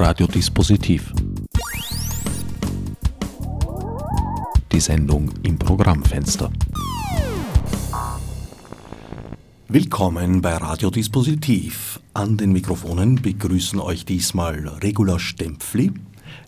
Radiodispositiv. 0.00 1.12
Die 4.70 4.78
Sendung 4.78 5.28
im 5.42 5.58
Programmfenster. 5.58 6.52
Willkommen 9.66 10.40
bei 10.40 10.54
Radiodispositiv. 10.54 11.98
An 12.14 12.36
den 12.36 12.52
Mikrofonen 12.52 13.16
begrüßen 13.16 13.80
euch 13.80 14.04
diesmal 14.04 14.68
Regula 14.68 15.18
Stempfli, 15.18 15.90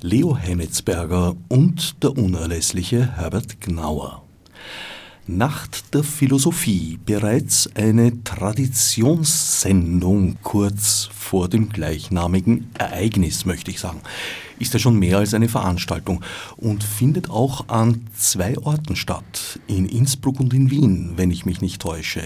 Leo 0.01 0.37
Hemmetsberger 0.37 1.35
und 1.49 2.05
der 2.05 2.17
unerlässliche 2.17 3.17
Herbert 3.17 3.61
Gnauer. 3.61 4.23
Nacht 5.37 5.95
der 5.95 6.03
Philosophie, 6.03 6.99
bereits 7.07 7.71
eine 7.75 8.25
Traditionssendung 8.25 10.37
kurz 10.43 11.09
vor 11.17 11.49
dem 11.49 11.69
gleichnamigen 11.69 12.69
Ereignis, 12.77 13.47
möchte 13.47 13.71
ich 13.71 13.79
sagen. 13.79 14.01
Ist 14.59 14.73
ja 14.73 14.81
schon 14.81 14.99
mehr 14.99 15.19
als 15.19 15.33
eine 15.33 15.49
Veranstaltung 15.49 16.23
und 16.57 16.83
findet 16.83 17.31
auch 17.31 17.69
an 17.69 18.07
zwei 18.17 18.59
Orten 18.59 18.97
statt, 18.97 19.61
in 19.67 19.87
Innsbruck 19.87 20.41
und 20.41 20.53
in 20.53 20.71
Wien, 20.71 21.13
wenn 21.17 21.31
ich 21.31 21.47
mich 21.47 21.61
nicht 21.61 21.81
täusche. 21.81 22.23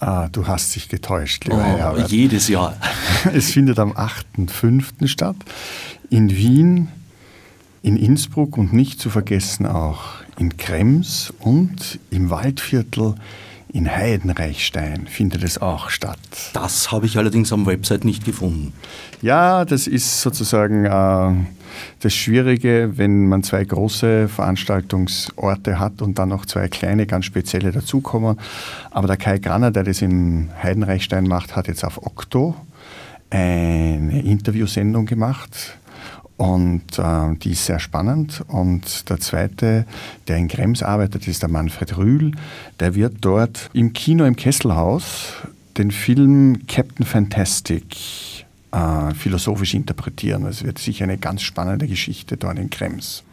Ah, 0.00 0.28
du 0.28 0.46
hast 0.46 0.74
dich 0.74 0.88
getäuscht, 0.88 1.44
lieber 1.44 1.58
oh, 1.58 1.78
Herbert. 1.78 2.10
Jedes 2.10 2.48
Jahr. 2.48 2.76
Es 3.32 3.50
findet 3.50 3.78
am 3.78 3.92
8.5. 3.92 5.06
statt, 5.06 5.36
in 6.10 6.30
Wien, 6.30 6.88
in 7.82 7.96
Innsbruck 7.96 8.58
und 8.58 8.72
nicht 8.72 9.00
zu 9.00 9.10
vergessen 9.10 9.66
auch 9.66 10.18
in 10.38 10.56
Krems 10.56 11.32
und 11.40 11.98
im 12.10 12.30
Waldviertel 12.30 13.14
in 13.72 13.94
Heidenreichstein 13.94 15.06
findet 15.06 15.42
es 15.42 15.58
auch 15.60 15.90
statt. 15.90 16.18
Das 16.54 16.90
habe 16.90 17.06
ich 17.06 17.18
allerdings 17.18 17.52
am 17.52 17.66
Website 17.66 18.04
nicht 18.04 18.24
gefunden. 18.24 18.72
Ja, 19.20 19.64
das 19.64 19.86
ist 19.86 20.22
sozusagen 20.22 20.86
äh, 20.86 21.46
das 22.00 22.14
Schwierige, 22.14 22.92
wenn 22.96 23.28
man 23.28 23.42
zwei 23.42 23.64
große 23.64 24.28
Veranstaltungsorte 24.28 25.78
hat 25.78 26.00
und 26.00 26.18
dann 26.18 26.30
noch 26.30 26.46
zwei 26.46 26.68
kleine, 26.68 27.06
ganz 27.06 27.26
spezielle 27.26 27.70
dazukommen. 27.72 28.38
Aber 28.90 29.06
der 29.06 29.16
Kai 29.16 29.38
Granner, 29.38 29.70
der 29.70 29.84
das 29.84 30.00
in 30.00 30.50
Heidenreichstein 30.62 31.24
macht, 31.24 31.54
hat 31.54 31.68
jetzt 31.68 31.84
auf 31.84 32.04
Okto 32.04 32.54
eine 33.30 34.22
Interviewsendung 34.22 35.04
gemacht 35.04 35.76
und 36.38 36.98
äh, 36.98 37.34
die 37.36 37.50
ist 37.50 37.66
sehr 37.66 37.80
spannend. 37.80 38.42
Und 38.46 39.10
der 39.10 39.18
zweite, 39.18 39.84
der 40.28 40.36
in 40.36 40.48
Krems 40.48 40.82
arbeitet, 40.82 41.28
ist 41.28 41.42
der 41.42 41.50
Manfred 41.50 41.98
Rühl. 41.98 42.32
Der 42.80 42.94
wird 42.94 43.16
dort 43.20 43.68
im 43.74 43.92
Kino 43.92 44.24
im 44.24 44.36
Kesselhaus 44.36 45.32
den 45.76 45.90
Film 45.90 46.66
Captain 46.68 47.04
Fantastic 47.04 48.46
äh, 48.70 49.14
philosophisch 49.14 49.74
interpretieren. 49.74 50.46
Es 50.46 50.62
wird 50.62 50.78
sicher 50.78 51.04
eine 51.04 51.18
ganz 51.18 51.42
spannende 51.42 51.88
Geschichte 51.88 52.36
dort 52.36 52.58
in 52.58 52.70
Krems. 52.70 53.24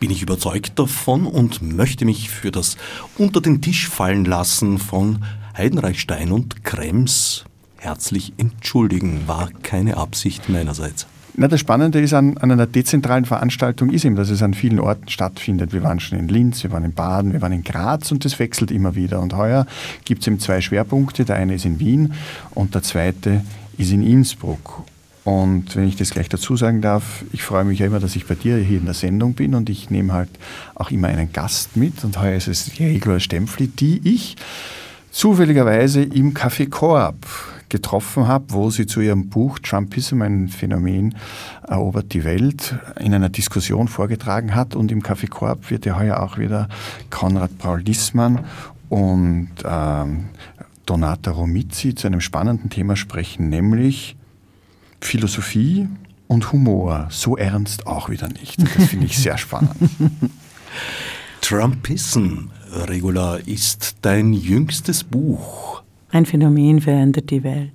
Bin 0.00 0.10
ich 0.10 0.20
überzeugt 0.20 0.76
davon 0.76 1.24
und 1.24 1.62
möchte 1.62 2.04
mich 2.04 2.30
für 2.30 2.50
das 2.50 2.76
unter 3.16 3.40
den 3.40 3.62
Tisch 3.62 3.88
fallen 3.88 4.24
lassen 4.24 4.78
von 4.78 5.24
Heidenreichstein 5.56 6.32
und 6.32 6.64
Krems 6.64 7.44
herzlich 7.76 8.32
entschuldigen. 8.38 9.28
War 9.28 9.50
keine 9.62 9.96
Absicht 9.96 10.48
meinerseits. 10.48 11.06
Na, 11.40 11.46
das 11.46 11.60
Spannende 11.60 12.00
ist 12.00 12.14
an, 12.14 12.36
an, 12.38 12.50
einer 12.50 12.66
dezentralen 12.66 13.24
Veranstaltung 13.24 13.90
ist 13.90 14.04
eben, 14.04 14.16
dass 14.16 14.28
es 14.28 14.42
an 14.42 14.54
vielen 14.54 14.80
Orten 14.80 15.08
stattfindet. 15.08 15.72
Wir 15.72 15.84
waren 15.84 16.00
schon 16.00 16.18
in 16.18 16.26
Linz, 16.26 16.64
wir 16.64 16.72
waren 16.72 16.82
in 16.82 16.94
Baden, 16.94 17.32
wir 17.32 17.40
waren 17.40 17.52
in 17.52 17.62
Graz 17.62 18.10
und 18.10 18.24
das 18.24 18.40
wechselt 18.40 18.72
immer 18.72 18.96
wieder. 18.96 19.20
Und 19.20 19.36
heuer 19.36 19.64
gibt 20.04 20.22
es 20.22 20.26
eben 20.26 20.40
zwei 20.40 20.60
Schwerpunkte. 20.60 21.24
Der 21.24 21.36
eine 21.36 21.54
ist 21.54 21.64
in 21.64 21.78
Wien 21.78 22.12
und 22.56 22.74
der 22.74 22.82
zweite 22.82 23.44
ist 23.76 23.92
in 23.92 24.02
Innsbruck. 24.04 24.82
Und 25.22 25.76
wenn 25.76 25.86
ich 25.86 25.94
das 25.94 26.10
gleich 26.10 26.28
dazu 26.28 26.56
sagen 26.56 26.80
darf, 26.80 27.24
ich 27.32 27.44
freue 27.44 27.62
mich 27.62 27.78
ja 27.78 27.86
immer, 27.86 28.00
dass 28.00 28.16
ich 28.16 28.26
bei 28.26 28.34
dir 28.34 28.56
hier 28.56 28.78
in 28.78 28.86
der 28.86 28.94
Sendung 28.94 29.34
bin 29.34 29.54
und 29.54 29.70
ich 29.70 29.90
nehme 29.90 30.14
halt 30.14 30.30
auch 30.74 30.90
immer 30.90 31.06
einen 31.06 31.32
Gast 31.32 31.76
mit. 31.76 32.02
Und 32.02 32.20
heuer 32.20 32.34
ist 32.34 32.48
es 32.48 32.80
Regula 32.80 33.20
Stempfli, 33.20 33.68
die 33.68 34.00
ich 34.02 34.34
zufälligerweise 35.12 36.02
im 36.02 36.34
Café 36.34 36.68
Coop 36.68 37.14
getroffen 37.68 38.26
habe, 38.26 38.46
wo 38.48 38.70
sie 38.70 38.86
zu 38.86 39.00
ihrem 39.00 39.28
Buch 39.28 39.58
Trumpism, 39.58 40.22
ein 40.22 40.48
Phänomen, 40.48 41.14
erobert 41.66 42.12
die 42.12 42.24
Welt, 42.24 42.76
in 42.98 43.14
einer 43.14 43.28
Diskussion 43.28 43.88
vorgetragen 43.88 44.54
hat. 44.54 44.74
Und 44.74 44.92
im 44.92 45.02
Café 45.02 45.28
Korb 45.28 45.70
wird 45.70 45.86
ja 45.86 45.98
heuer 45.98 46.20
auch 46.22 46.38
wieder 46.38 46.68
Konrad 47.10 47.58
Paul 47.58 47.82
Dissmann 47.82 48.44
und 48.88 49.50
ähm, 49.64 50.26
Donata 50.86 51.30
Romizzi 51.30 51.94
zu 51.94 52.06
einem 52.06 52.20
spannenden 52.20 52.70
Thema 52.70 52.96
sprechen, 52.96 53.50
nämlich 53.50 54.16
Philosophie 55.00 55.88
und 56.28 56.52
Humor. 56.52 57.08
So 57.10 57.36
ernst 57.36 57.86
auch 57.86 58.08
wieder 58.08 58.28
nicht. 58.28 58.60
Das 58.60 58.86
finde 58.86 59.06
ich 59.06 59.18
sehr 59.18 59.38
spannend. 59.38 59.74
Trumpism, 61.40 62.48
Regula, 62.72 63.36
ist 63.36 63.96
dein 64.02 64.32
jüngstes 64.32 65.04
Buch. 65.04 65.82
Ein 66.10 66.26
Phänomen 66.26 66.80
verändert 66.80 67.30
die 67.30 67.42
Welt. 67.42 67.72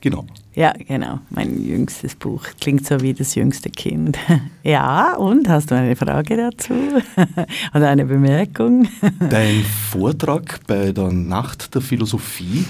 Genau. 0.00 0.24
Ja, 0.54 0.72
genau. 0.72 1.20
Mein 1.30 1.64
jüngstes 1.64 2.14
Buch. 2.14 2.42
Klingt 2.60 2.86
so 2.86 3.00
wie 3.00 3.12
das 3.12 3.34
jüngste 3.34 3.70
Kind. 3.70 4.18
Ja, 4.62 5.16
und 5.16 5.48
hast 5.48 5.70
du 5.70 5.74
eine 5.74 5.96
Frage 5.96 6.36
dazu? 6.36 6.74
Oder 7.74 7.88
eine 7.88 8.04
Bemerkung? 8.04 8.86
Dein 9.30 9.62
Vortrag 9.90 10.60
bei 10.66 10.92
der 10.92 11.10
Nacht 11.10 11.74
der 11.74 11.80
Philosophie 11.80 12.66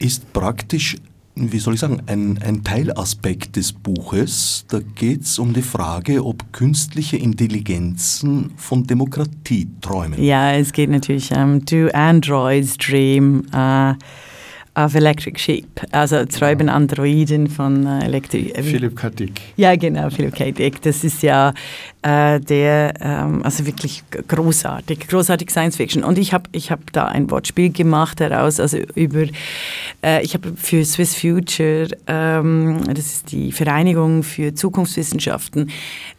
ist 0.00 0.32
praktisch 0.32 0.96
wie 1.40 1.58
soll 1.58 1.74
ich 1.74 1.80
sagen, 1.80 2.02
ein, 2.06 2.38
ein 2.44 2.64
Teilaspekt 2.64 3.56
des 3.56 3.72
Buches. 3.72 4.64
Da 4.68 4.80
geht 4.80 5.22
es 5.22 5.38
um 5.38 5.52
die 5.52 5.62
Frage, 5.62 6.24
ob 6.24 6.52
künstliche 6.52 7.16
Intelligenzen 7.16 8.52
von 8.56 8.84
Demokratie 8.84 9.68
träumen. 9.80 10.22
Ja, 10.22 10.52
es 10.52 10.72
geht 10.72 10.90
natürlich 10.90 11.30
um, 11.30 11.38
ähm, 11.38 11.64
do 11.64 11.88
androids 11.92 12.76
dream 12.76 13.44
uh, 13.54 13.94
of 14.74 14.94
electric 14.94 15.38
sheep? 15.38 15.66
Also 15.92 16.24
träumen 16.24 16.68
Androiden 16.68 17.48
von 17.48 17.86
uh, 17.86 18.00
Elektri... 18.00 18.52
Philipp 18.54 18.96
K. 18.96 19.10
Dick. 19.10 19.40
Ja, 19.56 19.76
genau, 19.76 20.10
Philipp 20.10 20.34
K. 20.34 20.52
Dick. 20.52 20.82
Das 20.82 21.04
ist 21.04 21.22
ja 21.22 21.52
äh, 22.02 22.38
der, 22.40 22.94
ähm, 23.00 23.42
also 23.42 23.66
wirklich 23.66 24.04
großartig, 24.28 25.08
großartig 25.08 25.50
Science 25.50 25.76
Fiction. 25.76 26.04
Und 26.04 26.16
ich 26.16 26.32
habe 26.32 26.44
ich 26.52 26.70
hab 26.70 26.92
da 26.92 27.06
ein 27.06 27.30
Wortspiel 27.30 27.70
gemacht 27.70 28.20
daraus, 28.20 28.60
also 28.60 28.78
über, 28.94 29.24
äh, 30.04 30.22
ich 30.22 30.34
habe 30.34 30.52
für 30.56 30.84
Swiss 30.84 31.16
Future, 31.16 31.88
ähm, 32.06 32.82
das 32.86 33.06
ist 33.06 33.32
die 33.32 33.50
Vereinigung 33.50 34.22
für 34.22 34.54
Zukunftswissenschaften, 34.54 35.70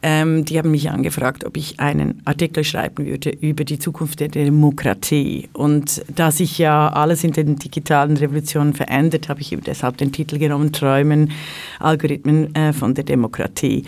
ähm, 0.03 0.44
die 0.44 0.57
haben 0.57 0.72
mich 0.72 0.89
angefragt, 0.89 1.45
ob 1.45 1.56
ich 1.56 1.79
einen 1.79 2.22
Artikel 2.25 2.66
schreiben 2.66 3.06
würde 3.06 3.29
über 3.29 3.63
die 3.63 3.79
Zukunft 3.79 4.19
der 4.19 4.28
Demokratie. 4.28 5.47
Und 5.53 6.03
da 6.13 6.31
sich 6.31 6.57
ja 6.57 6.89
alles 6.89 7.23
in 7.23 7.31
den 7.31 7.56
digitalen 7.56 8.18
Revolutionen 8.18 8.73
verändert, 8.73 9.29
habe 9.29 9.39
ich 9.41 9.53
eben 9.53 9.63
deshalb 9.63 9.97
den 9.97 10.12
Titel 10.12 10.39
genommen, 10.39 10.73
Träumen, 10.73 11.31
Algorithmen 11.79 12.53
äh, 12.53 12.73
von 12.73 12.94
der 12.95 13.06
Demokratie. 13.06 13.85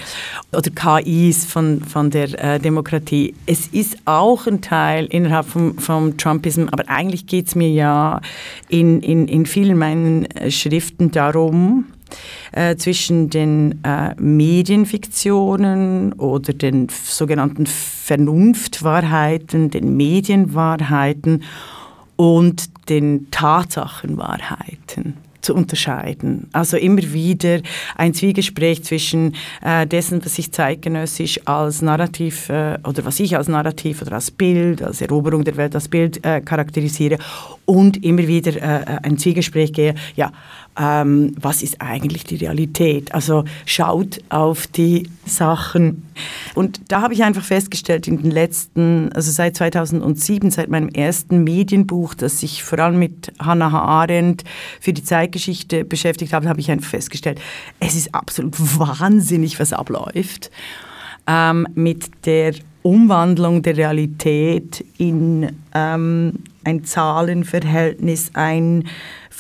Oder 0.54 0.72
KIs 0.72 1.46
von 1.46 1.82
von, 1.92 2.10
der 2.10 2.44
äh, 2.44 2.60
Demokratie. 2.60 3.36
Es 3.46 3.68
ist 3.68 3.98
auch 4.06 4.48
ein 4.48 4.62
Teil 4.62 5.06
innerhalb 5.06 5.46
vom, 5.46 5.78
vom 5.78 6.18
Trumpism, 6.18 6.66
aber 6.72 6.90
eigentlich 6.90 7.28
geht 7.28 7.48
es 7.48 7.56
mir 7.56 7.70
ja 7.70 8.22
in, 8.70 9.02
in, 9.02 9.28
in 9.28 9.46
vielen 9.46 9.78
meinen 9.78 10.26
äh, 10.26 10.50
Schriften 10.50 11.12
darum, 11.12 11.86
äh, 12.52 12.76
zwischen 12.76 13.30
den 13.30 13.82
äh, 13.84 14.14
Medienfiktionen 14.20 16.14
oder 16.14 16.54
den 16.54 16.88
sogenannten 16.90 17.66
Vernunftwahrheiten, 17.66 19.70
den 19.70 19.96
Medienwahrheiten 19.96 21.44
und 22.18 22.90
den 22.90 23.32
Tatsachenwahrheiten 23.32 25.31
zu 25.42 25.54
unterscheiden. 25.54 26.48
Also 26.54 26.78
immer 26.78 27.02
wieder 27.14 27.62
ein 27.96 28.14
Zwiegespräch 28.14 28.84
zwischen 28.84 29.36
äh, 29.62 29.86
dessen, 29.88 30.24
was 30.24 30.38
ich 30.40 30.52
zeitgenössisch 30.52 31.40
als 31.46 31.82
Narrativ 31.82 32.50
äh, 32.50 32.78
oder 32.88 33.06
was 33.06 33.20
ich 33.20 33.36
als 33.36 33.48
Narrativ 33.48 34.02
oder 34.02 34.14
als 34.14 34.32
Bild, 34.32 34.82
als 34.82 35.02
Eroberung 35.02 35.44
der 35.44 35.58
Welt 35.58 35.76
als 35.76 35.88
Bild 35.88 36.24
äh, 36.26 36.42
charakterisiere 36.42 37.18
und 37.66 38.04
immer 38.04 38.28
wieder 38.28 38.56
äh, 38.56 39.00
ein 39.04 39.18
Zwiegespräch 39.18 39.74
gehe, 39.74 39.96
ja, 40.16 40.32
ähm, 40.80 41.36
was 41.40 41.64
ist 41.64 41.82
eigentlich 41.82 42.24
die 42.24 42.38
Realität? 42.38 43.14
Also 43.14 43.44
schaut 43.66 44.20
auf 44.30 44.68
die 44.68 45.10
Sachen. 45.26 46.04
Und 46.56 46.82
da 46.92 47.02
habe 47.02 47.14
ich 47.14 47.24
einfach 47.24 47.44
festgestellt, 47.44 48.08
in 48.08 48.22
den 48.22 48.32
letzten, 48.32 49.12
also 49.14 49.32
seit 49.32 49.58
2007, 49.58 50.52
seit 50.52 50.70
meinem 50.70 50.90
ersten 50.90 51.44
Medienbuch, 51.44 52.14
das 52.14 52.40
sich 52.40 52.64
vor 52.64 52.80
allem 52.80 53.00
mit 53.00 53.34
Hannah 53.40 53.82
Arendt 53.82 54.44
für 54.80 54.94
die 54.94 55.04
Zeitgeschichte 55.04 55.84
beschäftigt 55.84 56.34
habe, 56.34 56.48
habe 56.48 56.60
ich 56.60 56.72
einfach 56.72 56.90
festgestellt, 56.90 57.42
es 57.80 57.96
ist 57.96 58.16
absolut 58.16 58.56
wahnsinnig, 58.80 59.60
was 59.60 59.74
abläuft 59.74 60.52
ähm, 61.28 61.68
mit 61.76 62.26
der 62.26 62.54
Umwandlung 62.84 63.62
der 63.62 63.78
Realität 63.78 64.84
in 64.98 65.52
ähm, 65.74 66.40
ein 66.64 66.84
Zahlenverhältnis, 66.84 68.32
ein 68.34 68.86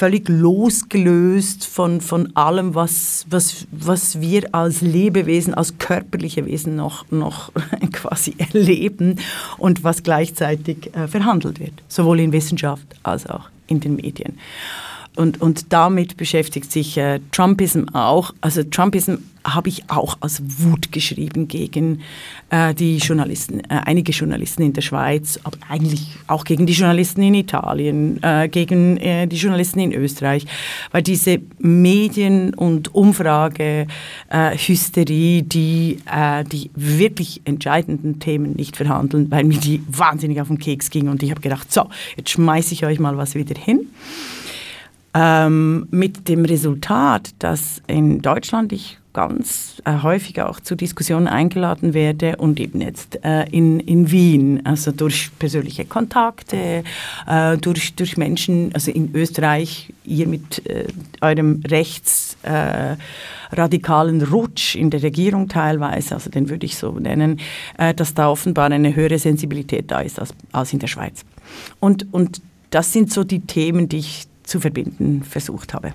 völlig 0.01 0.29
losgelöst 0.29 1.63
von, 1.63 2.01
von 2.01 2.35
allem, 2.35 2.73
was, 2.73 3.23
was, 3.29 3.67
was 3.69 4.19
wir 4.19 4.55
als 4.55 4.81
Lebewesen, 4.81 5.53
als 5.53 5.77
körperliche 5.77 6.43
Wesen 6.47 6.75
noch, 6.75 7.05
noch 7.11 7.51
quasi 7.91 8.33
erleben 8.39 9.19
und 9.59 9.83
was 9.83 10.01
gleichzeitig 10.01 10.89
äh, 10.95 11.07
verhandelt 11.07 11.59
wird, 11.59 11.83
sowohl 11.87 12.19
in 12.19 12.31
Wissenschaft 12.31 12.87
als 13.03 13.27
auch 13.27 13.51
in 13.67 13.79
den 13.79 13.95
Medien. 13.95 14.39
Und, 15.15 15.41
und 15.41 15.73
damit 15.73 16.15
beschäftigt 16.15 16.71
sich 16.71 16.97
äh, 16.97 17.19
Trumpism 17.31 17.89
auch. 17.93 18.33
Also 18.39 18.63
Trumpism 18.63 19.15
habe 19.43 19.69
ich 19.69 19.89
auch 19.89 20.17
als 20.21 20.41
Wut 20.59 20.91
geschrieben 20.91 21.47
gegen 21.47 22.01
äh, 22.49 22.73
die 22.73 22.97
Journalisten, 22.97 23.61
äh, 23.61 23.81
einige 23.85 24.11
Journalisten 24.11 24.61
in 24.61 24.73
der 24.73 24.81
Schweiz, 24.81 25.39
aber 25.43 25.57
eigentlich 25.67 26.09
auch 26.27 26.43
gegen 26.43 26.67
die 26.67 26.73
Journalisten 26.73 27.23
in 27.23 27.33
Italien, 27.33 28.21
äh, 28.23 28.49
gegen 28.49 28.97
äh, 28.97 29.25
die 29.27 29.37
Journalisten 29.37 29.79
in 29.79 29.93
Österreich, 29.93 30.45
weil 30.91 31.01
diese 31.01 31.39
Medien- 31.59 32.53
und 32.53 32.93
Umfrage-Hysterie, 32.93 35.39
äh, 35.39 35.43
die 35.43 35.97
äh, 36.05 36.43
die 36.43 36.69
wirklich 36.75 37.41
entscheidenden 37.45 38.19
Themen 38.19 38.53
nicht 38.53 38.77
verhandeln, 38.77 39.31
weil 39.31 39.43
mir 39.43 39.57
die 39.57 39.81
wahnsinnig 39.89 40.39
auf 40.41 40.49
den 40.49 40.59
Keks 40.59 40.91
ging 40.91 41.09
und 41.09 41.23
ich 41.23 41.31
habe 41.31 41.41
gedacht, 41.41 41.71
so, 41.71 41.89
jetzt 42.15 42.29
schmeiße 42.29 42.73
ich 42.73 42.85
euch 42.85 42.99
mal 42.99 43.17
was 43.17 43.33
wieder 43.35 43.59
hin. 43.59 43.87
Ähm, 45.13 45.87
mit 45.91 46.29
dem 46.29 46.45
Resultat, 46.45 47.31
dass 47.39 47.81
in 47.87 48.21
Deutschland 48.21 48.71
ich 48.71 49.01
ganz 49.13 49.81
äh, 49.85 50.01
häufig 50.01 50.41
auch 50.41 50.59
zu 50.59 50.75
Diskussionen 50.75 51.27
eingeladen 51.27 51.93
werde 51.93 52.35
und 52.37 52.59
eben 52.59 52.81
jetzt 52.81 53.23
äh, 53.23 53.43
in, 53.49 53.79
in 53.81 54.09
Wien, 54.11 54.65
also 54.65 54.91
durch 54.91 55.29
persönliche 55.37 55.85
Kontakte, 55.85 56.83
äh, 57.27 57.57
durch, 57.57 57.93
durch 57.95 58.17
Menschen, 58.17 58.71
also 58.73 58.89
in 58.91 59.13
Österreich, 59.13 59.93
ihr 60.05 60.27
mit 60.27 60.65
äh, 60.65 60.87
eurem 61.19 61.61
rechtsradikalen 61.67 64.21
äh, 64.21 64.25
Rutsch 64.25 64.75
in 64.75 64.89
der 64.89 65.03
Regierung 65.03 65.49
teilweise, 65.49 66.15
also 66.15 66.29
den 66.29 66.47
würde 66.49 66.65
ich 66.65 66.77
so 66.77 66.91
nennen, 66.91 67.41
äh, 67.77 67.93
dass 67.93 68.13
da 68.13 68.29
offenbar 68.29 68.71
eine 68.71 68.95
höhere 68.95 69.19
Sensibilität 69.19 69.91
da 69.91 69.99
ist 69.99 70.17
als, 70.19 70.33
als 70.51 70.71
in 70.73 70.79
der 70.79 70.87
Schweiz. 70.87 71.25
Und, 71.79 72.13
und 72.13 72.41
das 72.69 72.93
sind 72.93 73.11
so 73.11 73.25
die 73.25 73.41
Themen, 73.41 73.89
die 73.89 73.97
ich 73.97 74.30
zu 74.51 74.59
verbinden 74.59 75.23
versucht 75.23 75.73
habe. 75.73 75.93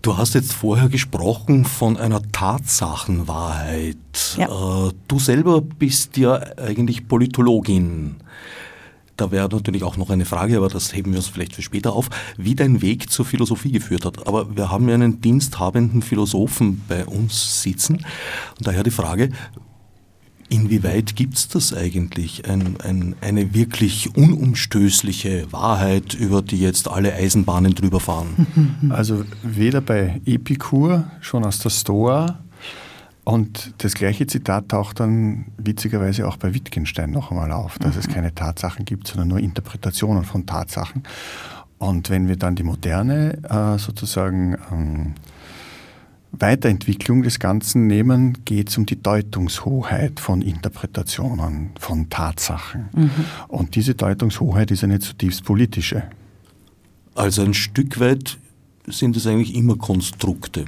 Du 0.00 0.16
hast 0.16 0.34
jetzt 0.34 0.52
vorher 0.52 0.88
gesprochen 0.88 1.64
von 1.64 1.96
einer 1.96 2.22
Tatsachenwahrheit. 2.30 3.96
Ja. 4.36 4.88
Äh, 4.88 4.92
du 5.08 5.18
selber 5.18 5.60
bist 5.60 6.16
ja 6.16 6.34
eigentlich 6.56 7.08
Politologin. 7.08 8.16
Da 9.16 9.30
wäre 9.30 9.48
natürlich 9.48 9.82
auch 9.82 9.96
noch 9.96 10.10
eine 10.10 10.24
Frage, 10.24 10.56
aber 10.56 10.68
das 10.68 10.94
heben 10.94 11.12
wir 11.12 11.18
uns 11.18 11.28
vielleicht 11.28 11.54
für 11.54 11.62
später 11.62 11.94
auf, 11.94 12.10
wie 12.36 12.54
dein 12.54 12.82
Weg 12.82 13.10
zur 13.10 13.24
Philosophie 13.24 13.72
geführt 13.72 14.04
hat. 14.04 14.26
Aber 14.26 14.56
wir 14.56 14.70
haben 14.70 14.88
ja 14.88 14.94
einen 14.94 15.20
diensthabenden 15.20 16.02
Philosophen 16.02 16.82
bei 16.88 17.06
uns 17.06 17.62
sitzen. 17.62 17.94
Und 18.58 18.66
daher 18.66 18.82
die 18.82 18.90
Frage, 18.90 19.30
Inwieweit 20.48 21.16
gibt 21.16 21.36
es 21.36 21.48
das 21.48 21.72
eigentlich, 21.72 22.48
ein, 22.48 22.76
ein, 22.82 23.16
eine 23.20 23.54
wirklich 23.54 24.14
unumstößliche 24.16 25.50
Wahrheit, 25.52 26.14
über 26.14 26.42
die 26.42 26.60
jetzt 26.60 26.88
alle 26.88 27.14
Eisenbahnen 27.14 27.74
drüber 27.74 28.00
fahren? 28.00 28.46
Also 28.90 29.24
weder 29.42 29.80
bei 29.80 30.20
Epikur, 30.26 31.10
schon 31.20 31.44
aus 31.44 31.58
der 31.58 31.70
Stoa, 31.70 32.38
und 33.24 33.72
das 33.78 33.94
gleiche 33.94 34.26
Zitat 34.26 34.68
taucht 34.68 35.00
dann 35.00 35.46
witzigerweise 35.56 36.28
auch 36.28 36.36
bei 36.36 36.52
Wittgenstein 36.52 37.10
noch 37.10 37.30
einmal 37.30 37.50
auf, 37.52 37.78
dass 37.78 37.94
mhm. 37.94 38.00
es 38.00 38.08
keine 38.08 38.34
Tatsachen 38.34 38.84
gibt, 38.84 39.08
sondern 39.08 39.28
nur 39.28 39.38
Interpretationen 39.38 40.24
von 40.24 40.44
Tatsachen. 40.44 41.04
Und 41.78 42.10
wenn 42.10 42.28
wir 42.28 42.36
dann 42.36 42.54
die 42.54 42.62
moderne 42.62 43.38
äh, 43.48 43.78
sozusagen 43.78 44.56
ähm, 44.70 45.14
Weiterentwicklung 46.40 47.22
des 47.22 47.38
Ganzen 47.38 47.86
nehmen, 47.86 48.44
geht 48.44 48.68
es 48.70 48.78
um 48.78 48.86
die 48.86 49.00
Deutungshoheit 49.00 50.20
von 50.20 50.42
Interpretationen, 50.42 51.70
von 51.78 52.10
Tatsachen. 52.10 52.88
Mhm. 52.92 53.10
Und 53.48 53.74
diese 53.74 53.94
Deutungshoheit 53.94 54.70
ist 54.70 54.84
eine 54.84 54.98
zutiefst 55.00 55.44
politische. 55.44 56.04
Also 57.14 57.42
ein 57.42 57.54
Stück 57.54 58.00
weit 58.00 58.38
sind 58.86 59.16
es 59.16 59.26
eigentlich 59.26 59.54
immer 59.54 59.76
Konstrukte. 59.76 60.64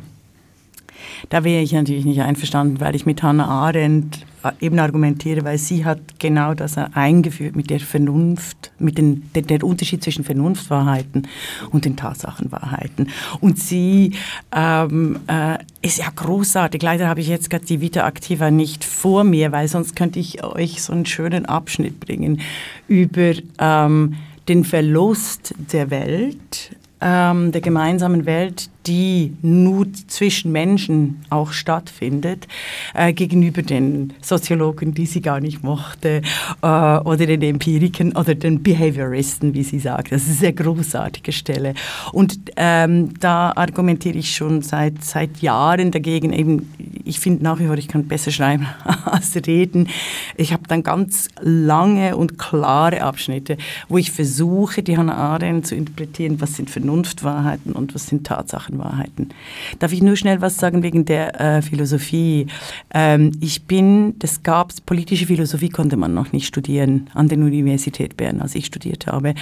Da 1.29 1.45
wäre 1.45 1.63
ich 1.63 1.73
natürlich 1.73 2.05
nicht 2.05 2.21
einverstanden, 2.21 2.81
weil 2.81 2.95
ich 2.95 3.07
mit 3.07 3.23
Hannah 3.23 3.47
Arendt 3.47 4.25
äh, 4.43 4.53
eben 4.61 4.79
argumentiere, 4.79 5.45
weil 5.45 5.59
sie 5.59 5.85
hat 5.85 6.01
genau 6.19 6.55
das 6.55 6.77
eingeführt 6.77 7.57
mit 7.57 7.71
der 7.71 7.81
Vernunft, 7.81 8.71
mit 8.79 8.99
den, 8.99 9.31
der, 9.35 9.43
der 9.43 9.65
Unterschied 9.65 10.03
zwischen 10.03 10.25
Vernunftwahrheiten 10.25 11.29
und 11.71 11.85
den 11.85 11.97
Tatsachenwahrheiten. 11.97 13.11
Und 13.41 13.59
sie 13.59 14.13
ähm, 14.55 15.19
äh, 15.27 15.59
ist 15.83 15.99
ja 15.99 16.07
großartig. 16.15 16.83
Leider 16.83 17.09
habe 17.09 17.21
ich 17.21 17.29
jetzt 17.29 17.51
gerade 17.51 17.65
die 17.65 17.81
Vita 17.81 18.07
Activa 18.07 18.51
nicht 18.51 18.85
vor 18.85 19.25
mir, 19.25 19.53
weil 19.53 19.69
sonst 19.69 19.97
könnte 19.97 20.19
ich 20.19 20.45
euch 20.45 20.83
so 20.83 20.93
einen 20.93 21.07
schönen 21.07 21.47
Abschnitt 21.47 22.01
bringen 22.01 22.41
über 22.89 23.33
ähm, 23.59 24.15
den 24.49 24.65
Verlust 24.65 25.55
der 25.73 25.91
Welt, 25.91 26.77
ähm, 27.01 27.53
der 27.53 27.61
gemeinsamen 27.61 28.27
Welt, 28.27 28.71
die 28.87 29.37
nur 29.43 29.87
zwischen 30.07 30.53
Menschen 30.53 31.23
auch 31.31 31.53
stattfindet, 31.53 32.47
äh, 32.95 33.13
gegenüber 33.13 33.63
den 33.63 34.13
Soziologen, 34.21 34.95
die 34.95 35.07
sie 35.07 35.21
gar 35.21 35.41
nicht 35.41 35.63
mochte, 35.63 36.23
äh, 36.63 36.67
oder 36.67 37.27
den 37.27 37.43
Empiriken 37.43 38.17
oder 38.17 38.35
den 38.35 38.63
Behavioristen, 38.63 39.55
wie 39.55 39.63
sie 39.63 39.79
sagt. 39.79 40.13
Das 40.13 40.23
ist 40.23 40.29
eine 40.29 40.37
sehr 40.37 40.53
großartige 40.53 41.33
Stelle. 41.33 41.75
Und 42.13 42.39
ähm, 42.57 43.15
da 43.19 43.53
argumentiere 43.57 44.19
ich 44.19 44.35
schon 44.35 44.63
seit, 44.63 45.05
seit 45.05 45.39
Jahren 45.39 45.91
dagegen. 45.91 46.33
Eben, 46.33 46.73
ich 47.05 47.21
finde 47.21 47.43
nach 47.43 47.59
wie 47.59 47.67
vor, 47.67 47.77
ich 47.77 47.89
kann 47.89 48.07
besser 48.07 48.31
schreiben 48.31 48.67
als 49.05 49.35
reden. 49.47 49.89
Ich 50.37 50.53
habe 50.53 50.63
dann 50.69 50.83
ganz 50.83 51.29
lange 51.41 52.17
und 52.17 52.39
klare 52.39 53.03
Abschnitte, 53.03 53.57
wo 53.89 53.99
ich 53.99 54.11
versuche, 54.11 54.83
die 54.83 54.97
Hannah 54.97 55.17
Arendt 55.17 55.67
zu 55.67 55.75
interpretieren, 55.75 56.41
was 56.41 56.57
sind 56.57 56.71
Vernunftwahrheiten 56.71 57.73
und 57.73 57.95
was 57.95 58.07
sind 58.07 58.27
Tatsachen. 58.27 58.76
Wahrheiten. 58.79 59.31
Darf 59.79 59.93
ich 59.93 60.03
nur 60.03 60.17
schnell 60.17 60.41
was 60.41 60.59
sagen 60.59 60.83
wegen 60.83 61.05
der 61.05 61.41
äh, 61.41 61.63
Philosophie? 61.63 62.47
Ähm, 62.93 63.33
ich 63.41 63.65
bin, 63.65 64.19
das 64.19 64.43
gab 64.43 64.73
politische 64.85 65.27
Philosophie 65.27 65.69
konnte 65.69 65.97
man 65.97 66.15
noch 66.15 66.33
nicht 66.33 66.47
studieren 66.47 67.09
an 67.15 67.29
der 67.29 67.39
Universität 67.39 68.17
Bern, 68.17 68.41
als 68.41 68.55
ich 68.55 68.67
studiert 68.67 69.07
habe. 69.07 69.35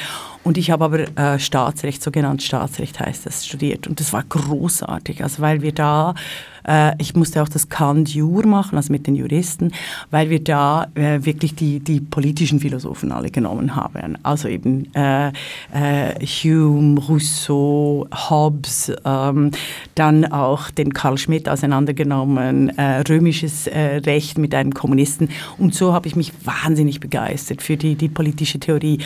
Und 0.45 0.59
ich 0.59 0.71
habe 0.71 0.85
aber 0.85 1.19
äh, 1.19 1.39
Staatsrecht, 1.39 2.03
sogenannt 2.03 2.43
Staatsrecht 2.43 3.01
heißt 3.01 3.27
das, 3.27 3.47
studiert. 3.47 3.87
Und 3.87 3.99
das 3.99 4.13
war 4.13 4.23
großartig, 4.23 5.23
also 5.23 5.43
weil 5.43 5.63
wir 5.63 5.73
da 5.73 6.15
äh, 6.67 6.93
ich 6.99 7.15
musste 7.15 7.43
auch 7.43 7.49
das 7.49 7.69
Kant-Jur 7.69 8.47
machen, 8.47 8.77
also 8.77 8.93
mit 8.93 9.07
den 9.07 9.15
Juristen, 9.15 9.73
weil 10.11 10.31
wir 10.31 10.43
da 10.43 10.87
äh, 10.95 11.25
wirklich 11.25 11.55
die, 11.55 11.81
die 11.81 12.01
politischen 12.01 12.61
Philosophen 12.61 13.13
alle 13.13 13.31
genommen 13.31 13.77
haben. 13.77 14.17
Also 14.23 14.49
eben 14.49 14.93
äh, 14.95 15.29
äh 15.29 16.25
Hume, 16.25 17.01
Rousseau, 17.01 18.07
Hobbes, 18.13 18.93
ähm, 19.05 19.51
dann 19.95 20.25
auch 20.25 20.71
den 20.71 20.93
Karl 20.93 21.19
Schmidt 21.19 21.49
auseinandergenommen, 21.49 22.71
äh, 22.79 23.01
römisches 23.01 23.67
äh, 23.67 23.97
Recht 23.97 24.39
mit 24.39 24.55
einem 24.55 24.73
Kommunisten. 24.73 25.29
Und 25.59 25.75
so 25.75 25.93
habe 25.93 26.09
ich 26.09 26.17
mich 26.17 26.33
wahnsinnig 26.45 27.01
begeistert 27.01 27.63
für 27.63 27.77
die, 27.77 27.95
die 27.95 28.09
politische 28.09 28.59
Theorie 28.59 28.99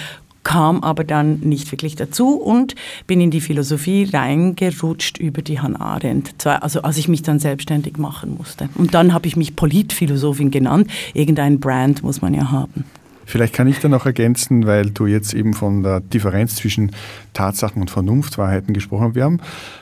kam 0.49 0.83
aber 0.83 1.05
dann 1.05 1.41
nicht 1.41 1.71
wirklich 1.73 1.95
dazu 1.95 2.37
und 2.37 2.75
bin 3.07 3.21
in 3.21 3.31
die 3.31 3.43
Philosophie 3.43 4.09
reingerutscht 4.11 5.19
über 5.19 5.43
die 5.43 5.61
Hannah 5.61 5.81
Arendt, 5.81 6.47
also 6.47 6.81
als 6.81 6.97
ich 6.97 7.07
mich 7.07 7.21
dann 7.21 7.39
selbstständig 7.39 7.99
machen 7.99 8.35
musste. 8.39 8.71
Und 8.75 8.95
dann 8.95 9.13
habe 9.13 9.27
ich 9.27 9.37
mich 9.37 9.57
Politphilosophin 9.57 10.51
genannt. 10.51 10.91
Irgendein 11.13 11.61
Brand 11.61 12.03
muss 12.03 12.23
man 12.23 12.33
ja 12.33 12.51
haben. 12.51 12.85
Vielleicht 13.27 13.53
kann 13.53 13.69
ich 13.69 13.79
da 13.81 13.91
noch 13.91 14.07
ergänzen, 14.07 14.67
weil 14.67 14.89
du 14.89 15.05
jetzt 15.05 15.35
eben 15.35 15.53
von 15.53 15.83
der 15.83 16.01
Differenz 16.01 16.57
zwischen 16.57 16.93
Tatsachen 17.35 17.83
und 17.83 17.91
Vernunftwahrheiten 17.91 18.73
gesprochen 18.73 19.09
hast. 19.09 19.17
Wir 19.17 19.25
haben 19.25 19.41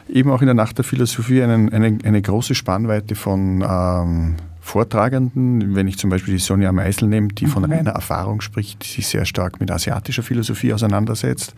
eben 0.08 0.32
auch 0.32 0.40
in 0.40 0.46
der 0.46 0.54
Nacht 0.54 0.78
der 0.78 0.84
Philosophie 0.84 1.44
einen, 1.44 1.72
eine, 1.72 1.96
eine 2.02 2.20
große 2.20 2.56
Spannweite 2.56 3.14
von 3.14 3.64
ähm, 3.64 4.34
Vortragenden, 4.66 5.76
wenn 5.76 5.86
ich 5.86 5.96
zum 5.96 6.10
Beispiel 6.10 6.34
die 6.34 6.40
Sonja 6.40 6.72
Meisel 6.72 7.08
nehme, 7.08 7.28
die 7.28 7.46
mhm. 7.46 7.50
von 7.50 7.64
reiner 7.64 7.92
Erfahrung 7.92 8.40
spricht, 8.40 8.84
die 8.84 8.88
sich 8.88 9.06
sehr 9.06 9.24
stark 9.24 9.60
mit 9.60 9.70
asiatischer 9.70 10.24
Philosophie 10.24 10.72
auseinandersetzt. 10.72 11.54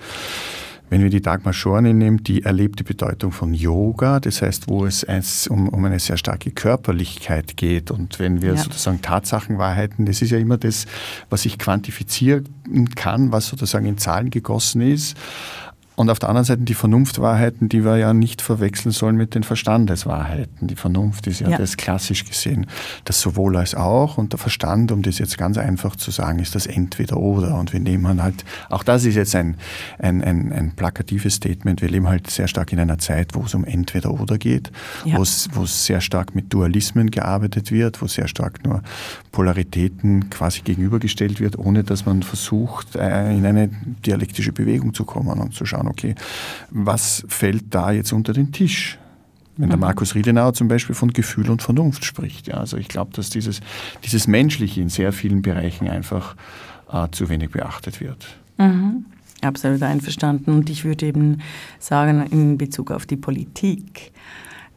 Wenn 0.90 1.02
wir 1.02 1.08
die 1.08 1.22
Dagmar 1.22 1.54
Schorny 1.54 1.94
nehmen, 1.94 2.22
die 2.22 2.42
erlebte 2.42 2.84
Bedeutung 2.84 3.32
von 3.32 3.54
Yoga, 3.54 4.20
das 4.20 4.42
heißt, 4.42 4.68
wo 4.68 4.84
es 4.84 5.04
um, 5.48 5.70
um 5.70 5.84
eine 5.84 5.98
sehr 5.98 6.18
starke 6.18 6.50
Körperlichkeit 6.50 7.56
geht. 7.56 7.90
Und 7.90 8.18
wenn 8.18 8.42
wir 8.42 8.54
ja. 8.54 8.56
sozusagen 8.56 9.00
Tatsachenwahrheiten, 9.00 10.04
das 10.04 10.20
ist 10.20 10.30
ja 10.30 10.38
immer 10.38 10.58
das, 10.58 10.86
was 11.30 11.46
ich 11.46 11.58
quantifizieren 11.58 12.46
kann, 12.94 13.32
was 13.32 13.48
sozusagen 13.48 13.86
in 13.86 13.96
Zahlen 13.96 14.30
gegossen 14.30 14.82
ist. 14.82 15.16
Und 15.98 16.10
auf 16.10 16.20
der 16.20 16.28
anderen 16.28 16.44
Seite 16.44 16.62
die 16.62 16.74
Vernunftwahrheiten, 16.74 17.68
die 17.68 17.84
wir 17.84 17.96
ja 17.96 18.14
nicht 18.14 18.40
verwechseln 18.40 18.92
sollen 18.92 19.16
mit 19.16 19.34
den 19.34 19.42
Verstandeswahrheiten. 19.42 20.68
Die 20.68 20.76
Vernunft 20.76 21.26
ist 21.26 21.40
ja, 21.40 21.48
ja. 21.48 21.58
das 21.58 21.76
klassisch 21.76 22.24
gesehen, 22.24 22.66
das 23.02 23.20
sowohl 23.20 23.56
als 23.56 23.74
auch. 23.74 24.16
Und 24.16 24.32
der 24.32 24.38
Verstand, 24.38 24.92
um 24.92 25.02
das 25.02 25.18
jetzt 25.18 25.36
ganz 25.38 25.58
einfach 25.58 25.96
zu 25.96 26.12
sagen, 26.12 26.38
ist 26.38 26.54
das 26.54 26.66
entweder 26.66 27.16
oder. 27.16 27.58
Und 27.58 27.72
wir 27.72 27.80
nehmen 27.80 28.22
halt, 28.22 28.44
auch 28.68 28.84
das 28.84 29.04
ist 29.04 29.16
jetzt 29.16 29.34
ein, 29.34 29.56
ein, 29.98 30.22
ein, 30.22 30.52
ein 30.52 30.70
plakatives 30.76 31.34
Statement, 31.34 31.82
wir 31.82 31.88
leben 31.88 32.06
halt 32.06 32.30
sehr 32.30 32.46
stark 32.46 32.72
in 32.72 32.78
einer 32.78 32.98
Zeit, 32.98 33.34
wo 33.34 33.42
es 33.42 33.56
um 33.56 33.64
entweder 33.64 34.12
oder 34.12 34.38
geht, 34.38 34.70
ja. 35.04 35.16
wo, 35.16 35.22
es, 35.22 35.48
sehr 35.84 36.00
stark 36.00 36.32
mit 36.32 36.52
Dualismen 36.52 37.10
gearbeitet 37.10 37.72
wird, 37.72 38.00
wo 38.00 38.06
sehr 38.06 38.28
stark 38.28 38.64
nur 38.64 38.84
Polaritäten 39.32 40.30
quasi 40.30 40.60
gegenübergestellt 40.60 41.40
wird, 41.40 41.58
ohne 41.58 41.82
dass 41.82 42.06
man 42.06 42.22
versucht, 42.22 42.94
äh, 42.94 43.36
in 43.36 43.44
eine 43.44 43.68
dialektische 44.06 44.52
Bewegung 44.52 44.94
zu 44.94 45.04
kommen 45.04 45.40
und 45.40 45.54
zu 45.54 45.66
schauen, 45.66 45.87
okay, 45.88 46.14
was 46.70 47.24
fällt 47.28 47.74
da 47.74 47.90
jetzt 47.90 48.12
unter 48.12 48.32
den 48.32 48.52
Tisch? 48.52 48.98
Wenn 49.56 49.70
der 49.70 49.76
mhm. 49.76 49.82
Markus 49.82 50.14
Riedenauer 50.14 50.54
zum 50.54 50.68
Beispiel 50.68 50.94
von 50.94 51.12
Gefühl 51.12 51.50
und 51.50 51.62
Vernunft 51.62 52.04
spricht. 52.04 52.46
Ja, 52.46 52.58
also 52.58 52.76
ich 52.76 52.88
glaube, 52.88 53.12
dass 53.14 53.28
dieses, 53.28 53.60
dieses 54.04 54.28
Menschliche 54.28 54.80
in 54.80 54.88
sehr 54.88 55.12
vielen 55.12 55.42
Bereichen 55.42 55.88
einfach 55.88 56.36
äh, 56.92 57.08
zu 57.10 57.28
wenig 57.28 57.50
beachtet 57.50 58.00
wird. 58.00 58.38
Mhm. 58.58 59.06
Absolut 59.40 59.82
einverstanden. 59.82 60.52
Und 60.52 60.70
ich 60.70 60.84
würde 60.84 61.06
eben 61.06 61.40
sagen, 61.78 62.26
in 62.30 62.58
Bezug 62.58 62.90
auf 62.90 63.06
die 63.06 63.16
Politik 63.16 64.12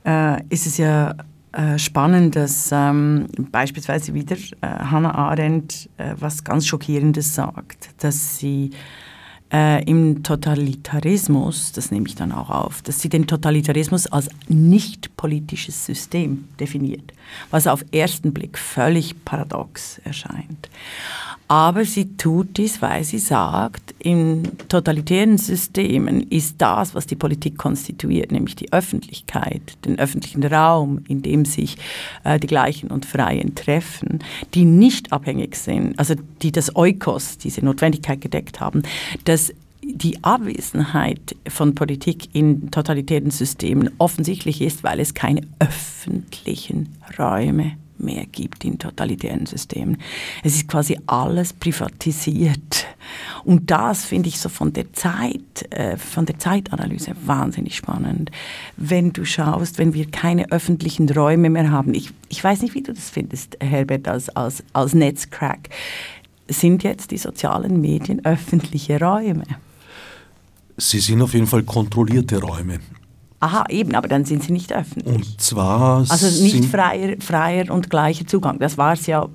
äh, 0.06 0.44
ist 0.50 0.66
es 0.66 0.78
ja 0.78 1.16
äh, 1.54 1.78
spannend, 1.78 2.36
dass 2.36 2.70
ähm, 2.72 3.28
beispielsweise 3.52 4.14
wieder 4.14 4.38
äh, 4.62 4.68
Hannah 4.68 5.14
Arendt 5.14 5.90
äh, 5.98 6.16
was 6.18 6.44
ganz 6.44 6.66
Schockierendes 6.66 7.36
sagt, 7.36 7.90
dass 8.04 8.38
sie 8.38 8.72
äh, 9.52 9.84
im 9.84 10.24
Totalitarismus, 10.24 11.72
das 11.72 11.92
nehme 11.92 12.08
ich 12.08 12.16
dann 12.16 12.32
auch 12.32 12.50
auf, 12.50 12.82
dass 12.82 13.02
sie 13.02 13.10
den 13.10 13.28
Totalitarismus 13.28 14.08
als 14.08 14.30
nicht 14.48 15.16
politisches 15.18 15.86
System 15.86 16.46
definiert, 16.60 17.14
was 17.50 17.68
auf 17.68 17.84
ersten 17.92 18.34
Blick 18.34 18.58
völlig 18.58 19.26
paradox 19.26 20.00
erscheint. 20.04 20.70
Aber 21.52 21.84
sie 21.84 22.16
tut 22.16 22.56
dies, 22.56 22.82
weil 22.82 23.04
sie 23.04 23.20
sagt, 23.20 23.94
in 24.00 24.58
totalitären 24.70 25.38
Systemen 25.38 26.22
ist 26.30 26.56
das, 26.60 26.96
was 26.96 27.08
die 27.08 27.18
Politik 27.18 27.58
konstituiert, 27.58 28.32
nämlich 28.32 28.56
die 28.56 28.72
Öffentlichkeit, 28.72 29.62
den 29.84 30.00
öffentlichen 30.00 30.46
Raum, 30.46 31.04
in 31.10 31.22
dem 31.22 31.44
sich 31.44 31.76
äh, 32.24 32.40
die 32.40 32.48
Gleichen 32.48 32.90
und 32.90 33.06
Freien 33.06 33.54
treffen, 33.54 34.20
die 34.54 34.64
nicht 34.64 35.12
abhängig 35.12 35.58
sind, 35.58 36.00
also 36.00 36.16
die 36.42 36.54
das 36.54 36.74
Eukos, 36.78 37.38
diese 37.38 37.66
Notwendigkeit 37.66 38.22
gedeckt 38.22 38.62
haben, 38.62 38.84
dass 39.26 39.41
die 39.94 40.24
Abwesenheit 40.24 41.36
von 41.48 41.76
Politik 41.76 42.34
in 42.34 42.72
totalitären 42.72 43.32
Systemen 43.32 43.90
offensichtlich 43.98 44.62
ist, 44.62 44.84
weil 44.84 45.00
es 45.00 45.14
keine 45.14 45.42
öffentlichen 45.60 46.90
Räume 47.18 47.74
mehr 48.02 48.26
gibt 48.26 48.66
in 48.66 48.80
totalitären 48.80 49.46
Systemen. 49.46 49.98
Es 50.44 50.56
ist 50.56 50.68
quasi 50.68 50.98
alles 51.06 51.54
privatisiert. 51.54 52.88
Und 53.44 53.72
das 53.72 54.06
finde 54.06 54.30
ich 54.30 54.40
so 54.40 54.50
von 54.50 54.74
der 54.74 54.92
Zeit, 54.94 55.72
äh, 55.72 55.98
von 55.98 56.26
der 56.26 56.40
Zeitanalyse 56.40 57.14
wahnsinnig 57.26 57.76
spannend. 57.76 58.32
Wenn 58.78 59.14
du 59.14 59.26
schaust, 59.26 59.78
wenn 59.78 59.94
wir 59.94 60.10
keine 60.10 60.52
öffentlichen 60.52 61.10
Räume 61.10 61.50
mehr 61.50 61.72
haben, 61.72 61.94
ich, 61.94 62.12
ich 62.30 62.44
weiß 62.44 62.62
nicht, 62.62 62.74
wie 62.74 62.84
du 62.84 62.94
das 62.94 63.10
findest, 63.10 63.58
Herbert, 63.60 64.08
als, 64.08 64.30
als, 64.30 64.64
als 64.74 64.94
Netzcrack, 64.94 65.70
sind 66.48 66.84
jetzt 66.84 67.12
die 67.12 67.18
sozialen 67.18 67.82
Medien 67.82 68.26
öffentliche 68.26 69.00
Räume? 69.00 69.44
Sie 70.82 71.00
sind 71.00 71.22
auf 71.22 71.34
jeden 71.34 71.48
Fall 71.48 71.64
kontrollierte 71.64 72.42
Räume. 72.42 72.80
Aha, 73.40 73.66
eben, 73.70 73.96
aber 73.96 74.08
dann 74.08 74.26
sind 74.26 74.44
sie 74.44 74.52
nicht 74.52 74.74
öffentlich. 74.74 75.16
Und 75.16 75.42
zwar. 75.42 76.06
Also 76.10 76.44
nicht 76.44 76.66
freier, 76.66 77.16
freier 77.20 77.72
und 77.72 77.90
gleicher 77.90 78.26
Zugang. 78.26 78.60
Das 78.60 78.78
war 78.78 78.94
es 78.94 79.06
ja 79.06 79.28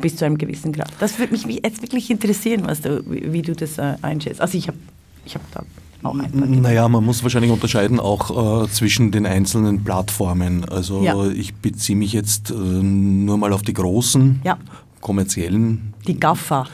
bis 0.00 0.16
zu 0.16 0.24
einem 0.24 0.38
gewissen 0.38 0.72
Grad. 0.72 0.90
Das 0.98 1.18
würde 1.18 1.32
mich 1.32 1.44
jetzt 1.44 1.82
wirklich 1.82 2.10
interessieren, 2.10 2.62
was 2.66 2.80
du, 2.80 3.02
wie 3.06 3.42
du 3.42 3.54
das 3.54 3.78
äh, 3.78 3.94
einschätzt. 4.00 4.40
Also 4.40 4.56
ich 4.56 4.68
habe 4.68 4.78
ich 5.26 5.34
hab 5.34 5.42
da 5.52 5.62
auch 6.02 6.14
ein 6.14 6.30
paar 6.30 6.46
Naja, 6.46 6.88
man 6.88 7.04
muss 7.04 7.22
wahrscheinlich 7.22 7.50
unterscheiden 7.50 8.00
auch 8.00 8.64
äh, 8.64 8.68
zwischen 8.68 9.10
den 9.10 9.26
einzelnen 9.26 9.84
Plattformen. 9.84 10.66
Also 10.68 11.02
ja. 11.02 11.26
ich 11.28 11.54
beziehe 11.54 11.96
mich 11.96 12.12
jetzt 12.12 12.50
äh, 12.50 12.54
nur 12.54 13.36
mal 13.36 13.52
auf 13.52 13.62
die 13.62 13.74
großen 13.74 14.40
ja. 14.44 14.58
kommerziellen. 15.00 15.94
Die 16.06 16.18
GAFA. 16.18 16.66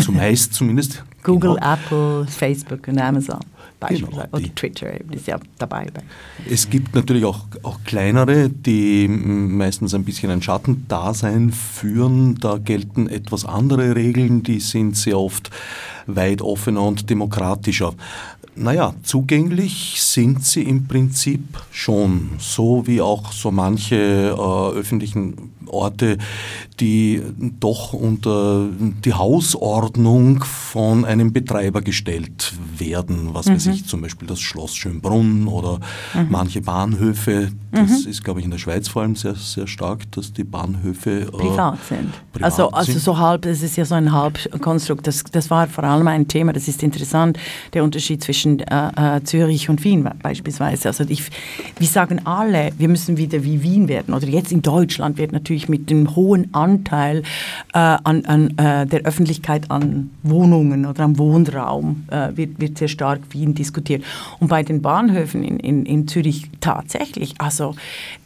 Zumeist 0.00 0.54
zumindest. 0.54 1.04
Google, 1.22 1.54
genau. 1.56 1.72
Apple, 1.74 2.26
Facebook 2.26 2.88
und 2.88 2.98
Amazon. 2.98 3.40
Beispielsweise. 3.80 4.28
Genau, 4.30 4.44
Oder 4.44 4.54
Twitter 4.54 5.12
ist 5.12 5.26
ja 5.26 5.38
dabei. 5.58 5.86
Es 6.50 6.68
gibt 6.68 6.94
natürlich 6.94 7.24
auch, 7.24 7.46
auch 7.62 7.78
kleinere, 7.84 8.48
die 8.48 9.06
meistens 9.08 9.94
ein 9.94 10.04
bisschen 10.04 10.30
ein 10.30 10.42
Schattendasein 10.42 11.52
führen. 11.52 12.34
Da 12.36 12.58
gelten 12.58 13.08
etwas 13.08 13.44
andere 13.44 13.94
Regeln, 13.94 14.42
die 14.42 14.60
sind 14.60 14.96
sehr 14.96 15.18
oft 15.18 15.50
weit 16.06 16.42
offener 16.42 16.82
und 16.82 17.08
demokratischer. 17.10 17.94
Naja, 18.60 18.94
zugänglich 19.02 20.02
sind 20.02 20.44
sie 20.44 20.62
im 20.62 20.88
Prinzip 20.88 21.58
schon, 21.70 22.30
so 22.38 22.86
wie 22.86 23.00
auch 23.00 23.32
so 23.32 23.52
manche 23.52 24.34
äh, 24.36 24.76
öffentlichen 24.76 25.52
Orte, 25.68 26.18
die 26.80 27.22
doch 27.60 27.92
unter 27.92 28.68
die 29.04 29.12
Hausordnung 29.12 30.42
von 30.44 31.04
einem 31.04 31.32
Betreiber 31.32 31.82
gestellt 31.82 32.54
werden. 32.76 33.30
Was 33.32 33.46
mhm. 33.46 33.54
weiß 33.54 33.66
ich, 33.68 33.86
zum 33.86 34.00
Beispiel 34.00 34.28
das 34.28 34.40
Schloss 34.40 34.74
Schönbrunn 34.74 35.46
oder 35.46 35.80
mhm. 36.14 36.26
manche 36.30 36.60
Bahnhöfe. 36.60 37.52
Das 37.70 38.04
mhm. 38.04 38.10
ist, 38.10 38.24
glaube 38.24 38.40
ich, 38.40 38.44
in 38.44 38.50
der 38.50 38.58
Schweiz 38.58 38.88
vor 38.88 39.02
allem 39.02 39.14
sehr, 39.14 39.34
sehr 39.34 39.66
stark, 39.66 40.10
dass 40.12 40.32
die 40.32 40.44
Bahnhöfe 40.44 41.22
äh, 41.22 41.24
privat 41.26 41.78
sind. 41.86 42.12
Privat 42.32 42.44
also, 42.44 42.70
also 42.70 42.92
sind. 42.92 43.02
so 43.02 43.18
halb, 43.18 43.44
es 43.44 43.62
ist 43.62 43.76
ja 43.76 43.84
so 43.84 43.94
ein 43.94 44.12
Halbkonstrukt. 44.12 45.06
Das, 45.06 45.24
das 45.24 45.50
war 45.50 45.66
vor 45.66 45.84
allem 45.84 46.08
ein 46.08 46.28
Thema, 46.28 46.52
das 46.52 46.68
ist 46.68 46.82
interessant, 46.82 47.38
der 47.74 47.84
Unterschied 47.84 48.22
zwischen 48.22 48.47
äh, 48.60 49.16
äh 49.16 49.22
Zürich 49.24 49.68
und 49.68 49.84
Wien 49.84 50.08
beispielsweise. 50.22 50.88
Also 50.88 51.04
ich, 51.08 51.24
wir 51.78 51.86
sagen 51.86 52.24
alle, 52.24 52.70
wir 52.78 52.88
müssen 52.88 53.16
wieder 53.16 53.44
wie 53.44 53.62
Wien 53.62 53.88
werden. 53.88 54.14
Oder 54.14 54.26
jetzt 54.26 54.52
in 54.52 54.62
Deutschland 54.62 55.18
wird 55.18 55.32
natürlich 55.32 55.48
natürlich 55.48 55.68
mit 55.68 55.90
dem 55.90 56.14
hohen 56.14 56.52
Anteil 56.52 57.22
äh, 57.72 57.78
an, 57.78 58.24
an 58.26 58.56
äh, 58.58 58.86
der 58.86 59.02
Öffentlichkeit 59.02 59.70
an 59.70 60.10
Wohnungen 60.22 60.86
oder 60.86 61.04
am 61.04 61.18
Wohnraum 61.18 62.04
äh, 62.10 62.36
wird, 62.36 62.60
wird 62.60 62.78
sehr 62.78 62.88
stark 62.88 63.20
Wien 63.30 63.54
diskutiert. 63.54 64.04
Und 64.40 64.48
bei 64.48 64.62
den 64.62 64.82
Bahnhöfen 64.82 65.42
in, 65.42 65.58
in, 65.58 65.86
in 65.86 66.08
Zürich 66.08 66.50
tatsächlich, 66.60 67.34
also 67.38 67.74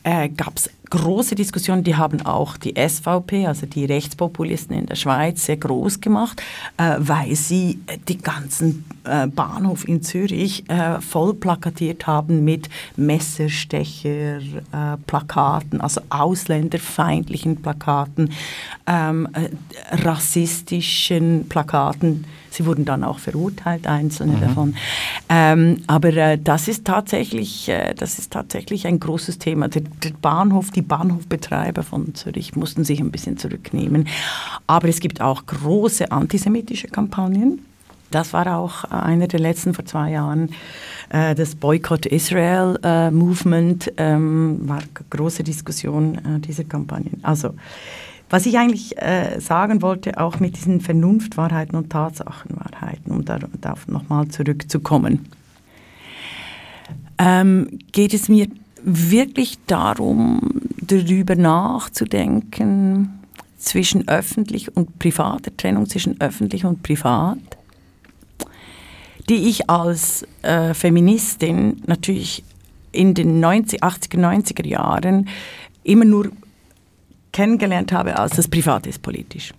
äh, 0.02 0.28
gab 0.28 0.56
es 0.56 0.70
große 0.92 1.34
Diskussionen, 1.34 1.82
die 1.84 1.96
haben 1.96 2.24
auch 2.26 2.58
die 2.58 2.74
SVP, 2.76 3.46
also 3.46 3.64
die 3.64 3.86
Rechtspopulisten 3.86 4.76
in 4.76 4.84
der 4.84 4.96
Schweiz, 4.96 5.46
sehr 5.46 5.56
groß 5.56 6.02
gemacht, 6.02 6.42
äh, 6.76 6.96
weil 6.98 7.34
sie 7.34 7.80
die 8.08 8.18
ganzen 8.18 8.84
äh, 9.04 9.26
Bahnhof 9.26 9.88
in 9.88 10.02
Zürich 10.02 10.68
äh, 10.68 11.00
voll 11.00 11.32
plakatiert 11.32 12.06
haben 12.06 12.44
mit 12.44 12.68
Messerstecher-Plakaten, 12.96 15.80
äh, 15.80 15.82
also 15.82 16.02
ausländerfeindlichen 16.10 17.62
Plakaten, 17.62 18.30
ähm, 18.86 19.26
äh, 19.32 19.48
rassistischen 19.96 21.46
Plakaten 21.48 22.26
Sie 22.52 22.66
wurden 22.66 22.84
dann 22.84 23.02
auch 23.02 23.18
verurteilt, 23.18 23.86
einzelne 23.86 24.36
mhm. 24.36 24.40
davon. 24.40 24.74
Ähm, 25.28 25.78
aber 25.86 26.12
äh, 26.14 26.38
das, 26.38 26.68
ist 26.68 26.84
tatsächlich, 26.84 27.68
äh, 27.68 27.94
das 27.94 28.18
ist 28.18 28.32
tatsächlich 28.32 28.86
ein 28.86 29.00
großes 29.00 29.38
Thema. 29.38 29.68
Der, 29.68 29.82
der, 29.82 30.12
Bahnhof, 30.20 30.70
die 30.70 30.82
Bahnhofbetreiber 30.82 31.82
von 31.82 32.14
Zürich 32.14 32.54
mussten 32.54 32.84
sich 32.84 33.00
ein 33.00 33.10
bisschen 33.10 33.38
zurücknehmen. 33.38 34.06
Aber 34.66 34.88
es 34.88 35.00
gibt 35.00 35.20
auch 35.20 35.46
große 35.46 36.12
antisemitische 36.12 36.88
Kampagnen. 36.88 37.60
Das 38.10 38.34
war 38.34 38.58
auch 38.58 38.84
einer 38.84 39.26
der 39.26 39.40
letzten 39.40 39.72
vor 39.72 39.86
zwei 39.86 40.10
Jahren. 40.10 40.50
Äh, 41.08 41.34
das 41.34 41.54
Boycott 41.54 42.06
Israel 42.06 42.78
äh, 42.82 43.10
Movement 43.10 43.90
ähm, 43.96 44.60
war 44.68 44.78
eine 44.78 44.86
große 45.10 45.42
Diskussion 45.42 46.16
äh, 46.18 46.40
dieser 46.40 46.64
Kampagnen. 46.64 47.20
Also 47.22 47.54
was 48.32 48.46
ich 48.46 48.56
eigentlich 48.56 48.96
äh, 48.96 49.38
sagen 49.40 49.82
wollte, 49.82 50.18
auch 50.18 50.40
mit 50.40 50.56
diesen 50.56 50.80
Vernunftwahrheiten 50.80 51.76
und 51.76 51.90
Tatsachenwahrheiten, 51.90 53.12
um 53.12 53.26
darauf 53.26 53.86
nochmal 53.88 54.28
zurückzukommen, 54.28 55.28
ähm, 57.18 57.78
geht 57.92 58.14
es 58.14 58.30
mir 58.30 58.46
wirklich 58.82 59.58
darum, 59.66 60.62
darüber 60.80 61.36
nachzudenken, 61.36 63.18
zwischen 63.58 64.08
öffentlich 64.08 64.74
und 64.74 64.98
privater 64.98 65.54
Trennung 65.54 65.86
zwischen 65.86 66.18
öffentlich 66.18 66.64
und 66.64 66.82
privat, 66.82 67.38
die 69.28 69.50
ich 69.50 69.68
als 69.68 70.26
äh, 70.40 70.72
Feministin 70.72 71.82
natürlich 71.84 72.42
in 72.92 73.12
den 73.12 73.40
90, 73.40 73.84
80er, 73.84 74.18
90er 74.18 74.66
Jahren 74.66 75.28
immer 75.84 76.06
nur 76.06 76.30
kennengelernt 77.32 77.92
habe, 77.92 78.18
als 78.18 78.36
das 78.36 78.48
Private 78.48 78.88
ist 78.88 79.02
politisch. 79.02 79.52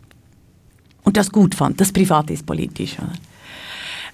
Und 1.04 1.18
das 1.18 1.32
gut 1.32 1.56
fand, 1.56 1.82
das 1.82 1.92
Private 1.92 2.34
ist 2.34 2.46
politisch. 2.46 2.98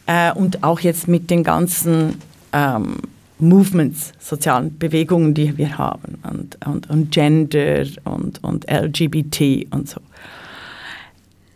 Äh, 0.08 0.34
und 0.34 0.64
auch 0.64 0.80
jetzt 0.80 1.08
mit 1.08 1.30
den 1.30 1.44
ganzen 1.44 2.16
ähm, 2.52 2.96
Movements, 3.38 4.12
sozialen 4.20 4.78
Bewegungen, 4.78 5.34
die 5.34 5.58
wir 5.58 5.78
haben 5.78 6.18
und, 6.30 6.58
und, 6.66 6.90
und 6.90 7.12
Gender 7.12 7.86
und, 8.04 8.44
und 8.44 8.70
LGBT 8.70 9.68
und 9.72 9.88
so. 9.88 10.02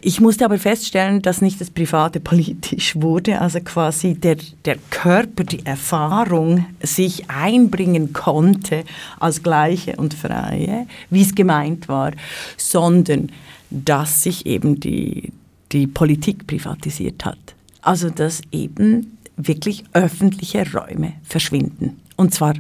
Ich 0.06 0.20
musste 0.20 0.44
aber 0.44 0.60
feststellen, 0.60 1.22
dass 1.22 1.42
nicht 1.42 1.62
das 1.62 1.70
Private 1.70 2.20
politisch 2.20 2.96
wurde, 2.98 3.40
also 3.40 3.62
quasi 3.62 4.16
der, 4.16 4.36
der 4.66 4.76
Körper, 4.90 5.46
die 5.46 5.66
Erfahrung 5.66 6.66
sich 6.82 7.30
einbringen 7.30 8.12
konnte 8.12 8.84
als 9.22 9.44
Gleiche 9.44 9.96
und 9.96 10.14
Freie, 10.14 10.88
wie 11.10 11.22
es 11.22 11.34
gemeint 11.34 11.88
war, 11.88 12.12
sondern 12.58 13.32
dass 13.70 14.24
sich 14.24 14.46
eben 14.46 14.82
die, 14.82 15.32
die 15.72 15.88
Politik 15.88 16.48
privatisiert 16.48 17.24
hat. 17.24 17.40
Also 17.82 18.10
dass 18.10 18.42
eben 18.52 19.18
wirklich 19.38 19.86
öffentliche 19.94 20.70
Räume 20.74 21.14
verschwinden. 21.24 22.02
Und 22.18 22.34
zwar 22.34 22.56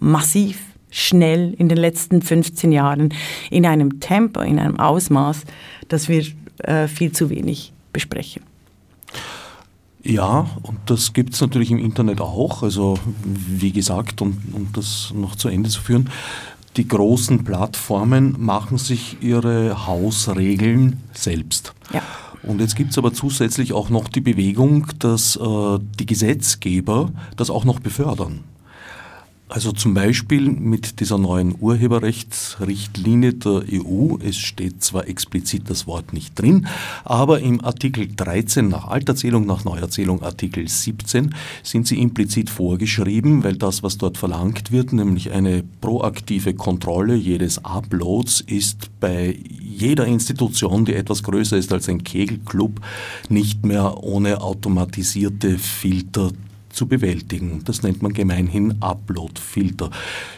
massiv, 0.00 0.58
schnell 0.90 1.54
in 1.58 1.68
den 1.68 1.78
letzten 1.78 2.22
15 2.22 2.72
Jahren, 2.72 3.14
in 3.50 3.66
einem 3.66 4.00
Tempo, 4.00 4.40
in 4.40 4.58
einem 4.58 4.80
Ausmaß, 4.80 5.42
das 5.88 6.08
wir 6.08 6.24
äh, 6.60 6.88
viel 6.88 7.12
zu 7.12 7.30
wenig 7.30 7.72
besprechen. 7.92 8.42
Ja, 10.02 10.46
und 10.62 10.78
das 10.86 11.12
gibt 11.12 11.34
es 11.34 11.40
natürlich 11.40 11.70
im 11.70 11.78
Internet 11.78 12.20
auch. 12.20 12.62
Also 12.62 12.98
wie 13.24 13.72
gesagt, 13.72 14.22
um, 14.22 14.38
um 14.52 14.68
das 14.72 15.12
noch 15.14 15.36
zu 15.36 15.48
Ende 15.48 15.68
zu 15.70 15.80
führen, 15.80 16.08
die 16.76 16.86
großen 16.86 17.44
Plattformen 17.44 18.36
machen 18.38 18.78
sich 18.78 19.16
ihre 19.20 19.86
Hausregeln 19.86 21.02
selbst. 21.12 21.74
Ja. 21.92 22.02
Und 22.44 22.60
jetzt 22.60 22.76
gibt 22.76 22.92
es 22.92 22.98
aber 22.98 23.12
zusätzlich 23.12 23.72
auch 23.72 23.90
noch 23.90 24.08
die 24.08 24.20
Bewegung, 24.20 24.86
dass 25.00 25.36
äh, 25.36 25.78
die 25.98 26.06
Gesetzgeber 26.06 27.10
das 27.36 27.50
auch 27.50 27.64
noch 27.64 27.80
befördern. 27.80 28.44
Also 29.50 29.72
zum 29.72 29.94
Beispiel 29.94 30.50
mit 30.50 31.00
dieser 31.00 31.16
neuen 31.16 31.54
Urheberrechtsrichtlinie 31.58 33.32
der 33.32 33.62
EU. 33.72 34.18
Es 34.22 34.36
steht 34.36 34.84
zwar 34.84 35.08
explizit 35.08 35.70
das 35.70 35.86
Wort 35.86 36.12
nicht 36.12 36.38
drin, 36.38 36.66
aber 37.04 37.40
im 37.40 37.64
Artikel 37.64 38.08
13 38.14 38.68
nach 38.68 38.88
Alterzählung, 38.88 39.46
nach 39.46 39.64
Neuerzählung 39.64 40.22
Artikel 40.22 40.68
17 40.68 41.34
sind 41.62 41.86
sie 41.86 41.98
implizit 41.98 42.50
vorgeschrieben, 42.50 43.42
weil 43.42 43.56
das, 43.56 43.82
was 43.82 43.96
dort 43.96 44.18
verlangt 44.18 44.70
wird, 44.70 44.92
nämlich 44.92 45.32
eine 45.32 45.64
proaktive 45.80 46.52
Kontrolle 46.52 47.14
jedes 47.14 47.64
Uploads, 47.64 48.42
ist 48.42 48.90
bei 49.00 49.34
jeder 49.58 50.04
Institution, 50.04 50.84
die 50.84 50.94
etwas 50.94 51.22
größer 51.22 51.56
ist 51.56 51.72
als 51.72 51.88
ein 51.88 52.04
Kegelclub, 52.04 52.82
nicht 53.30 53.64
mehr 53.64 54.04
ohne 54.04 54.42
automatisierte 54.42 55.56
Filter 55.56 56.32
zu 56.70 56.86
bewältigen. 56.86 57.62
Das 57.64 57.82
nennt 57.82 58.02
man 58.02 58.12
gemeinhin 58.12 58.80
Upload-Filter. 58.80 59.90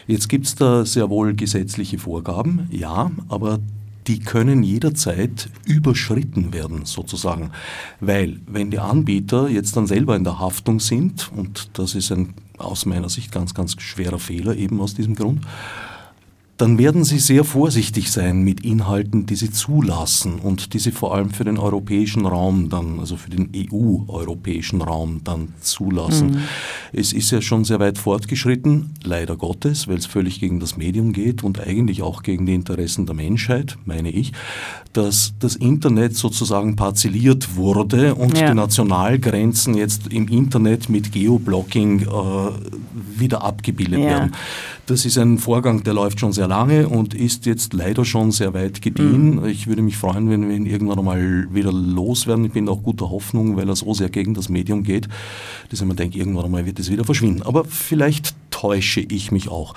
Jetzt 0.07 0.29
gibt 0.29 0.45
es 0.45 0.55
da 0.55 0.85
sehr 0.85 1.09
wohl 1.09 1.33
gesetzliche 1.33 1.99
Vorgaben, 1.99 2.67
ja, 2.71 3.11
aber 3.29 3.59
die 4.07 4.19
können 4.19 4.63
jederzeit 4.63 5.49
überschritten 5.65 6.53
werden, 6.53 6.85
sozusagen. 6.85 7.51
Weil, 7.99 8.39
wenn 8.47 8.71
die 8.71 8.79
Anbieter 8.79 9.47
jetzt 9.49 9.77
dann 9.77 9.87
selber 9.87 10.15
in 10.15 10.23
der 10.23 10.39
Haftung 10.39 10.79
sind, 10.79 11.31
und 11.35 11.69
das 11.73 11.95
ist 11.95 12.11
ein 12.11 12.33
aus 12.57 12.85
meiner 12.85 13.09
Sicht 13.09 13.31
ganz, 13.31 13.53
ganz 13.53 13.79
schwerer 13.81 14.19
Fehler 14.19 14.55
eben 14.55 14.79
aus 14.81 14.93
diesem 14.93 15.15
Grund, 15.15 15.41
dann 16.61 16.77
werden 16.77 17.03
Sie 17.03 17.17
sehr 17.17 17.43
vorsichtig 17.43 18.11
sein 18.11 18.43
mit 18.43 18.63
Inhalten, 18.63 19.25
die 19.25 19.35
Sie 19.35 19.49
zulassen 19.49 20.35
und 20.35 20.75
die 20.75 20.79
Sie 20.79 20.91
vor 20.91 21.15
allem 21.15 21.31
für 21.31 21.43
den 21.43 21.57
europäischen 21.57 22.27
Raum 22.27 22.69
dann, 22.69 22.99
also 22.99 23.17
für 23.17 23.31
den 23.31 23.49
EU-europäischen 23.55 24.83
Raum 24.83 25.21
dann 25.23 25.55
zulassen. 25.59 26.27
Mhm. 26.27 26.37
Es 26.93 27.13
ist 27.13 27.31
ja 27.31 27.41
schon 27.41 27.63
sehr 27.63 27.79
weit 27.79 27.97
fortgeschritten, 27.97 28.91
leider 29.03 29.37
Gottes, 29.37 29.87
weil 29.87 29.97
es 29.97 30.05
völlig 30.05 30.39
gegen 30.39 30.59
das 30.59 30.77
Medium 30.77 31.13
geht 31.13 31.43
und 31.43 31.59
eigentlich 31.59 32.03
auch 32.03 32.21
gegen 32.21 32.45
die 32.45 32.53
Interessen 32.53 33.07
der 33.07 33.15
Menschheit, 33.15 33.79
meine 33.85 34.11
ich, 34.11 34.31
dass 34.93 35.33
das 35.39 35.55
Internet 35.55 36.15
sozusagen 36.15 36.75
parzelliert 36.75 37.55
wurde 37.55 38.13
und 38.13 38.37
ja. 38.37 38.49
die 38.49 38.53
Nationalgrenzen 38.53 39.73
jetzt 39.73 40.13
im 40.13 40.27
Internet 40.27 40.89
mit 40.89 41.11
Geoblocking 41.11 42.01
äh, 42.01 42.05
wieder 43.17 43.43
abgebildet 43.43 44.01
ja. 44.01 44.05
werden. 44.05 44.35
Das 44.85 45.05
ist 45.05 45.17
ein 45.17 45.37
Vorgang, 45.37 45.83
der 45.83 45.93
läuft 45.93 46.19
schon 46.19 46.33
sehr 46.33 46.49
lange 46.51 46.89
und 46.89 47.13
ist 47.13 47.45
jetzt 47.45 47.71
leider 47.71 48.03
schon 48.03 48.31
sehr 48.31 48.53
weit 48.53 48.81
gediehen. 48.81 49.37
Mhm. 49.37 49.45
Ich 49.45 49.67
würde 49.67 49.81
mich 49.81 49.95
freuen, 49.95 50.29
wenn 50.29 50.49
wir 50.49 50.53
ihn 50.53 50.65
irgendwann 50.65 50.99
einmal 50.99 51.47
wieder 51.53 51.71
loswerden. 51.71 52.43
Ich 52.43 52.51
bin 52.51 52.67
auch 52.67 52.83
guter 52.83 53.09
Hoffnung, 53.09 53.55
weil 53.55 53.69
er 53.69 53.75
so 53.77 53.93
sehr 53.93 54.09
gegen 54.09 54.33
das 54.33 54.49
Medium 54.49 54.83
geht, 54.83 55.07
dass 55.69 55.79
ich 55.79 55.87
mir 55.87 55.95
denke, 55.95 56.17
irgendwann 56.17 56.45
einmal 56.45 56.65
wird 56.65 56.77
es 56.77 56.91
wieder 56.91 57.05
verschwinden. 57.05 57.41
Aber 57.43 57.63
vielleicht 57.63 58.35
täusche 58.49 58.99
ich 58.99 59.31
mich 59.31 59.47
auch. 59.47 59.73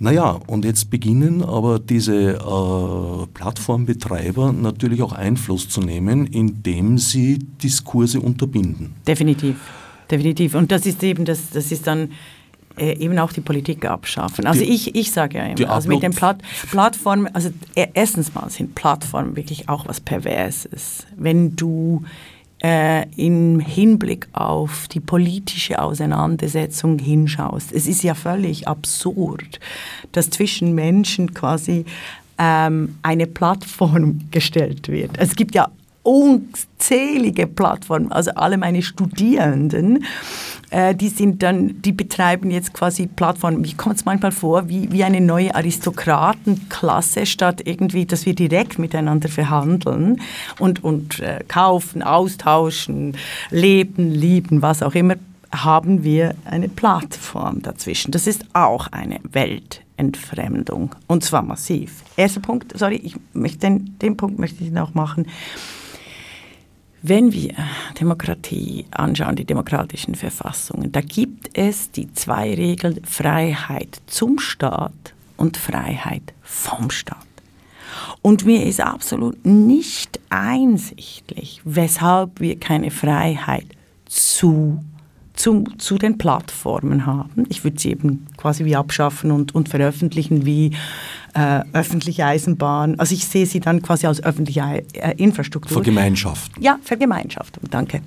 Naja, 0.00 0.40
und 0.48 0.64
jetzt 0.64 0.90
beginnen 0.90 1.40
aber 1.42 1.78
diese 1.78 2.34
äh, 2.34 3.26
Plattformbetreiber 3.34 4.52
natürlich 4.52 5.02
auch 5.02 5.12
Einfluss 5.12 5.68
zu 5.68 5.80
nehmen, 5.80 6.26
indem 6.26 6.98
sie 6.98 7.38
Diskurse 7.62 8.20
unterbinden. 8.20 8.94
Definitiv, 9.06 9.56
definitiv. 10.10 10.56
Und 10.56 10.72
das 10.72 10.84
ist 10.84 11.00
eben, 11.04 11.24
das, 11.24 11.50
das 11.50 11.70
ist 11.70 11.86
dann 11.86 12.10
äh, 12.78 12.98
eben 12.98 13.18
auch 13.18 13.32
die 13.32 13.40
Politik 13.40 13.84
abschaffen. 13.84 14.46
Also 14.46 14.64
die, 14.64 14.70
ich, 14.72 14.94
ich 14.94 15.10
sage 15.10 15.38
ja 15.38 15.44
immer, 15.44 15.70
also 15.70 15.88
mit 15.88 16.02
den 16.02 16.12
Platt, 16.12 16.38
Plattformen, 16.70 17.32
also 17.34 17.50
e, 17.74 17.86
erstens 17.94 18.34
mal 18.34 18.48
sind 18.50 18.74
Plattformen 18.74 19.36
wirklich 19.36 19.68
auch 19.68 19.86
was 19.86 20.00
Perverses. 20.00 21.06
Wenn 21.16 21.56
du 21.56 22.04
äh, 22.62 23.08
im 23.16 23.60
Hinblick 23.60 24.28
auf 24.32 24.88
die 24.88 25.00
politische 25.00 25.80
Auseinandersetzung 25.80 26.98
hinschaust. 26.98 27.72
Es 27.72 27.86
ist 27.86 28.02
ja 28.02 28.14
völlig 28.14 28.66
absurd, 28.66 29.60
dass 30.12 30.30
zwischen 30.30 30.74
Menschen 30.74 31.34
quasi 31.34 31.84
ähm, 32.38 32.96
eine 33.02 33.26
Plattform 33.26 34.20
gestellt 34.30 34.88
wird. 34.88 35.12
Es 35.18 35.36
gibt 35.36 35.54
ja 35.54 35.68
unzählige 36.08 37.46
Plattformen, 37.46 38.10
also 38.10 38.30
alle 38.34 38.56
meine 38.56 38.82
Studierenden 38.82 40.04
äh, 40.70 40.94
die 40.94 41.08
sind 41.08 41.42
dann, 41.42 41.80
die 41.80 41.92
betreiben 41.92 42.50
jetzt 42.50 42.74
quasi 42.74 43.06
Plattformen. 43.06 43.60
Mir 43.62 43.74
kommt 43.76 43.96
es 43.96 44.04
manchmal 44.04 44.32
vor 44.32 44.68
wie, 44.68 44.92
wie 44.92 45.04
eine 45.04 45.20
neue 45.20 45.54
Aristokratenklasse, 45.54 47.26
statt 47.26 47.62
irgendwie, 47.64 48.04
dass 48.04 48.26
wir 48.26 48.34
direkt 48.34 48.78
miteinander 48.78 49.28
verhandeln 49.28 50.20
und, 50.58 50.84
und 50.84 51.20
äh, 51.20 51.42
kaufen, 51.48 52.02
austauschen, 52.02 53.16
leben, 53.50 54.10
lieben, 54.10 54.62
was 54.62 54.82
auch 54.82 54.94
immer, 54.94 55.14
haben 55.50 56.04
wir 56.04 56.34
eine 56.44 56.68
Plattform 56.68 57.62
dazwischen. 57.62 58.10
Das 58.10 58.26
ist 58.26 58.44
auch 58.52 58.88
eine 58.88 59.20
Weltentfremdung 59.22 60.94
und 61.06 61.24
zwar 61.24 61.42
massiv. 61.42 62.04
Erster 62.16 62.40
Punkt, 62.40 62.76
sorry, 62.76 62.96
ich 62.96 63.16
möchte 63.32 63.60
den, 63.60 63.98
den 64.00 64.18
Punkt 64.18 64.38
möchte 64.38 64.62
ich 64.62 64.70
noch 64.70 64.92
machen. 64.92 65.26
Wenn 67.02 67.32
wir 67.32 67.54
Demokratie 68.00 68.86
anschauen, 68.90 69.36
die 69.36 69.44
demokratischen 69.44 70.16
Verfassungen, 70.16 70.90
da 70.90 71.00
gibt 71.00 71.56
es 71.56 71.92
die 71.92 72.12
zwei 72.12 72.54
Regeln 72.54 73.00
Freiheit 73.04 74.00
zum 74.06 74.40
Staat 74.40 75.14
und 75.36 75.56
Freiheit 75.56 76.34
vom 76.42 76.90
Staat. 76.90 77.18
Und 78.20 78.44
mir 78.44 78.66
ist 78.66 78.80
absolut 78.80 79.46
nicht 79.46 80.18
einsichtlich, 80.28 81.60
weshalb 81.64 82.40
wir 82.40 82.58
keine 82.58 82.90
Freiheit 82.90 83.66
zu 84.06 84.82
zum, 85.38 85.78
zu 85.78 85.98
den 85.98 86.18
Plattformen 86.18 87.06
haben. 87.06 87.46
Ich 87.48 87.62
würde 87.64 87.78
sie 87.78 87.90
eben 87.90 88.26
quasi 88.36 88.64
wie 88.64 88.76
abschaffen 88.76 89.30
und, 89.30 89.54
und 89.54 89.68
veröffentlichen 89.68 90.44
wie 90.44 90.72
äh, 91.34 91.62
öffentliche 91.72 92.26
Eisenbahn. 92.26 92.98
Also 92.98 93.14
ich 93.14 93.24
sehe 93.24 93.46
sie 93.46 93.60
dann 93.60 93.80
quasi 93.80 94.06
als 94.06 94.22
öffentliche 94.22 94.84
äh, 94.94 95.14
Infrastruktur. 95.16 95.72
Vergemeinschaften. 95.72 96.62
Ja, 96.62 96.78
Vergemeinschaftung, 96.82 97.64
danke. 97.70 98.02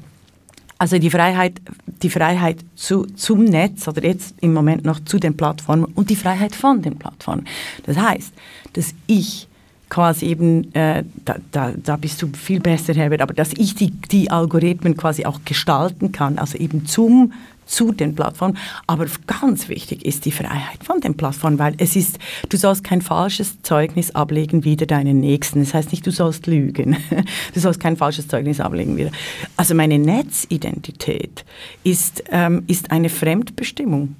Also 0.77 0.97
die 0.97 1.09
Freiheit, 1.09 1.61
die 1.85 2.09
Freiheit 2.09 2.65
zu, 2.75 3.05
zum 3.05 3.45
Netz 3.45 3.87
oder 3.87 4.03
jetzt 4.03 4.35
im 4.41 4.51
Moment 4.53 4.83
noch 4.83 4.99
zu 4.99 5.19
den 5.19 5.37
Plattformen 5.37 5.85
und 5.85 6.09
die 6.09 6.15
Freiheit 6.15 6.55
von 6.55 6.81
den 6.81 6.97
Plattformen. 6.97 7.45
Das 7.85 7.97
heißt, 7.97 8.33
dass 8.73 8.93
ich 9.07 9.47
quasi 9.91 10.25
eben, 10.27 10.73
äh, 10.73 11.03
da, 11.25 11.35
da, 11.51 11.73
da 11.75 11.97
bist 11.97 12.21
du 12.21 12.29
viel 12.33 12.61
besser, 12.61 12.93
Herbert, 12.93 13.21
aber 13.21 13.33
dass 13.33 13.51
ich 13.53 13.75
die, 13.75 13.91
die 13.91 14.31
Algorithmen 14.31 14.95
quasi 14.95 15.25
auch 15.25 15.41
gestalten 15.45 16.13
kann, 16.13 16.39
also 16.39 16.57
eben 16.57 16.85
zum 16.87 17.33
zu 17.65 17.91
den 17.91 18.15
Plattformen. 18.15 18.57
Aber 18.87 19.05
ganz 19.27 19.69
wichtig 19.69 20.05
ist 20.05 20.25
die 20.25 20.31
Freiheit 20.31 20.83
von 20.83 20.99
den 20.99 21.15
Plattformen, 21.15 21.57
weil 21.57 21.73
es 21.77 21.95
ist, 21.95 22.19
du 22.49 22.57
sollst 22.57 22.83
kein 22.83 23.01
falsches 23.01 23.61
Zeugnis 23.61 24.13
ablegen 24.13 24.65
wider 24.65 24.85
deinen 24.85 25.19
Nächsten. 25.19 25.59
Das 25.59 25.73
heißt 25.73 25.91
nicht, 25.91 26.05
du 26.05 26.11
sollst 26.11 26.47
lügen. 26.47 26.97
Du 27.53 27.59
sollst 27.59 27.79
kein 27.79 27.97
falsches 27.97 28.27
Zeugnis 28.27 28.59
ablegen 28.59 28.97
wieder. 28.97 29.11
Also 29.57 29.75
meine 29.75 29.99
Netzidentität 29.99 31.45
ist, 31.83 32.23
ähm, 32.29 32.63
ist 32.67 32.91
eine 32.91 33.09
Fremdbestimmung. 33.09 34.15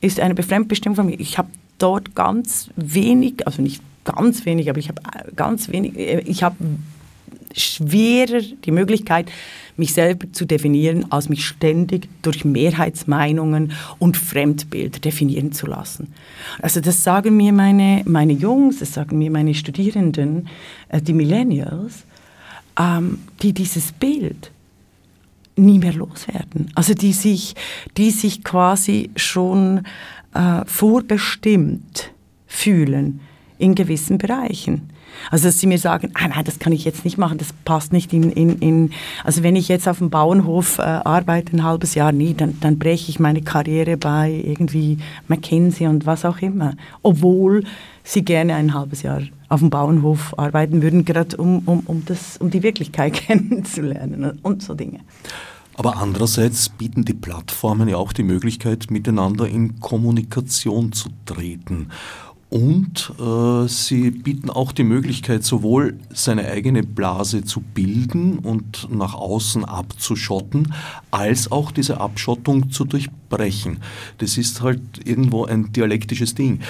Ist 0.00 0.20
eine 0.20 0.42
Fremdbestimmung 0.42 0.96
von 0.96 1.06
mir. 1.06 1.18
Ich 1.20 1.38
habe 1.38 1.48
dort 1.78 2.14
ganz 2.14 2.70
wenig, 2.76 3.46
also 3.46 3.62
nicht 3.62 3.82
ganz 4.04 4.44
wenig, 4.46 4.70
aber 4.70 4.78
ich 4.78 4.88
habe 4.88 5.02
äh, 5.02 5.32
ganz 5.34 5.68
wenig, 5.70 5.96
äh, 5.96 6.20
ich 6.20 6.42
habe 6.42 6.56
schwerer 7.56 8.40
die 8.64 8.70
Möglichkeit, 8.70 9.30
mich 9.76 9.92
selber 9.92 10.32
zu 10.32 10.44
definieren, 10.44 11.10
als 11.10 11.28
mich 11.28 11.44
ständig 11.44 12.08
durch 12.22 12.44
Mehrheitsmeinungen 12.44 13.72
und 13.98 14.16
Fremdbilder 14.16 15.00
definieren 15.00 15.52
zu 15.52 15.66
lassen. 15.66 16.12
Also 16.60 16.80
das 16.80 17.02
sagen 17.02 17.36
mir 17.36 17.52
meine, 17.52 18.02
meine 18.04 18.32
Jungs, 18.32 18.78
das 18.78 18.94
sagen 18.94 19.18
mir 19.18 19.30
meine 19.30 19.54
Studierenden, 19.54 20.48
äh, 20.88 21.00
die 21.00 21.14
Millennials, 21.14 22.04
ähm, 22.78 23.18
die 23.42 23.52
dieses 23.52 23.92
Bild 23.92 24.52
nie 25.56 25.78
mehr 25.78 25.92
loswerden. 25.92 26.70
Also 26.74 26.94
die 26.94 27.12
sich, 27.12 27.54
die 27.96 28.10
sich 28.10 28.44
quasi 28.44 29.10
schon 29.16 29.82
äh, 30.34 30.64
vorbestimmt 30.64 32.12
fühlen 32.46 33.20
in 33.60 33.74
gewissen 33.74 34.18
Bereichen. 34.18 34.90
Also 35.30 35.48
dass 35.48 35.60
sie 35.60 35.66
mir 35.66 35.78
sagen, 35.78 36.12
ah, 36.14 36.28
nein, 36.28 36.44
das 36.44 36.58
kann 36.58 36.72
ich 36.72 36.84
jetzt 36.84 37.04
nicht 37.04 37.18
machen, 37.18 37.38
das 37.38 37.52
passt 37.64 37.92
nicht 37.92 38.12
in, 38.12 38.30
in, 38.30 38.58
in 38.58 38.90
also 39.24 39.42
wenn 39.42 39.56
ich 39.56 39.68
jetzt 39.68 39.88
auf 39.88 39.98
dem 39.98 40.10
Bauernhof 40.10 40.78
äh, 40.78 40.82
arbeite 40.82 41.56
ein 41.56 41.64
halbes 41.64 41.94
Jahr, 41.94 42.12
nie, 42.12 42.34
dann, 42.34 42.58
dann 42.60 42.78
breche 42.78 43.10
ich 43.10 43.20
meine 43.20 43.42
Karriere 43.42 43.96
bei 43.96 44.30
irgendwie 44.30 44.98
McKinsey 45.28 45.86
und 45.86 46.06
was 46.06 46.24
auch 46.24 46.38
immer. 46.38 46.74
Obwohl 47.02 47.64
sie 48.02 48.24
gerne 48.24 48.54
ein 48.54 48.72
halbes 48.72 49.02
Jahr 49.02 49.22
auf 49.48 49.60
dem 49.60 49.70
Bauernhof 49.70 50.38
arbeiten 50.38 50.80
würden, 50.80 51.04
gerade 51.04 51.36
um, 51.36 51.60
um, 51.66 51.80
um, 51.80 52.04
das, 52.06 52.38
um 52.38 52.50
die 52.50 52.62
Wirklichkeit 52.62 53.12
kennenzulernen 53.26 54.38
und 54.42 54.62
so 54.62 54.74
Dinge. 54.74 55.00
Aber 55.74 55.96
andererseits 55.96 56.68
bieten 56.68 57.04
die 57.06 57.14
Plattformen 57.14 57.88
ja 57.88 57.96
auch 57.96 58.12
die 58.12 58.22
Möglichkeit, 58.22 58.90
miteinander 58.90 59.48
in 59.48 59.80
Kommunikation 59.80 60.92
zu 60.92 61.08
treten. 61.24 61.88
Und 62.50 63.12
äh, 63.20 63.68
sie 63.68 64.10
bieten 64.10 64.50
auch 64.50 64.72
die 64.72 64.82
Möglichkeit, 64.82 65.44
sowohl 65.44 65.96
seine 66.12 66.48
eigene 66.48 66.82
Blase 66.82 67.44
zu 67.44 67.60
bilden 67.60 68.38
und 68.40 68.88
nach 68.90 69.14
außen 69.14 69.64
abzuschotten, 69.64 70.74
als 71.12 71.52
auch 71.52 71.70
diese 71.70 72.00
Abschottung 72.00 72.72
zu 72.72 72.84
durchbrechen. 72.84 73.78
Das 74.18 74.36
ist 74.36 74.62
halt 74.62 74.80
irgendwo 75.04 75.44
ein 75.44 75.72
dialektisches 75.72 76.34
Ding. 76.34 76.60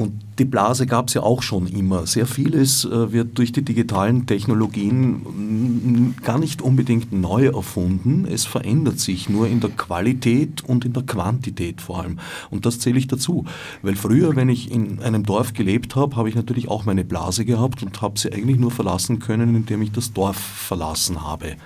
Und 0.00 0.12
die 0.38 0.46
Blase 0.46 0.86
gab 0.86 1.08
es 1.08 1.14
ja 1.14 1.22
auch 1.22 1.42
schon 1.42 1.66
immer. 1.66 2.06
Sehr 2.06 2.24
vieles 2.24 2.86
äh, 2.86 3.12
wird 3.12 3.36
durch 3.36 3.52
die 3.52 3.60
digitalen 3.60 4.24
Technologien 4.24 6.14
gar 6.24 6.38
nicht 6.38 6.62
unbedingt 6.62 7.12
neu 7.12 7.48
erfunden. 7.48 8.24
Es 8.24 8.46
verändert 8.46 8.98
sich 8.98 9.28
nur 9.28 9.46
in 9.46 9.60
der 9.60 9.68
Qualität 9.68 10.64
und 10.64 10.86
in 10.86 10.94
der 10.94 11.02
Quantität 11.02 11.82
vor 11.82 12.00
allem. 12.00 12.18
Und 12.50 12.64
das 12.64 12.78
zähle 12.78 12.98
ich 12.98 13.08
dazu. 13.08 13.44
Weil 13.82 13.94
früher, 13.94 14.34
wenn 14.36 14.48
ich 14.48 14.70
in 14.70 15.02
einem 15.02 15.24
Dorf 15.24 15.52
gelebt 15.52 15.96
habe, 15.96 16.16
habe 16.16 16.30
ich 16.30 16.34
natürlich 16.34 16.68
auch 16.68 16.86
meine 16.86 17.04
Blase 17.04 17.44
gehabt 17.44 17.82
und 17.82 18.00
habe 18.00 18.18
sie 18.18 18.32
eigentlich 18.32 18.58
nur 18.58 18.70
verlassen 18.70 19.18
können, 19.18 19.54
indem 19.54 19.82
ich 19.82 19.92
das 19.92 20.14
Dorf 20.14 20.38
verlassen 20.38 21.22
habe. 21.22 21.56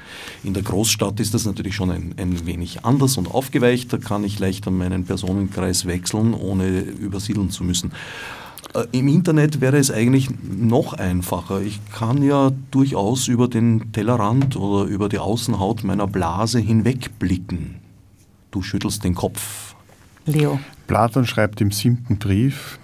In 0.42 0.54
der 0.54 0.64
Großstadt 0.64 1.20
ist 1.20 1.34
das 1.34 1.46
natürlich 1.46 1.76
schon 1.76 1.92
ein, 1.92 2.16
ein 2.16 2.44
wenig 2.46 2.84
anders 2.84 3.16
und 3.16 3.32
aufgeweicht. 3.32 3.92
Da 3.92 3.98
kann 3.98 4.24
ich 4.24 4.40
leichter 4.40 4.72
meinen 4.72 5.04
Personenkreis 5.04 5.86
wechseln, 5.86 6.34
ohne 6.34 6.80
übersiedeln 6.80 7.50
zu 7.50 7.62
müssen. 7.62 7.92
Äh, 8.74 8.86
Im 8.92 9.08
Internet 9.08 9.60
wäre 9.60 9.78
es 9.78 9.90
eigentlich 9.90 10.28
noch 10.42 10.92
einfacher. 10.92 11.60
Ich 11.60 11.80
kann 11.92 12.22
ja 12.22 12.52
durchaus 12.70 13.28
über 13.28 13.48
den 13.48 13.92
Tellerrand 13.92 14.56
oder 14.56 14.84
über 14.88 15.08
die 15.08 15.18
Außenhaut 15.18 15.84
meiner 15.84 16.06
Blase 16.06 16.58
hinwegblicken. 16.58 17.76
Du 18.50 18.62
schüttelst 18.62 19.04
den 19.04 19.14
Kopf. 19.14 19.74
Leo. 20.26 20.60
Platon 20.86 21.26
schreibt 21.26 21.60
im 21.60 21.70
siebten 21.70 22.18
Brief, 22.18 22.78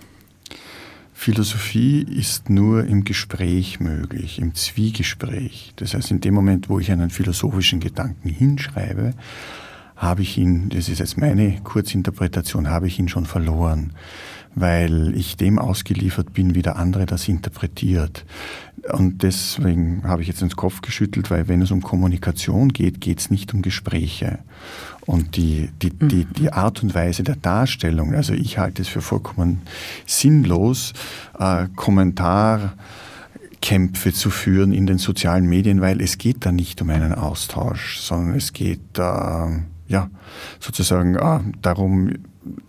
Philosophie 1.12 2.00
ist 2.02 2.48
nur 2.48 2.84
im 2.86 3.04
Gespräch 3.04 3.78
möglich, 3.78 4.38
im 4.38 4.54
Zwiegespräch. 4.54 5.74
Das 5.76 5.92
heißt, 5.92 6.10
in 6.10 6.20
dem 6.20 6.32
Moment, 6.32 6.70
wo 6.70 6.78
ich 6.78 6.90
einen 6.90 7.10
philosophischen 7.10 7.78
Gedanken 7.78 8.30
hinschreibe, 8.30 9.12
habe 9.96 10.22
ich 10.22 10.38
ihn, 10.38 10.70
das 10.70 10.88
ist 10.88 10.98
jetzt 10.98 11.18
meine 11.18 11.60
Kurzinterpretation, 11.60 12.70
habe 12.70 12.86
ich 12.86 12.98
ihn 12.98 13.08
schon 13.08 13.26
verloren 13.26 13.92
weil 14.54 15.14
ich 15.16 15.36
dem 15.36 15.58
ausgeliefert 15.58 16.32
bin, 16.32 16.54
wie 16.54 16.62
der 16.62 16.76
andere 16.76 17.06
das 17.06 17.28
interpretiert. 17.28 18.24
Und 18.92 19.22
deswegen 19.22 20.02
habe 20.04 20.22
ich 20.22 20.28
jetzt 20.28 20.42
ins 20.42 20.56
Kopf 20.56 20.80
geschüttelt, 20.80 21.30
weil 21.30 21.48
wenn 21.48 21.62
es 21.62 21.70
um 21.70 21.82
Kommunikation 21.82 22.70
geht, 22.70 23.00
geht 23.00 23.20
es 23.20 23.30
nicht 23.30 23.52
um 23.52 23.62
Gespräche. 23.62 24.38
Und 25.06 25.36
die, 25.36 25.70
die, 25.82 25.90
die, 25.90 26.24
die 26.24 26.42
mhm. 26.44 26.52
Art 26.52 26.82
und 26.82 26.94
Weise 26.94 27.22
der 27.22 27.36
Darstellung, 27.36 28.14
also 28.14 28.32
ich 28.32 28.58
halte 28.58 28.82
es 28.82 28.88
für 28.88 29.00
vollkommen 29.00 29.62
sinnlos, 30.06 30.92
äh, 31.38 31.66
Kommentarkämpfe 31.76 34.12
zu 34.12 34.30
führen 34.30 34.72
in 34.72 34.86
den 34.86 34.98
sozialen 34.98 35.46
Medien, 35.46 35.80
weil 35.80 36.00
es 36.00 36.16
geht 36.16 36.46
da 36.46 36.52
nicht 36.52 36.80
um 36.80 36.90
einen 36.90 37.14
Austausch, 37.14 37.98
sondern 37.98 38.36
es 38.36 38.52
geht 38.52 38.98
äh, 38.98 39.48
ja 39.88 40.10
sozusagen 40.58 41.16
äh, 41.16 41.40
darum, 41.60 42.12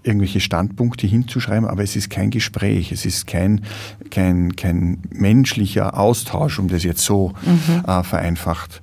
irgendwelche 0.03 0.39
Standpunkte 0.39 1.07
hinzuschreiben, 1.07 1.67
aber 1.67 1.83
es 1.83 1.95
ist 1.95 2.09
kein 2.09 2.29
Gespräch, 2.29 2.91
es 2.91 3.05
ist 3.05 3.27
kein, 3.27 3.61
kein, 4.09 4.55
kein 4.55 4.99
menschlicher 5.11 5.97
Austausch, 5.97 6.59
um 6.59 6.67
das 6.67 6.83
jetzt 6.83 7.03
so 7.03 7.33
mhm. 7.43 7.85
äh, 7.85 8.03
vereinfacht 8.03 8.81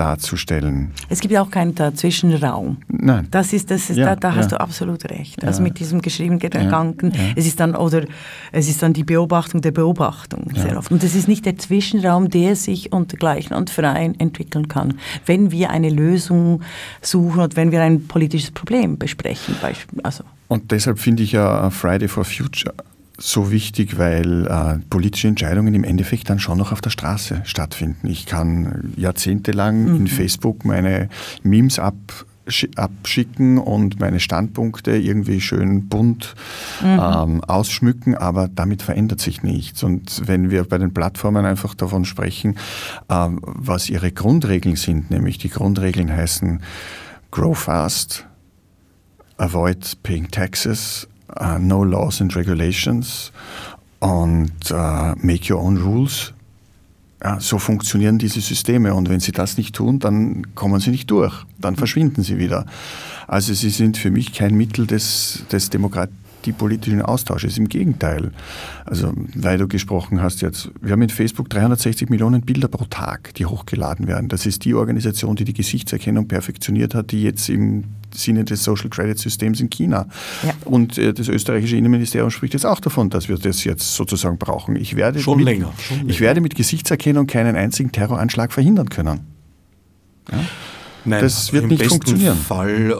darzustellen. 0.00 0.92
Es 1.10 1.20
gibt 1.20 1.36
auch 1.36 1.50
keinen 1.50 1.74
Dazwischenraum. 1.74 2.78
Nein. 2.88 3.28
Das 3.30 3.52
ist, 3.52 3.70
das 3.70 3.90
ist, 3.90 3.98
ja, 3.98 4.06
da, 4.06 4.16
da 4.16 4.34
hast 4.34 4.50
ja. 4.50 4.56
du 4.56 4.60
absolut 4.60 5.04
recht. 5.10 5.44
Also 5.44 5.62
mit 5.62 5.78
diesem 5.78 6.00
geschriebenen 6.00 6.38
Gedanken, 6.38 7.12
ja, 7.14 7.20
es 7.36 7.46
ist 7.46 7.60
dann 7.60 7.76
oder 7.76 8.04
es 8.50 8.68
ist 8.68 8.82
dann 8.82 8.94
die 8.94 9.04
Beobachtung 9.04 9.60
der 9.60 9.72
Beobachtung 9.72 10.50
sehr 10.54 10.78
oft. 10.78 10.90
Und 10.90 11.02
das 11.02 11.14
ist 11.14 11.28
nicht 11.28 11.44
der 11.44 11.58
Zwischenraum, 11.58 12.30
der 12.30 12.56
sich 12.56 12.92
unter 12.92 13.18
Gleichen 13.18 13.52
und 13.54 13.68
Freien 13.68 14.18
entwickeln 14.18 14.68
kann, 14.68 14.94
wenn 15.26 15.50
wir 15.50 15.68
eine 15.68 15.90
Lösung 15.90 16.62
suchen 17.02 17.40
und 17.40 17.56
wenn 17.56 17.70
wir 17.70 17.82
ein 17.82 18.08
politisches 18.08 18.52
Problem 18.52 18.96
besprechen. 18.96 19.56
Also. 20.02 20.24
Und 20.48 20.70
deshalb 20.70 20.98
finde 20.98 21.22
ich 21.22 21.32
ja 21.32 21.68
Friday 21.68 22.08
for 22.08 22.24
Future 22.24 22.74
so 23.20 23.50
wichtig, 23.50 23.98
weil 23.98 24.46
äh, 24.46 24.78
politische 24.88 25.28
Entscheidungen 25.28 25.74
im 25.74 25.84
Endeffekt 25.84 26.30
dann 26.30 26.38
schon 26.38 26.58
noch 26.58 26.72
auf 26.72 26.80
der 26.80 26.90
Straße 26.90 27.42
stattfinden. 27.44 28.06
Ich 28.06 28.26
kann 28.26 28.92
jahrzehntelang 28.96 29.84
mhm. 29.84 29.96
in 29.96 30.06
Facebook 30.06 30.64
meine 30.64 31.08
Memes 31.42 31.78
ab 31.78 31.94
abschicken 32.74 33.58
und 33.58 34.00
meine 34.00 34.18
Standpunkte 34.18 34.96
irgendwie 34.96 35.40
schön 35.40 35.88
bunt 35.88 36.34
mhm. 36.82 37.00
ähm, 37.00 37.44
ausschmücken, 37.44 38.16
aber 38.16 38.48
damit 38.48 38.82
verändert 38.82 39.20
sich 39.20 39.44
nichts. 39.44 39.84
Und 39.84 40.26
wenn 40.26 40.50
wir 40.50 40.64
bei 40.64 40.78
den 40.78 40.92
Plattformen 40.92 41.44
einfach 41.44 41.74
davon 41.74 42.04
sprechen, 42.04 42.56
ähm, 43.08 43.38
was 43.42 43.88
ihre 43.88 44.10
Grundregeln 44.10 44.74
sind, 44.74 45.10
nämlich 45.12 45.38
die 45.38 45.50
Grundregeln 45.50 46.10
heißen 46.10 46.60
Grow 47.30 47.56
fast, 47.56 48.26
avoid 49.36 50.02
paying 50.02 50.28
taxes, 50.28 51.06
uh, 51.38 51.58
no 51.58 51.84
laws 51.84 52.20
and 52.20 52.34
regulations 52.34 53.32
und 54.00 54.70
uh, 54.70 55.14
make 55.16 55.52
your 55.52 55.60
own 55.60 55.76
rules. 55.76 56.32
Ja, 57.22 57.38
so 57.38 57.58
funktionieren 57.58 58.18
diese 58.18 58.40
Systeme 58.40 58.94
und 58.94 59.10
wenn 59.10 59.20
sie 59.20 59.32
das 59.32 59.58
nicht 59.58 59.74
tun, 59.74 59.98
dann 59.98 60.54
kommen 60.54 60.80
sie 60.80 60.90
nicht 60.90 61.10
durch, 61.10 61.44
dann 61.58 61.76
verschwinden 61.76 62.22
sie 62.22 62.38
wieder. 62.38 62.64
Also 63.28 63.52
sie 63.52 63.68
sind 63.68 63.98
für 63.98 64.10
mich 64.10 64.32
kein 64.32 64.56
Mittel 64.56 64.86
des, 64.86 65.44
des 65.52 65.68
Demokrat 65.68 66.08
die 66.44 66.52
politischen 66.52 67.02
Austausches. 67.02 67.58
Im 67.58 67.68
Gegenteil. 67.68 68.32
Also, 68.84 69.12
weil 69.34 69.58
du 69.58 69.68
gesprochen 69.68 70.22
hast 70.22 70.40
jetzt, 70.40 70.70
wir 70.80 70.92
haben 70.92 71.02
in 71.02 71.10
Facebook 71.10 71.50
360 71.50 72.08
Millionen 72.08 72.42
Bilder 72.42 72.68
pro 72.68 72.84
Tag, 72.86 73.34
die 73.34 73.46
hochgeladen 73.46 74.06
werden. 74.06 74.28
Das 74.28 74.46
ist 74.46 74.64
die 74.64 74.74
Organisation, 74.74 75.36
die 75.36 75.44
die 75.44 75.52
Gesichtserkennung 75.52 76.28
perfektioniert 76.28 76.94
hat, 76.94 77.12
die 77.12 77.22
jetzt 77.22 77.48
im 77.48 77.84
Sinne 78.14 78.44
des 78.44 78.64
Social 78.64 78.88
Credit 78.88 79.18
Systems 79.18 79.60
in 79.60 79.70
China. 79.70 80.06
Ja. 80.42 80.52
Und 80.64 80.98
äh, 80.98 81.12
das 81.12 81.28
österreichische 81.28 81.76
Innenministerium 81.76 82.30
spricht 82.30 82.54
jetzt 82.54 82.66
auch 82.66 82.80
davon, 82.80 83.10
dass 83.10 83.28
wir 83.28 83.36
das 83.36 83.64
jetzt 83.64 83.94
sozusagen 83.94 84.38
brauchen. 84.38 84.76
Ich 84.76 84.96
werde 84.96 85.20
schon, 85.20 85.38
mit, 85.38 85.46
länger, 85.46 85.72
schon 85.78 85.98
länger. 85.98 86.10
Ich 86.10 86.20
werde 86.20 86.40
mit 86.40 86.54
Gesichtserkennung 86.54 87.26
keinen 87.26 87.56
einzigen 87.56 87.92
Terroranschlag 87.92 88.52
verhindern 88.52 88.88
können. 88.88 89.20
Ja? 90.30 90.38
Nein, 91.04 91.22
das 91.22 91.52
wird 91.52 91.64
im 91.64 91.70
nicht 91.70 91.78
besten 91.78 91.94
funktionieren. 91.94 92.36
Fall 92.36 92.90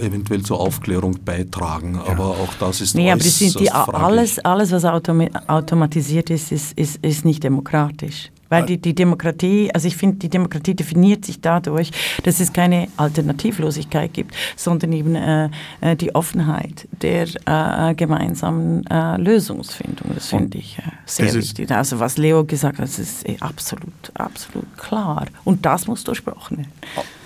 äh, 0.00 0.06
eventuell 0.06 0.42
zur 0.42 0.60
Aufklärung 0.60 1.18
beitragen, 1.24 1.94
ja. 1.94 2.12
aber 2.12 2.26
auch 2.26 2.54
das 2.58 2.80
ist 2.80 2.94
nee, 2.94 3.10
aber 3.10 3.18
das 3.18 3.38
sind 3.38 3.58
die, 3.58 3.70
alles, 3.70 4.38
alles, 4.38 4.70
was 4.70 4.84
automatisiert 4.84 6.30
ist, 6.30 6.52
ist, 6.52 6.72
ist, 6.78 7.04
ist 7.04 7.24
nicht 7.24 7.42
demokratisch. 7.42 8.30
Weil 8.48 8.64
die, 8.64 8.78
die 8.80 8.94
Demokratie, 8.94 9.70
also 9.74 9.88
ich 9.88 9.96
finde, 9.96 10.18
die 10.18 10.28
Demokratie 10.28 10.74
definiert 10.74 11.24
sich 11.24 11.40
dadurch, 11.40 11.90
dass 12.22 12.40
es 12.40 12.52
keine 12.52 12.88
Alternativlosigkeit 12.96 14.12
gibt, 14.12 14.34
sondern 14.56 14.92
eben 14.92 15.14
äh, 15.14 15.50
äh 15.80 15.96
die 15.96 16.14
Offenheit 16.14 16.88
der 17.02 17.28
äh, 17.46 17.94
gemeinsamen 17.94 18.86
äh, 18.86 19.16
Lösungsfindung. 19.18 20.12
Das 20.14 20.28
finde 20.28 20.58
ich 20.58 20.78
äh, 20.78 20.82
sehr 21.06 21.34
wichtig. 21.34 21.70
Also 21.70 22.00
was 22.00 22.16
Leo 22.16 22.44
gesagt 22.44 22.78
hat, 22.78 22.84
das 22.84 22.98
ist 22.98 23.28
eh 23.28 23.36
absolut, 23.40 23.92
absolut 24.14 24.76
klar. 24.76 25.26
Und 25.44 25.66
das 25.66 25.86
muss 25.86 26.04
durchbrochen 26.04 26.58
werden. 26.58 26.72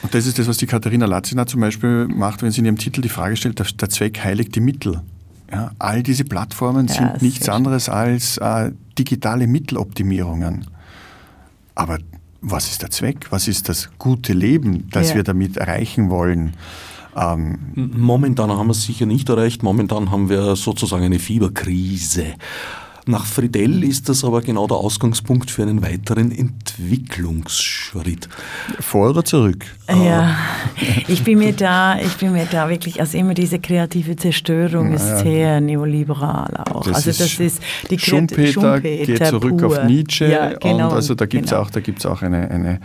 Und 0.02 0.14
das 0.14 0.26
ist 0.26 0.38
das, 0.38 0.48
was 0.48 0.56
die 0.56 0.66
Katharina 0.66 1.06
Latzina 1.06 1.46
zum 1.46 1.60
Beispiel 1.60 2.08
macht, 2.08 2.42
wenn 2.42 2.50
sie 2.50 2.60
in 2.60 2.66
ihrem 2.66 2.78
Titel 2.78 3.00
die 3.00 3.08
Frage 3.08 3.36
stellt, 3.36 3.58
der, 3.58 3.66
der 3.66 3.88
Zweck 3.88 4.22
heiligt 4.24 4.54
die 4.54 4.60
Mittel. 4.60 5.00
Ja, 5.52 5.70
all 5.78 6.02
diese 6.02 6.24
Plattformen 6.24 6.86
ja, 6.86 6.94
sind 6.94 7.22
nichts 7.22 7.48
anderes 7.48 7.88
als 7.88 8.38
äh, 8.38 8.72
digitale 8.98 9.46
Mitteloptimierungen. 9.46 10.66
Aber 11.74 11.98
was 12.40 12.70
ist 12.70 12.82
der 12.82 12.90
Zweck? 12.90 13.26
Was 13.30 13.48
ist 13.48 13.68
das 13.68 13.90
gute 13.98 14.32
Leben, 14.32 14.88
das 14.90 15.10
ja. 15.10 15.16
wir 15.16 15.22
damit 15.22 15.56
erreichen 15.56 16.10
wollen? 16.10 16.54
Ähm, 17.16 17.58
Momentan 17.74 18.50
haben 18.50 18.66
wir 18.66 18.72
es 18.72 18.82
sicher 18.82 19.06
nicht 19.06 19.28
erreicht. 19.28 19.62
Momentan 19.62 20.10
haben 20.10 20.28
wir 20.28 20.56
sozusagen 20.56 21.04
eine 21.04 21.18
Fieberkrise. 21.18 22.34
Nach 23.04 23.26
Friedel 23.26 23.82
ist 23.82 24.08
das 24.08 24.24
aber 24.24 24.42
genau 24.42 24.68
der 24.68 24.76
Ausgangspunkt 24.76 25.50
für 25.50 25.62
einen 25.62 25.82
weiteren 25.82 26.30
Entwicklungsschritt. 26.30 28.28
Vor 28.78 29.10
oder 29.10 29.24
zurück? 29.24 29.66
Ja, 29.88 30.36
ich 31.08 31.24
bin 31.24 31.40
mir 31.40 31.52
da, 31.52 31.98
ich 31.98 32.16
bin 32.18 32.32
mir 32.32 32.46
da 32.46 32.68
wirklich, 32.68 33.00
also 33.00 33.18
immer 33.18 33.34
diese 33.34 33.58
kreative 33.58 34.14
Zerstörung 34.14 34.92
ist 34.92 35.18
sehr 35.18 35.60
neoliberal 35.60 36.56
auch. 36.58 36.84
Das 36.84 37.06
also 37.06 37.10
das 37.10 37.40
ist 37.40 37.60
die 37.90 37.98
Schumpeter, 37.98 38.52
Schumpeter 38.52 38.80
geht 38.80 39.26
zurück 39.26 39.58
pur. 39.58 39.66
auf 39.66 39.84
Nietzsche 39.84 40.30
ja, 40.30 40.52
genau, 40.54 40.90
und 40.90 40.94
also 40.94 41.16
da 41.16 41.26
gibt 41.26 41.46
es 41.46 41.50
genau. 41.50 41.62
auch, 41.62 41.70
da 41.70 41.80
gibt's 41.80 42.06
auch 42.06 42.22
eine, 42.22 42.48
eine, 42.52 42.78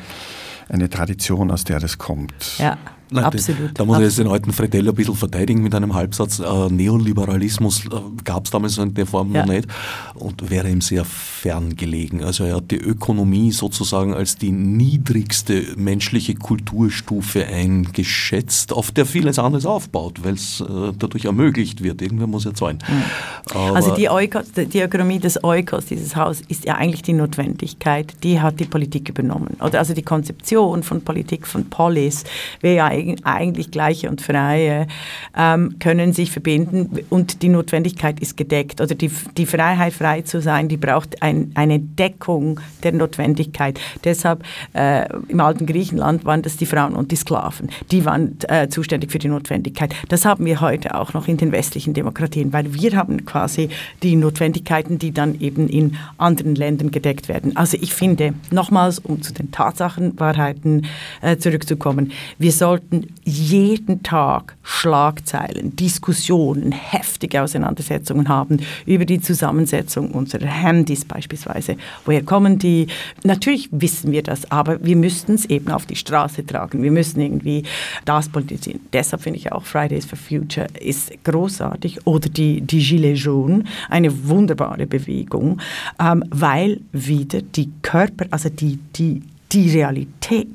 eine 0.68 0.90
Tradition, 0.90 1.52
aus 1.52 1.64
der 1.64 1.80
das 1.80 2.00
kommt. 2.00 2.58
Ja. 2.58 2.78
Nein, 3.10 3.24
Absolut. 3.24 3.72
Da 3.74 3.86
muss 3.86 3.96
Absolut. 3.96 4.00
ich 4.00 4.06
jetzt 4.06 4.20
den 4.20 4.28
alten 4.28 4.54
Fredell 4.54 4.90
ein 4.90 4.96
bisschen 4.96 5.16
verteidigen 5.16 5.64
mit 5.64 5.74
einem 5.74 5.94
Halbsatz. 5.94 6.40
Äh, 6.40 6.70
Neoliberalismus 6.70 7.86
äh, 7.86 7.90
gab 8.24 8.46
es 8.46 8.52
damals 8.52 8.78
in 8.78 8.94
der 8.94 9.06
Form 9.06 9.34
ja. 9.34 9.46
noch 9.46 9.54
nicht 9.54 9.68
und 10.16 10.50
wäre 10.50 10.70
ihm 10.70 10.82
sehr 10.82 11.06
fern 11.06 11.76
gelegen. 11.76 12.24
Also 12.24 12.44
er 12.44 12.58
hat 12.58 12.72
die 12.72 12.78
Ökonomie 12.78 13.52
sozusagen 13.52 14.14
als 14.14 14.36
die 14.36 14.52
niedrigste 14.52 15.64
menschliche 15.78 16.36
Kulturstufe 16.36 17.46
eingeschätzt, 17.46 18.74
auf 18.74 18.92
der 18.92 19.06
vieles 19.06 19.40
anderes 19.40 19.66
aufbaut, 19.66 20.24
weil 20.24 20.34
es 20.34 20.62
äh, 20.62 20.94
dadurch 20.98 21.26
ermöglicht 21.26 21.84
wird. 21.84 22.02
Irgendwer 22.02 22.28
muss 22.28 22.44
ja 22.44 22.54
zahlen. 22.54 22.80
Mhm. 22.88 23.76
Also 23.76 23.96
die, 23.96 24.10
Eukos, 24.10 24.52
die 24.54 24.82
Ökonomie 24.82 25.20
des 25.20 25.44
Eukos, 25.44 25.86
dieses 25.86 26.16
Haus, 26.16 26.42
ist 26.48 26.66
ja 26.66 26.76
eigentlich 26.76 27.04
die 27.04 27.14
Notwendigkeit. 27.14 28.14
Die 28.24 28.42
hat 28.42 28.60
die 28.60 28.66
Politik 28.66 29.10
übernommen. 29.10 29.56
Oder 29.62 29.80
also 29.80 29.94
die 29.94 30.04
Konzeption 30.04 30.84
von 30.84 31.02
Politik, 31.02 31.48
von 31.48 31.70
Polis, 31.70 32.24
wäre 32.62 32.76
ja 32.76 32.97
eigentlich 33.24 33.72
Gleiche 33.72 34.10
und 34.10 34.22
Freie 34.22 34.88
ähm, 35.36 35.78
können 35.80 36.14
sich 36.14 36.32
verbinden 36.32 37.00
und 37.10 37.42
die 37.42 37.50
Notwendigkeit 37.50 38.20
ist 38.20 38.38
gedeckt. 38.38 38.82
Oder 38.82 38.96
die, 38.96 39.12
die 39.38 39.46
Freiheit, 39.46 39.94
frei 39.94 40.22
zu 40.22 40.42
sein, 40.42 40.68
die 40.68 40.78
braucht 40.78 41.22
ein, 41.22 41.52
eine 41.56 41.80
Deckung 41.80 42.60
der 42.84 42.94
Notwendigkeit. 42.94 43.80
Deshalb 44.04 44.44
äh, 44.74 45.08
im 45.28 45.40
alten 45.40 45.66
Griechenland 45.66 46.26
waren 46.26 46.42
das 46.42 46.58
die 46.58 46.66
Frauen 46.66 46.94
und 46.94 47.12
die 47.12 47.16
Sklaven. 47.16 47.70
Die 47.92 48.06
waren 48.06 48.38
äh, 48.48 48.68
zuständig 48.70 49.12
für 49.12 49.20
die 49.20 49.28
Notwendigkeit. 49.28 49.94
Das 50.10 50.26
haben 50.26 50.46
wir 50.46 50.62
heute 50.62 50.96
auch 50.96 51.14
noch 51.14 51.28
in 51.28 51.38
den 51.38 51.52
westlichen 51.52 51.94
Demokratien, 51.94 52.54
weil 52.54 52.74
wir 52.74 52.96
haben 52.96 53.26
quasi 53.26 53.70
die 54.04 54.16
Notwendigkeiten, 54.16 55.00
die 55.00 55.12
dann 55.12 55.40
eben 55.40 55.68
in 55.68 55.96
anderen 56.18 56.56
Ländern 56.56 56.92
gedeckt 56.92 57.28
werden. 57.28 57.56
Also 57.56 57.78
ich 57.80 57.94
finde, 57.94 58.34
nochmals, 58.52 59.00
um 59.00 59.22
zu 59.22 59.34
den 59.34 59.52
Tatsachenwahrheiten 59.52 60.86
äh, 61.22 61.38
zurückzukommen, 61.38 62.12
wir 62.38 62.52
sollten 62.52 62.87
sollten 62.88 63.08
jeden 63.24 64.04
Tag 64.04 64.56
Schlagzeilen, 64.64 65.76
Diskussionen, 65.76 66.72
heftige 66.72 67.42
Auseinandersetzungen 67.42 68.28
haben 68.28 68.60
über 68.86 69.06
die 69.06 69.20
Zusammensetzung 69.20 70.12
unserer 70.12 70.48
Handys 70.48 71.06
beispielsweise. 71.06 71.78
Woher 72.06 72.24
kommen 72.24 72.60
die? 72.60 72.88
Natürlich 73.24 73.70
wissen 73.72 74.12
wir 74.12 74.24
das, 74.24 74.50
aber 74.52 74.84
wir 74.84 74.96
müssten 74.96 75.36
es 75.36 75.46
eben 75.46 75.72
auf 75.72 75.86
die 75.86 75.96
Straße 75.96 76.46
tragen. 76.46 76.84
Wir 76.84 76.92
müssen 76.92 77.20
irgendwie 77.20 77.64
das 78.06 78.30
politisieren. 78.30 78.82
Deshalb 78.94 79.22
finde 79.22 79.40
ich 79.40 79.52
auch 79.52 79.64
Fridays 79.66 80.06
for 80.06 80.18
Future 80.18 80.68
ist 80.80 81.12
großartig 81.24 82.06
oder 82.06 82.30
die, 82.30 82.62
die 82.62 82.80
Gilets 82.80 83.24
jaunes, 83.24 83.64
eine 83.90 84.28
wunderbare 84.28 84.86
Bewegung, 84.88 85.60
ähm, 86.00 86.24
weil 86.30 86.82
wieder 86.92 87.42
die 87.42 87.72
Körper, 87.82 88.26
also 88.32 88.50
die, 88.50 88.80
die, 88.96 89.22
die 89.52 89.72
Realität 89.72 90.48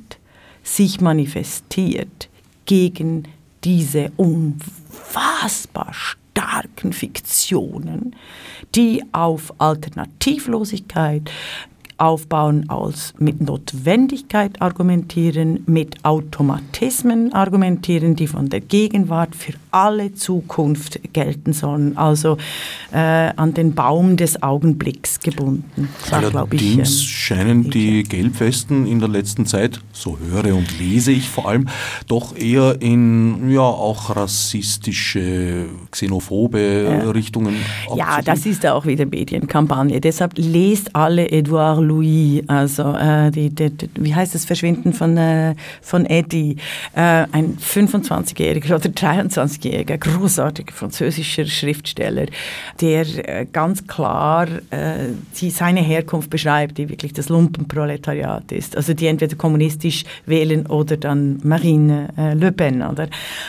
sich 0.63 1.01
manifestiert 1.01 2.29
gegen 2.65 3.25
diese 3.65 4.13
unfassbar 4.17 5.93
starken 5.93 6.93
Fiktionen, 6.93 8.17
die 8.75 9.03
auf 9.13 9.53
Alternativlosigkeit, 9.59 11.31
aufbauen 11.99 12.69
als 12.69 13.15
mit 13.19 13.41
Notwendigkeit 13.41 14.61
argumentieren, 14.61 15.63
mit 15.67 16.05
Automatismen 16.05 17.33
argumentieren, 17.33 18.17
die 18.17 18.27
von 18.27 18.49
der 18.49 18.61
Gegenwart 18.61 19.37
für 19.37 19.53
alle 19.73 20.15
Zukunft 20.15 21.01
gelten 21.13 21.53
sollen, 21.53 21.97
also 21.97 22.37
äh, 22.93 22.99
an 22.99 23.55
den 23.55 23.75
Baum 23.75 24.17
des 24.17 24.43
Augenblicks 24.43 25.21
gebunden. 25.21 25.89
Allerdings 26.11 26.63
ich, 26.63 26.79
ähm, 26.79 27.09
scheinen 27.09 27.71
die 27.71 28.03
Gelbwesten 28.05 28.87
in 28.87 29.01
der 29.01 29.09
letzten 29.09 29.47
Zeit, 29.47 29.81
so 29.93 30.19
höre 30.19 30.55
und 30.55 30.79
lese 30.79 31.13
ich 31.13 31.29
vor 31.29 31.49
allem, 31.49 31.69
doch 32.07 32.37
eher 32.37 32.81
in 32.81 33.51
ja 33.51 33.61
auch 33.61 34.15
rassistische, 34.15 35.67
xenophobe 35.91 37.01
ja. 37.05 37.11
Richtungen. 37.11 37.57
Ja, 37.97 38.21
das 38.23 38.47
ist 38.47 38.67
auch 38.67 38.87
wieder 38.87 39.07
Medienkampagne. 39.07 40.01
Deshalb 40.01 40.35
lest 40.37 40.95
alle 40.95 41.31
Edouard 41.31 41.83
Louis, 41.83 42.43
also 42.47 42.95
äh, 42.95 43.31
die, 43.31 43.51
die, 43.51 43.71
die, 43.71 43.89
wie 43.95 44.15
heißt 44.15 44.35
das 44.35 44.45
Verschwinden 44.45 44.93
von, 44.93 45.17
äh, 45.17 45.55
von 45.81 46.07
Eddie, 46.07 46.57
äh, 46.95 47.27
ein 47.33 47.57
25-jähriger 47.59 48.77
oder 48.77 48.95
23-jähriger, 49.63 49.99
großartiger 49.99 50.73
französischer 50.73 51.47
Schriftsteller, 51.47 52.27
der 52.81 53.29
äh, 53.29 53.47
ganz 53.51 53.87
klar 53.87 54.49
äh, 54.71 55.09
die, 55.41 55.51
seine 55.51 55.81
Herkunft 55.81 56.31
beschreibt, 56.31 56.79
die 56.79 56.89
wirklich 56.89 57.13
das 57.13 57.29
Lumpenproletariat 57.29 58.53
ist, 58.53 58.77
also 58.77 58.95
die 58.95 59.07
entweder 59.07 59.37
kommunistisch 59.37 60.05
wählen 60.27 60.67
oder 60.67 60.97
dann 60.97 61.41
Marine 61.43 62.09
äh, 62.17 62.35
Le 62.35 62.53
Pen. 62.53 62.83
Oder? 62.83 63.09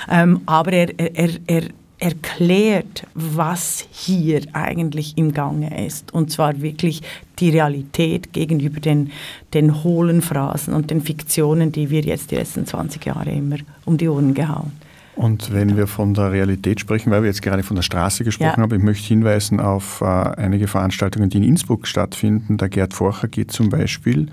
Ähm, 0.09 0.41
aber 0.45 0.73
er, 0.73 0.99
er, 0.99 1.29
er 1.47 1.63
erklärt, 1.99 3.07
was 3.13 3.87
hier 3.91 4.41
eigentlich 4.51 5.17
im 5.17 5.33
Gange 5.33 5.85
ist. 5.85 6.13
Und 6.13 6.31
zwar 6.31 6.61
wirklich 6.61 7.01
die 7.39 7.49
Realität 7.49 8.33
gegenüber 8.33 8.81
den, 8.81 9.11
den 9.53 9.85
hohlen 9.85 10.21
Phrasen 10.21 10.73
und 10.73 10.91
den 10.91 11.01
Fiktionen, 11.01 11.71
die 11.71 11.89
wir 11.89 12.01
jetzt 12.01 12.31
die 12.31 12.35
letzten 12.35 12.65
20 12.65 13.05
Jahre 13.05 13.31
immer 13.31 13.55
um 13.85 13.97
die 13.97 14.09
Ohren 14.09 14.33
gehauen. 14.33 14.73
Und 15.15 15.53
wenn 15.53 15.77
wir 15.77 15.87
von 15.87 16.13
der 16.13 16.31
Realität 16.31 16.79
sprechen, 16.79 17.11
weil 17.11 17.21
wir 17.21 17.29
jetzt 17.29 17.41
gerade 17.41 17.63
von 17.63 17.75
der 17.75 17.83
Straße 17.83 18.23
gesprochen 18.23 18.53
ja. 18.57 18.63
haben, 18.63 18.75
ich 18.75 18.83
möchte 18.83 19.07
hinweisen 19.07 19.59
auf 19.59 20.01
äh, 20.01 20.05
einige 20.05 20.67
Veranstaltungen, 20.67 21.29
die 21.29 21.37
in 21.37 21.43
Innsbruck 21.43 21.87
stattfinden. 21.87 22.57
Der 22.57 22.69
Gerd 22.69 22.93
Forcher 22.93 23.27
geht 23.27 23.51
zum 23.51 23.69
Beispiel 23.69 24.27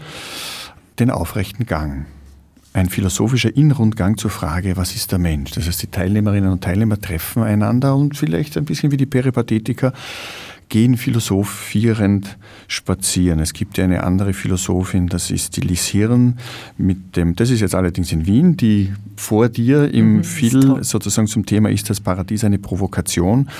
den 0.98 1.10
aufrechten 1.10 1.66
Gang 1.66 2.06
ein 2.72 2.88
philosophischer 2.88 3.54
Innenrundgang 3.56 4.16
zur 4.16 4.30
Frage, 4.30 4.76
was 4.76 4.94
ist 4.94 5.10
der 5.10 5.18
Mensch? 5.18 5.50
Das 5.52 5.66
heißt, 5.66 5.82
die 5.82 5.88
Teilnehmerinnen 5.88 6.52
und 6.52 6.62
Teilnehmer 6.62 7.00
treffen 7.00 7.42
einander 7.42 7.96
und 7.96 8.16
vielleicht 8.16 8.56
ein 8.56 8.64
bisschen 8.64 8.92
wie 8.92 8.96
die 8.96 9.06
Peripathetiker 9.06 9.92
gehen 10.70 10.96
philosophierend 10.96 12.38
spazieren. 12.68 13.40
Es 13.40 13.52
gibt 13.52 13.76
ja 13.76 13.84
eine 13.84 14.02
andere 14.04 14.32
Philosophin, 14.32 15.08
das 15.08 15.30
ist 15.30 15.56
die 15.56 15.60
Liz 15.60 15.86
Hirn, 15.86 16.38
mit 16.78 17.16
dem, 17.16 17.36
das 17.36 17.50
ist 17.50 17.60
jetzt 17.60 17.74
allerdings 17.74 18.12
in 18.12 18.24
Wien, 18.24 18.56
die 18.56 18.92
vor 19.16 19.50
dir 19.50 19.92
im 19.92 20.18
mhm, 20.18 20.24
Phil 20.24 20.82
sozusagen 20.82 21.28
zum 21.28 21.44
Thema 21.44 21.68
ist 21.68 21.90
das 21.90 22.00
Paradies 22.00 22.44
eine 22.44 22.58
Provokation, 22.58 23.50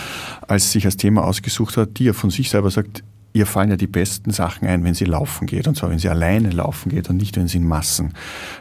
als 0.49 0.67
sie 0.67 0.79
sich 0.79 0.87
als 0.87 0.97
Thema 0.97 1.25
ausgesucht 1.25 1.77
hat, 1.77 1.99
die 1.99 2.05
ja 2.05 2.13
von 2.15 2.31
sich 2.31 2.49
selber 2.49 2.71
sagt, 2.71 3.03
ihr 3.33 3.47
fallen 3.47 3.71
ja 3.71 3.77
die 3.77 3.87
besten 3.87 4.31
Sachen 4.33 4.67
ein, 4.67 4.83
wenn 4.85 4.95
sie 4.95 5.05
laufen 5.05 5.47
geht. 5.47 5.69
Und 5.69 5.77
zwar, 5.77 5.91
wenn 5.91 5.99
sie 5.99 6.09
alleine 6.09 6.51
laufen 6.51 6.89
geht 6.89 7.09
und 7.09 7.17
nicht, 7.17 7.37
wenn 7.37 7.49
sie 7.49 7.59
in 7.59 7.67
Massen 7.67 8.15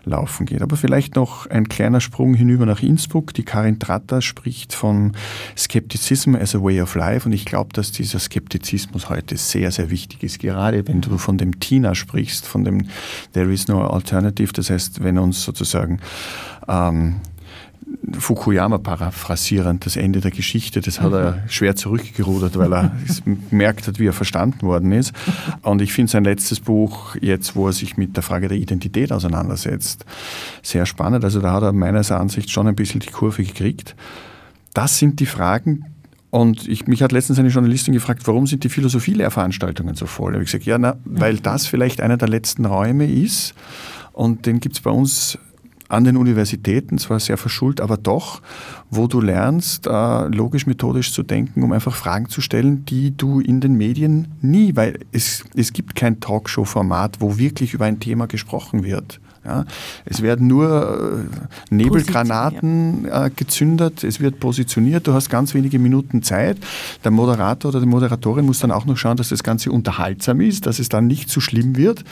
laufen 0.06 0.46
geht. 0.46 0.62
Aber 0.62 0.78
vielleicht 0.78 1.16
noch 1.16 1.48
ein 1.48 1.68
kleiner 1.68 2.02
Sprung 2.02 2.36
hinüber 2.36 2.66
nach 2.66 2.84
Innsbruck. 2.84 3.34
Die 3.34 3.44
Karin 3.44 3.80
Tratter 3.80 4.22
spricht 4.22 4.74
von 4.74 5.14
Skeptizism 5.58 6.36
as 6.36 6.54
a 6.54 6.62
way 6.62 6.82
of 6.82 6.96
life. 6.96 7.28
Und 7.28 7.34
ich 7.34 7.46
glaube, 7.46 7.74
dass 7.74 7.92
dieser 7.92 8.20
Skeptizismus 8.20 9.10
heute 9.10 9.38
sehr, 9.38 9.72
sehr 9.72 9.90
wichtig 9.90 10.24
ist. 10.24 10.40
Gerade 10.40 10.88
wenn 10.88 11.02
du 11.02 11.18
von 11.18 11.38
dem 11.38 11.60
Tina 11.60 11.96
sprichst, 11.96 12.46
von 12.46 12.64
dem 12.64 12.88
There 13.34 13.52
is 13.52 13.68
no 13.68 13.82
alternative. 13.82 14.54
Das 14.54 14.70
heißt, 14.70 15.04
wenn 15.04 15.18
uns 15.18 15.44
sozusagen 15.44 16.00
ähm, 16.68 17.16
Fukuyama 18.12 18.78
paraphrasierend, 18.78 19.86
das 19.86 19.96
Ende 19.96 20.22
der 20.22 20.32
Geschichte, 20.32 20.82
das 20.82 21.00
hat 21.00 21.14
er 21.14 21.32
mhm. 21.32 21.50
schwer 21.50 21.76
zurückgerudert, 21.76 22.58
weil 22.58 22.74
er 22.74 22.92
gemerkt 23.50 23.88
hat, 23.88 24.00
wie 24.00 24.08
er 24.08 24.14
verstanden 24.14 24.62
worden 24.62 24.92
ist. 24.92 25.14
Und 25.62 25.82
ich 25.82 25.94
finde 25.94 26.12
sein 26.12 26.24
letztes 26.24 26.60
Buch 26.60 27.16
jetzt, 27.22 27.56
wo 27.56 27.68
er 27.68 27.74
sich 27.74 27.98
mit 27.98 28.16
der 28.16 28.24
Frage 28.24 28.48
der 28.48 28.58
Identität 28.58 29.12
auseinandersetzt, 29.12 30.06
sehr 30.62 30.86
spannend. 30.86 31.24
Also 31.24 31.40
da 31.42 31.54
hat 31.54 31.64
er 31.64 31.74
meines 31.74 32.12
Ansichts 32.12 32.52
schon 32.52 32.68
ein 32.68 32.76
bisschen 32.76 33.00
die 33.00 33.12
Kurve 33.12 33.44
gekriegt. 33.44 33.96
Das 34.74 34.98
sind 34.98 35.20
die 35.20 35.26
Fragen, 35.26 35.86
und 36.32 36.68
ich, 36.68 36.86
mich 36.86 37.02
hat 37.02 37.12
letztens 37.12 37.40
eine 37.40 37.50
Journalistin 37.50 37.94
gefragt, 37.94 38.28
warum 38.28 38.46
sind 38.46 38.64
die 38.64 38.70
Philosophielehrveranstaltungen 38.70 39.96
so 39.96 40.06
voll? 40.06 40.32
Da 40.32 40.36
habe 40.36 40.44
ich 40.44 40.52
gesagt, 40.52 40.66
ja, 40.66 40.78
na, 40.78 40.98
weil 41.04 41.38
das 41.38 41.66
vielleicht 41.66 42.02
einer 42.02 42.18
der 42.18 42.30
letzten 42.30 42.66
Räume 42.66 43.12
ist. 43.12 43.56
Und 44.14 44.46
den 44.46 44.60
gibt 44.60 44.76
es 44.76 44.82
bei 44.82 44.92
uns 44.92 45.40
an 45.90 46.04
den 46.04 46.18
Universitäten, 46.18 47.00
zwar 47.00 47.20
sehr 47.20 47.38
verschult, 47.38 47.82
aber 47.82 47.98
doch, 47.98 48.42
wo 48.92 49.08
du 49.08 49.20
lernst, 49.20 49.88
äh, 49.88 50.28
logisch-methodisch 50.28 51.12
zu 51.12 51.24
denken, 51.24 51.64
um 51.64 51.72
einfach 51.72 51.96
Fragen 51.96 52.30
zu 52.30 52.42
stellen, 52.42 52.86
die 52.86 53.16
du 53.18 53.40
in 53.40 53.60
den 53.60 53.74
Medien 53.74 54.28
nie, 54.42 54.76
weil 54.76 55.00
es, 55.12 55.44
es 55.56 55.74
gibt 55.74 55.96
kein 55.96 56.20
Talkshow-Format, 56.20 57.18
wo 57.20 57.38
wirklich 57.40 57.74
über 57.74 57.86
ein 57.86 58.00
Thema 58.00 58.28
gesprochen 58.28 58.84
wird. 58.84 59.20
Ja, 59.46 59.66
es 60.06 60.22
werden 60.22 60.48
nur 60.48 61.28
äh, 61.72 61.74
Nebelgranaten 61.74 63.06
äh, 63.06 63.32
gezündet, 63.36 64.04
es 64.04 64.20
wird 64.20 64.40
positioniert, 64.40 65.08
du 65.08 65.14
hast 65.14 65.30
ganz 65.30 65.54
wenige 65.54 65.80
Minuten 65.80 66.22
Zeit. 66.22 66.58
Der 67.04 67.12
Moderator 67.12 67.70
oder 67.70 67.80
die 67.80 67.88
Moderatorin 67.88 68.46
muss 68.46 68.60
dann 68.60 68.72
auch 68.72 68.86
noch 68.86 68.98
schauen, 68.98 69.18
dass 69.18 69.30
das 69.30 69.42
Ganze 69.42 69.72
unterhaltsam 69.72 70.42
ist, 70.42 70.66
dass 70.66 70.78
es 70.78 70.90
dann 70.90 71.08
nicht 71.08 71.30
zu 71.30 71.42
schlimm 71.42 71.78
wird. 71.78 72.04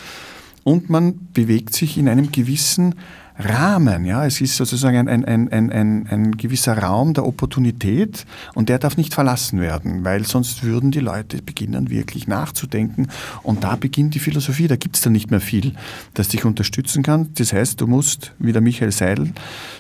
Und 0.63 0.89
man 0.89 1.29
bewegt 1.33 1.75
sich 1.75 1.97
in 1.97 2.09
einem 2.09 2.31
gewissen 2.31 2.95
Rahmen. 3.39 4.05
Ja? 4.05 4.25
Es 4.25 4.41
ist 4.41 4.55
sozusagen 4.55 5.07
ein, 5.07 5.23
ein, 5.25 5.51
ein, 5.51 5.71
ein, 5.71 6.07
ein 6.07 6.31
gewisser 6.37 6.77
Raum 6.77 7.13
der 7.13 7.25
Opportunität 7.25 8.25
und 8.55 8.69
der 8.69 8.79
darf 8.79 8.97
nicht 8.97 9.13
verlassen 9.13 9.59
werden, 9.59 10.03
weil 10.03 10.25
sonst 10.25 10.63
würden 10.63 10.91
die 10.91 10.99
Leute 10.99 11.41
beginnen, 11.41 11.89
wirklich 11.89 12.27
nachzudenken. 12.27 13.07
Und 13.43 13.63
da 13.63 13.75
beginnt 13.75 14.15
die 14.15 14.19
Philosophie. 14.19 14.67
Da 14.67 14.75
gibt 14.75 14.95
es 14.95 15.01
dann 15.01 15.13
nicht 15.13 15.31
mehr 15.31 15.41
viel, 15.41 15.73
das 16.13 16.29
dich 16.29 16.45
unterstützen 16.45 17.03
kann. 17.03 17.29
Das 17.35 17.53
heißt, 17.53 17.79
du 17.79 17.87
musst, 17.87 18.33
wie 18.39 18.53
der 18.53 18.61
Michael 18.61 18.91
Seidel 18.91 19.33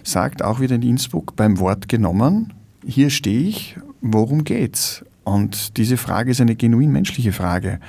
sagt, 0.03 0.43
auch 0.43 0.59
wieder 0.59 0.75
in 0.75 0.83
Innsbruck 0.83 1.35
beim 1.35 1.59
Wort 1.59 1.89
genommen. 1.89 2.53
Hier 2.85 3.09
stehe 3.09 3.47
ich, 3.49 3.77
worum 4.01 4.43
geht's? 4.43 5.03
Und 5.27 5.75
diese 5.75 5.97
Frage 5.97 6.31
ist 6.31 6.39
eine 6.39 6.55
genuin 6.55 6.89
menschliche 6.89 7.33
Frage. 7.33 7.81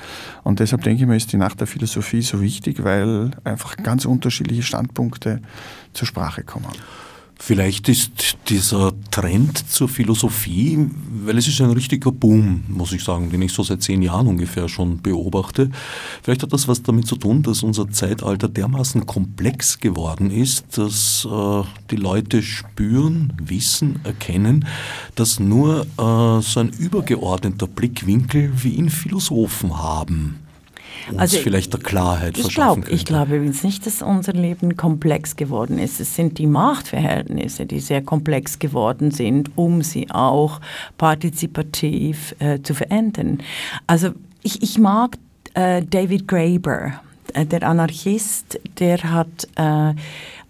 Und 0.43 0.59
deshalb 0.59 0.83
denke 0.83 1.05
ich 1.05 1.09
mir, 1.09 1.15
ist 1.15 1.33
die 1.33 1.37
Nacht 1.37 1.61
der 1.61 1.69
Philosophie 1.69 2.21
so 2.21 2.41
wichtig, 2.41 2.83
weil 2.83 3.31
einfach 3.45 3.77
ganz 3.77 4.07
unterschiedliche 4.07 4.65
Standpunkte 4.65 5.41
zur 5.93 6.09
Sprache 6.09 6.43
kommen. 6.43 6.67
Vielleicht 7.41 7.89
ist 7.89 8.37
dieser 8.49 8.93
Trend 9.13 9.71
zur 9.71 9.89
Philosophie, 9.89 10.91
weil 11.25 11.39
es 11.39 11.47
ist 11.47 11.61
ein 11.61 11.71
richtiger 11.71 12.11
Boom, 12.11 12.65
muss 12.67 12.93
ich 12.93 13.05
sagen, 13.05 13.31
den 13.31 13.41
ich 13.43 13.53
so 13.53 13.63
seit 13.63 13.81
zehn 13.81 14.03
Jahren 14.03 14.27
ungefähr 14.27 14.69
schon 14.69 15.01
beobachte. 15.01 15.71
Vielleicht 16.23 16.43
hat 16.43 16.53
das 16.53 16.67
was 16.67 16.83
damit 16.83 17.07
zu 17.07 17.17
tun, 17.17 17.45
dass 17.45 17.63
unser 17.63 17.89
Zeitalter 17.91 18.49
dermaßen 18.49 19.07
komplex 19.07 19.79
geworden 19.79 20.33
ist, 20.33 20.77
dass 20.77 21.27
äh, 21.31 21.63
die 21.93 21.97
Leute 21.97 22.43
spüren, 22.43 23.33
wissen, 23.41 24.01
erkennen, 24.03 24.67
dass 25.15 25.39
nur 25.39 25.83
äh, 25.83 26.43
so 26.43 26.61
ein 26.61 26.71
übergeordneter 26.77 27.69
Blickwinkel 27.69 28.51
wie 28.57 28.75
ihn 28.75 28.91
Philosophen 28.91 29.79
haben 29.79 30.48
uns 31.11 31.19
also 31.19 31.39
vielleicht 31.39 31.73
der 31.73 31.81
Klarheit 31.81 32.37
ich 32.37 32.43
verschaffen 32.43 32.83
glaub, 32.83 32.95
Ich 32.95 33.05
glaube 33.05 33.37
übrigens 33.37 33.63
nicht, 33.63 33.87
dass 33.87 34.03
unser 34.03 34.33
Leben 34.33 34.77
komplex 34.77 35.37
geworden 35.37 35.79
ist. 35.79 36.01
Es 36.01 36.15
sind 36.15 36.39
die 36.39 36.47
Machtverhältnisse, 36.47 37.67
die 37.67 37.81
sehr 37.81 38.03
komplex 38.03 38.59
geworden 38.59 39.11
sind, 39.11 39.51
um 39.57 39.83
sie 39.83 40.11
auch 40.11 40.61
partizipativ 40.97 42.35
äh, 42.39 42.61
zu 42.63 42.75
verändern. 42.75 43.39
Also 43.87 44.11
ich, 44.43 44.63
ich 44.63 44.79
mag 44.79 45.17
äh, 45.55 45.83
David 45.83 46.29
Graeber, 46.29 47.01
äh, 47.35 47.47
der 47.47 47.63
Anarchist, 47.63 48.61
der 48.79 49.03
hat 49.11 49.49
äh, 49.57 49.95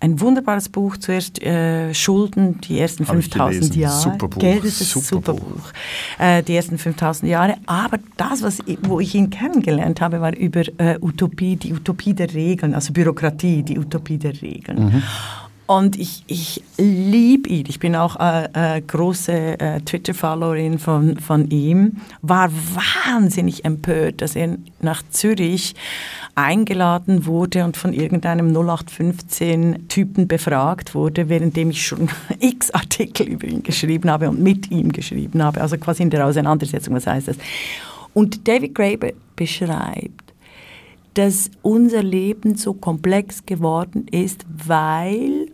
ein 0.00 0.20
wunderbares 0.20 0.68
Buch, 0.68 0.96
zuerst 0.96 1.42
äh, 1.42 1.92
Schulden, 1.92 2.60
die 2.60 2.78
ersten 2.78 3.04
5000 3.04 3.74
Jahre. 3.74 4.00
Super 4.00 4.28
Buch. 4.28 4.40
Gell, 4.40 4.60
das 4.60 4.80
ist 4.80 4.90
super, 4.90 5.06
super 5.06 5.32
Buch. 5.34 5.40
Buch. 5.40 5.72
Äh, 6.18 6.42
die 6.42 6.54
ersten 6.54 6.78
5000 6.78 7.30
Jahre. 7.30 7.56
Aber 7.66 7.98
das, 8.16 8.42
was, 8.42 8.58
wo 8.82 9.00
ich 9.00 9.14
ihn 9.14 9.30
kennengelernt 9.30 10.00
habe, 10.00 10.20
war 10.20 10.36
über 10.36 10.62
äh, 10.78 10.98
Utopie, 11.00 11.56
die 11.56 11.72
Utopie 11.72 12.14
der 12.14 12.32
Regeln, 12.32 12.74
also 12.74 12.92
Bürokratie, 12.92 13.62
die 13.62 13.78
Utopie 13.78 14.18
der 14.18 14.40
Regeln. 14.40 14.84
Mhm. 14.84 15.02
Und 15.68 15.98
ich, 15.98 16.24
ich 16.28 16.62
liebe 16.78 17.46
ihn. 17.50 17.66
Ich 17.68 17.78
bin 17.78 17.94
auch 17.94 18.16
äh, 18.18 18.76
äh, 18.76 18.80
große 18.80 19.60
äh, 19.60 19.80
Twitter-Followerin 19.82 20.78
von, 20.78 21.18
von 21.18 21.50
ihm. 21.50 21.98
War 22.22 22.50
wahnsinnig 22.50 23.66
empört, 23.66 24.22
dass 24.22 24.34
er 24.34 24.56
nach 24.80 25.02
Zürich 25.10 25.74
eingeladen 26.34 27.26
wurde 27.26 27.66
und 27.66 27.76
von 27.76 27.92
irgendeinem 27.92 28.56
0815-Typen 28.56 30.26
befragt 30.26 30.94
wurde, 30.94 31.28
währenddem 31.28 31.68
ich 31.68 31.86
schon 31.86 32.08
x 32.40 32.70
Artikel 32.70 33.28
über 33.28 33.46
ihn 33.46 33.62
geschrieben 33.62 34.10
habe 34.10 34.30
und 34.30 34.40
mit 34.40 34.70
ihm 34.70 34.90
geschrieben 34.90 35.42
habe. 35.42 35.60
Also 35.60 35.76
quasi 35.76 36.02
in 36.02 36.08
der 36.08 36.24
Auseinandersetzung, 36.24 36.94
was 36.94 37.06
heißt 37.06 37.28
das? 37.28 37.36
Und 38.14 38.48
David 38.48 38.74
Graeber 38.74 39.10
beschreibt, 39.36 40.32
dass 41.12 41.50
unser 41.60 42.02
Leben 42.02 42.56
so 42.56 42.72
komplex 42.72 43.44
geworden 43.44 44.06
ist, 44.10 44.46
weil 44.66 45.47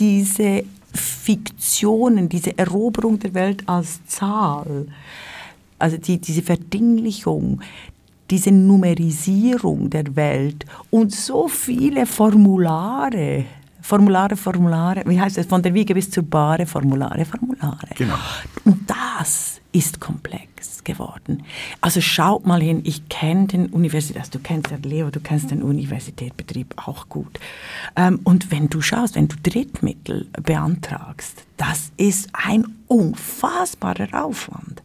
diese 0.00 0.64
Fiktionen, 0.92 2.28
diese 2.28 2.56
Eroberung 2.58 3.18
der 3.20 3.34
Welt 3.34 3.62
als 3.66 4.04
Zahl, 4.06 4.88
also 5.78 5.96
die, 5.96 6.18
diese 6.18 6.42
Verdinglichung, 6.42 7.60
diese 8.30 8.50
Numerisierung 8.50 9.90
der 9.90 10.16
Welt 10.16 10.64
und 10.90 11.12
so 11.12 11.48
viele 11.48 12.06
Formulare, 12.06 13.44
Formulare, 13.82 14.36
Formulare, 14.36 15.02
wie 15.06 15.20
heißt 15.20 15.36
das, 15.38 15.46
von 15.46 15.62
der 15.62 15.74
Wiege 15.74 15.94
bis 15.94 16.10
zur 16.10 16.22
Bahre, 16.22 16.66
Formulare, 16.66 17.24
Formulare. 17.24 17.88
Genau. 17.96 18.14
Und 18.64 18.88
das 18.88 19.60
ist 19.72 20.00
komplex 20.00 20.82
geworden. 20.84 21.44
Also 21.80 22.00
schaut 22.00 22.46
mal 22.46 22.60
hin, 22.60 22.80
ich 22.84 23.08
kenne 23.08 23.46
den 23.46 23.66
Universität, 23.66 24.18
also 24.18 24.32
du 24.32 24.38
kennst 24.40 24.70
ja 24.70 24.78
Leo, 24.82 25.10
du 25.10 25.20
kennst 25.20 25.50
den 25.50 25.62
Universitätsbetrieb 25.62 26.74
auch 26.76 27.08
gut. 27.08 27.38
Ähm, 27.96 28.20
und 28.24 28.50
wenn 28.50 28.68
du 28.68 28.80
schaust, 28.80 29.14
wenn 29.14 29.28
du 29.28 29.36
Drittmittel 29.42 30.26
beantragst, 30.42 31.44
das 31.56 31.92
ist 31.96 32.30
ein 32.32 32.64
unfassbarer 32.88 34.24
Aufwand. 34.24 34.82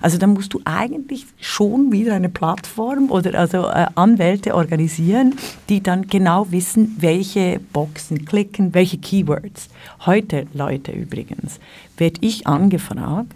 Also 0.00 0.18
da 0.18 0.26
musst 0.26 0.54
du 0.54 0.60
eigentlich 0.64 1.26
schon 1.40 1.92
wieder 1.92 2.14
eine 2.14 2.28
Plattform 2.28 3.10
oder 3.10 3.38
also 3.38 3.68
äh, 3.68 3.86
Anwälte 3.94 4.54
organisieren, 4.54 5.36
die 5.68 5.82
dann 5.82 6.06
genau 6.06 6.50
wissen, 6.50 6.96
welche 6.98 7.60
Boxen 7.72 8.24
klicken, 8.24 8.74
welche 8.74 8.98
Keywords. 8.98 9.68
Heute, 10.06 10.46
Leute 10.54 10.92
übrigens, 10.92 11.58
werde 11.96 12.18
ich 12.20 12.46
angefragt 12.46 13.34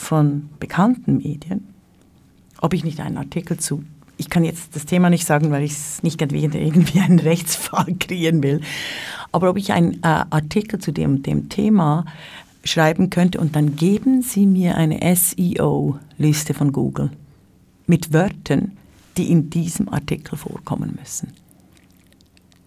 von 0.00 0.48
bekannten 0.58 1.18
Medien, 1.18 1.68
ob 2.60 2.74
ich 2.74 2.84
nicht 2.84 3.00
einen 3.00 3.18
Artikel 3.18 3.58
zu 3.58 3.84
ich 4.20 4.28
kann 4.28 4.44
jetzt 4.44 4.76
das 4.76 4.84
Thema 4.84 5.08
nicht 5.08 5.26
sagen, 5.26 5.50
weil 5.50 5.62
ich 5.62 5.72
es 5.72 6.02
nicht 6.02 6.20
irgendwie 6.20 7.00
einen 7.00 7.18
Rechtsfall 7.30 7.94
kreieren 7.98 8.42
will, 8.42 8.60
aber 9.32 9.48
ob 9.48 9.56
ich 9.56 9.72
einen 9.72 9.94
äh, 10.02 10.24
Artikel 10.28 10.78
zu 10.78 10.92
dem, 10.92 11.22
dem 11.22 11.48
Thema 11.48 12.04
schreiben 12.62 13.08
könnte 13.08 13.40
und 13.40 13.56
dann 13.56 13.76
geben 13.76 14.20
Sie 14.20 14.44
mir 14.44 14.76
eine 14.76 15.00
SEO-Liste 15.16 16.52
von 16.52 16.70
Google 16.70 17.10
mit 17.86 18.12
Wörtern, 18.12 18.72
die 19.16 19.30
in 19.30 19.48
diesem 19.48 19.88
Artikel 19.88 20.36
vorkommen 20.36 20.98
müssen. 21.00 21.32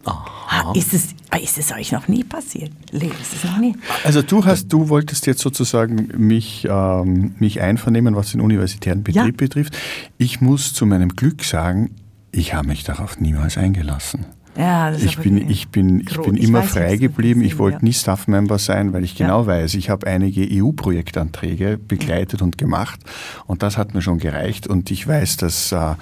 Aha. 0.06 0.74
Ist 0.76 0.94
es, 0.94 1.16
ist 1.42 1.58
es 1.58 1.72
euch 1.72 1.92
noch 1.92 2.08
nie 2.08 2.24
passiert? 2.24 2.72
Ist 2.92 3.34
es 3.36 3.44
noch 3.44 3.58
nie? 3.58 3.76
Also 4.04 4.22
du 4.22 4.46
hast, 4.46 4.68
du 4.68 4.89
wolltest 4.89 5.26
jetzt 5.26 5.42
sozusagen 5.42 6.10
mich, 6.18 6.68
ähm, 6.70 7.36
mich 7.39 7.62
einvernehmen, 7.62 8.16
was 8.16 8.32
den 8.32 8.42
universitären 8.42 9.04
Betrieb 9.04 9.42
ja. 9.42 9.48
betrifft. 9.48 9.78
Ich 10.18 10.42
muss 10.42 10.74
zu 10.74 10.86
meinem 10.86 11.10
Glück 11.10 11.44
sagen, 11.44 11.92
ich 12.32 12.54
habe 12.54 12.68
mich 12.68 12.84
darauf 12.84 13.20
niemals 13.20 13.58
eingelassen. 13.58 14.26
Ja, 14.56 14.94
ich, 14.94 15.18
bin, 15.18 15.50
ich, 15.50 15.70
bin, 15.70 16.02
ich 16.02 16.20
bin 16.20 16.38
ich 16.38 16.44
immer 16.44 16.60
weiß, 16.60 16.72
frei 16.72 16.98
geblieben. 16.98 17.42
Ich 17.42 17.58
wollte 17.58 17.78
ja. 17.78 17.84
nie 17.84 17.94
Staff-Member 17.94 18.60
sein, 18.60 18.94
weil 18.94 19.04
ich 19.04 19.16
genau 19.16 19.42
ja. 19.42 19.48
weiß, 19.48 19.74
ich 19.74 19.89
habe 19.89 20.06
einige 20.06 20.48
EU-Projektanträge 20.48 21.80
begleitet 21.80 22.44
und 22.44 22.60
gemacht 22.60 23.00
und 23.48 23.63
das 23.63 23.78
hat 23.78 23.96
mir 23.96 24.04
schon 24.04 24.20
gereicht 24.20 24.68
und 24.68 24.92
ich 24.92 25.08
weiß, 25.08 25.38
dass 25.38 25.72
äh, 25.72 25.96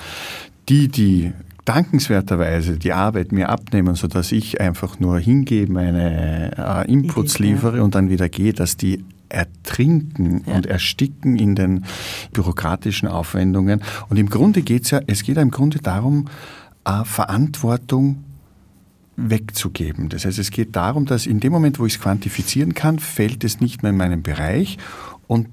die, 0.68 0.90
die 0.90 1.32
dankenswerterweise 1.72 2.78
die 2.78 2.92
Arbeit 2.92 3.32
mir 3.32 3.48
abnehmen, 3.48 3.96
sodass 3.96 4.34
ich 4.34 4.60
einfach 4.60 5.00
nur 5.00 5.20
hingebe, 5.20 5.72
meine 5.72 6.52
äh, 6.58 6.92
Inputs 6.92 7.40
liefere 7.40 7.82
und 7.82 7.96
dann 7.96 8.10
wieder 8.10 8.28
gehe, 8.28 8.52
dass 8.52 8.76
die 8.76 9.06
ertrinken 9.30 10.44
ja. 10.46 10.56
und 10.56 10.66
ersticken 10.66 11.38
in 11.38 11.56
den 11.56 11.86
bürokratischen 12.34 13.08
Aufwendungen. 13.08 13.82
Und 14.10 14.18
im 14.18 14.30
Grunde 14.30 14.64
geht 14.64 14.84
es 14.84 14.92
ja, 14.92 15.00
es 15.08 15.24
geht 15.24 15.38
ja 15.38 15.42
im 15.42 15.52
Grunde 15.52 15.80
darum, 15.80 16.28
äh, 16.84 17.06
Verantwortung 17.06 18.22
wegzugeben. 19.16 20.10
Das 20.10 20.26
heißt, 20.26 20.40
es 20.40 20.52
geht 20.52 20.76
darum, 20.76 21.06
dass 21.06 21.26
in 21.26 21.40
dem 21.40 21.54
Moment, 21.54 21.80
wo 21.80 21.86
ich 21.86 21.94
es 21.94 22.02
quantifizieren 22.02 22.74
kann, 22.74 23.00
fällt 23.00 23.46
es 23.46 23.62
nicht 23.62 23.82
mehr 23.82 23.92
in 23.92 23.98
meinen 23.98 24.24
Bereich 24.24 24.78
und 25.28 25.48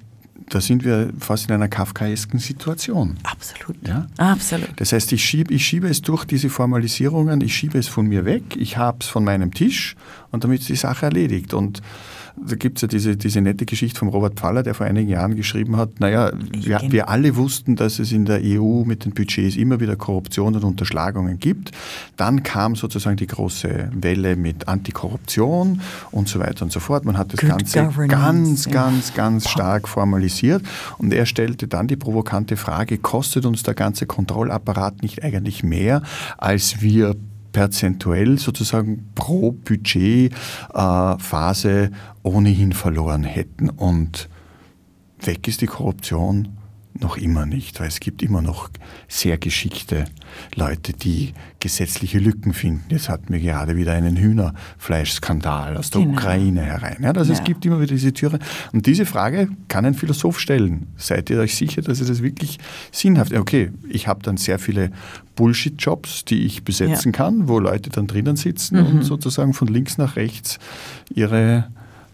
da 0.49 0.61
sind 0.61 0.85
wir 0.85 1.11
fast 1.19 1.49
in 1.49 1.55
einer 1.55 1.69
kafkaesken 1.69 2.39
Situation. 2.39 3.17
Absolut. 3.23 3.77
Ja? 3.87 4.07
Absolut. 4.17 4.71
Das 4.77 4.93
heißt, 4.93 5.13
ich 5.13 5.25
schiebe, 5.25 5.53
ich 5.53 5.67
schiebe 5.67 5.89
es 5.89 6.03
durch 6.03 6.25
diese 6.25 6.49
Formalisierungen, 6.49 7.41
ich 7.41 7.55
schiebe 7.55 7.79
es 7.79 7.89
von 7.89 8.07
mir 8.07 8.25
weg, 8.25 8.57
ich 8.57 8.77
habe 8.77 8.99
es 9.01 9.07
von 9.07 9.25
meinem 9.25 9.53
Tisch 9.53 9.97
und 10.31 10.45
damit 10.45 10.61
ist 10.61 10.69
die 10.69 10.77
Sache 10.77 11.07
erledigt. 11.07 11.55
Und 11.55 11.83
da 12.47 12.57
gibt 12.57 12.79
es 12.79 12.83
ja 12.83 12.89
diese, 12.89 13.17
diese 13.17 13.41
nette 13.41 13.67
Geschichte 13.67 13.99
von 13.99 14.09
Robert 14.09 14.35
Pfaller, 14.35 14.63
der 14.63 14.75
vor 14.75 14.87
einigen 14.87 15.09
Jahren 15.09 15.37
geschrieben 15.37 15.77
hat, 15.77 16.01
naja, 16.01 16.33
wir, 16.53 16.81
wir 16.89 17.09
alle 17.09 17.37
wussten, 17.37 17.77
dass 17.77 17.99
es 17.99 18.13
in 18.13 18.25
der 18.25 18.41
EU 18.43 18.85
mit 18.85 19.05
den 19.05 19.13
Budgets 19.13 19.57
immer 19.57 19.81
wieder 19.81 19.97
Korruption 19.97 20.55
und 20.55 20.65
Unterschlagungen 20.65 21.39
gibt. 21.39 21.73
Dann 22.17 22.43
kam 22.43 22.77
sozusagen 22.77 23.17
die 23.17 23.27
große 23.27 23.91
Welle 23.93 24.37
mit 24.37 24.69
Antikorruption 24.69 25.81
und 26.11 26.29
so 26.29 26.39
weiter 26.41 26.65
und 26.65 26.73
so 26.73 26.81
fort. 26.81 27.05
Man 27.05 27.19
hat 27.19 27.33
das 27.33 27.41
Good 27.41 27.51
Ganze 27.51 28.07
ganz, 28.07 28.65
ja. 28.67 28.73
ganz, 28.73 29.15
ganz 29.15 29.49
stark 29.49 29.89
formalisiert 29.89 30.63
und 30.99 31.13
er 31.13 31.27
stellte 31.27 31.69
dann 31.69 31.89
die 31.89 31.97
provokante 31.97 32.57
Frage, 32.57 32.99
kostet 32.99 33.47
uns 33.47 33.63
der 33.63 33.75
ganze 33.75 34.07
Kontrollapparat 34.07 35.03
nicht 35.03 35.23
eigentlich 35.23 35.63
mehr, 35.63 36.03
als 36.37 36.81
wir 36.81 37.15
perzentuell 37.53 38.39
sozusagen 38.39 39.09
pro 39.15 39.53
Budgetphase 39.53 40.33
äh, 41.85 41.91
ohnehin 42.23 42.73
verloren 42.73 43.25
hätten. 43.25 43.71
Und 43.71 44.29
weg 45.21 45.49
ist 45.49 45.61
die 45.61 45.67
Korruption 45.67 46.58
noch 47.01 47.17
immer 47.17 47.47
nicht, 47.47 47.81
weil 47.81 47.89
es 47.89 48.01
gibt 48.01 48.23
immer 48.23 48.43
noch 48.43 48.71
sehr 49.09 49.39
geschickte 49.39 50.05
Leute, 50.55 50.93
die 50.93 51.33
gesetzliche 51.61 52.19
Lücken 52.19 52.53
finden. 52.53 52.85
Jetzt 52.91 53.09
hatten 53.09 53.33
wir 53.33 53.41
gerade 53.41 53.77
wieder 53.77 53.93
einen 53.93 54.17
Hühnerfleischskandal 54.17 55.77
aus 55.77 55.91
der 55.91 56.03
genau. 56.03 56.15
Ukraine 56.15 56.63
herein. 56.63 56.99
Ja, 57.03 57.13
also 57.13 57.33
ja. 57.33 57.39
es 57.39 57.45
gibt 57.45 57.65
immer 57.67 57.81
wieder 57.81 57.95
diese 57.95 58.13
Türe. 58.13 58.39
Und 58.73 58.87
diese 58.87 59.07
Frage 59.07 59.49
kann 59.69 59.85
ein 59.85 59.95
Philosoph 59.95 60.39
stellen. 60.39 60.89
Seid 60.97 61.31
ihr 61.31 61.41
euch 61.41 61.57
sicher, 61.57 61.83
dass 61.83 62.01
es 62.01 62.09
das 62.09 62.23
wirklich 62.23 62.59
sinnhaft 62.93 63.33
ist? 63.33 63.39
Okay, 63.39 63.71
ich 63.89 64.07
habe 64.07 64.23
dann 64.23 64.37
sehr 64.37 64.59
viele 64.59 64.91
Bullshit-Jobs, 65.37 66.25
die 66.25 66.45
ich 66.45 66.65
besetzen 66.65 67.13
ja. 67.13 67.17
kann, 67.17 67.49
wo 67.49 67.59
Leute 67.59 67.91
dann 67.91 68.07
drinnen 68.07 68.37
sitzen 68.37 68.79
mhm. 68.79 68.87
und 68.87 69.03
sozusagen 69.03 69.55
von 69.55 69.69
links 69.69 69.99
nach 69.99 70.17
rechts 70.17 70.59
ihre 71.15 71.69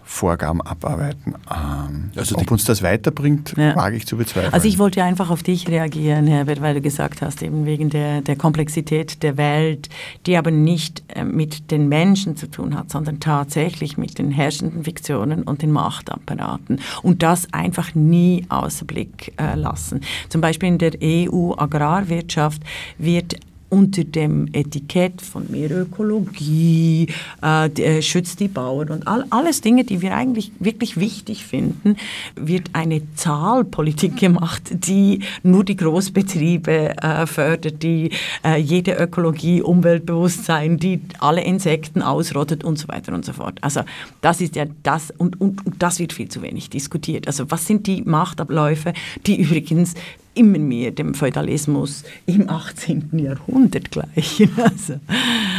Vorgaben 0.04 0.60
abarbeiten. 0.60 1.34
Ähm, 1.50 2.10
also 2.14 2.36
ob 2.36 2.50
uns 2.50 2.64
das 2.64 2.82
weiterbringt, 2.82 3.54
ja. 3.56 3.74
wage 3.74 3.96
ich 3.96 4.06
zu 4.06 4.16
bezweifeln. 4.16 4.52
Also 4.52 4.68
ich 4.68 4.78
wollte 4.78 5.02
einfach 5.02 5.30
auf 5.30 5.42
dich 5.42 5.68
reagieren, 5.68 6.26
Herbert, 6.26 6.60
weil 6.60 6.74
du 6.74 6.80
gesagt 6.80 7.22
hast, 7.22 7.42
eben 7.42 7.64
wegen 7.64 7.90
der, 7.90 8.20
der 8.20 8.36
Komplexität 8.36 9.22
der 9.22 9.36
Welt, 9.36 9.88
die 10.26 10.36
aber 10.36 10.50
nicht 10.50 11.02
äh, 11.08 11.24
mit 11.24 11.70
den 11.70 11.88
Menschen 11.88 12.36
zu 12.36 12.50
tun 12.50 12.76
hat, 12.76 12.90
sondern 12.90 13.18
tatsächlich 13.18 13.96
mit 13.96 14.18
den 14.18 14.30
herrschenden 14.30 14.84
Fiktionen 14.84 15.42
und 15.42 15.62
den 15.62 15.72
Machtapparaten. 15.72 16.80
Und 17.02 17.22
das 17.22 17.52
einfach 17.52 17.94
nie 17.94 18.44
außer 18.50 18.84
Blick 18.84 19.32
äh, 19.40 19.54
lassen. 19.56 20.00
Zum 20.28 20.40
Beispiel 20.40 20.68
in 20.68 20.78
der 20.78 20.92
EU-Agrarwirtschaft 21.02 22.62
wird 22.98 23.36
unter 23.74 24.04
dem 24.04 24.48
Etikett 24.52 25.20
von 25.20 25.50
mehr 25.50 25.68
Ökologie, 25.68 27.08
äh, 27.42 27.66
äh, 27.66 28.02
schützt 28.02 28.38
die 28.38 28.46
Bauern 28.46 28.90
und 28.90 29.08
all, 29.08 29.24
alles 29.30 29.62
Dinge, 29.62 29.82
die 29.82 30.00
wir 30.00 30.14
eigentlich 30.14 30.52
wirklich 30.60 30.96
wichtig 30.96 31.44
finden, 31.44 31.96
wird 32.36 32.70
eine 32.72 33.02
Zahlpolitik 33.16 34.16
gemacht, 34.20 34.62
die 34.70 35.20
nur 35.42 35.64
die 35.64 35.74
Großbetriebe 35.74 36.96
äh, 37.02 37.26
fördert, 37.26 37.82
die 37.82 38.10
äh, 38.44 38.60
jede 38.60 38.92
Ökologie, 38.92 39.60
Umweltbewusstsein, 39.60 40.78
die 40.78 41.00
alle 41.18 41.42
Insekten 41.42 42.00
ausrottet 42.00 42.62
und 42.62 42.78
so 42.78 42.86
weiter 42.86 43.12
und 43.12 43.24
so 43.24 43.32
fort. 43.32 43.58
Also 43.60 43.80
das 44.20 44.40
ist 44.40 44.54
ja 44.54 44.66
das 44.84 45.10
und, 45.10 45.40
und, 45.40 45.66
und 45.66 45.82
das 45.82 45.98
wird 45.98 46.12
viel 46.12 46.28
zu 46.28 46.42
wenig 46.42 46.70
diskutiert. 46.70 47.26
Also 47.26 47.50
was 47.50 47.66
sind 47.66 47.88
die 47.88 48.02
Machtabläufe, 48.02 48.92
die 49.26 49.42
übrigens 49.42 49.94
immer 50.34 50.58
mehr 50.58 50.90
dem 50.90 51.14
Feudalismus 51.14 52.04
im 52.26 52.48
18. 52.48 53.10
Jahrhundert 53.18 53.90
gleich. 53.90 54.48
Also, 54.64 54.94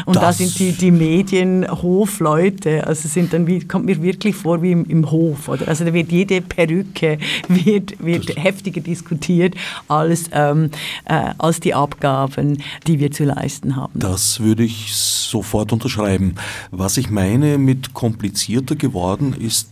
und 0.05 0.15
das 0.15 0.23
da 0.23 0.33
sind 0.33 0.59
die, 0.59 0.71
die 0.71 0.91
Medien 0.91 1.65
Hofleute, 1.69 2.87
also 2.87 3.07
sind 3.07 3.33
dann 3.33 3.45
wie, 3.45 3.59
kommt 3.59 3.85
mir 3.85 4.01
wirklich 4.01 4.35
vor 4.35 4.61
wie 4.61 4.71
im, 4.71 4.85
im 4.85 5.11
Hof. 5.11 5.47
Oder? 5.47 5.67
Also 5.67 5.85
da 5.85 5.93
wird 5.93 6.11
jede 6.11 6.41
Perücke 6.41 7.17
wird, 7.47 8.03
wird 8.03 8.35
heftiger 8.35 8.81
diskutiert 8.81 9.55
als, 9.87 10.29
ähm, 10.31 10.71
äh, 11.05 11.31
als 11.37 11.59
die 11.59 11.73
Abgaben, 11.73 12.61
die 12.87 12.99
wir 12.99 13.11
zu 13.11 13.25
leisten 13.25 13.75
haben. 13.75 13.99
Das 13.99 14.39
würde 14.39 14.63
ich 14.63 14.93
sofort 14.93 15.71
unterschreiben. 15.71 16.35
Was 16.71 16.97
ich 16.97 17.09
meine 17.09 17.57
mit 17.57 17.93
komplizierter 17.93 18.75
geworden 18.75 19.33
ist 19.33 19.69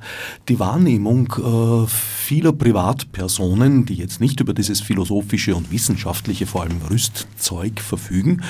die 0.49 0.59
Wahrnehmung 0.59 1.33
äh, 1.37 1.87
vieler 1.87 2.53
Privatpersonen, 2.53 3.85
die 3.85 3.95
jetzt 3.95 4.19
nicht 4.19 4.39
über 4.39 4.53
dieses 4.53 4.81
philosophische 4.93 5.55
und 5.55 5.71
wissenschaftliche, 5.71 6.45
vor 6.45 6.61
allem 6.61 6.79
Rüstzeug 6.87 7.81
verfügen. 7.81 8.43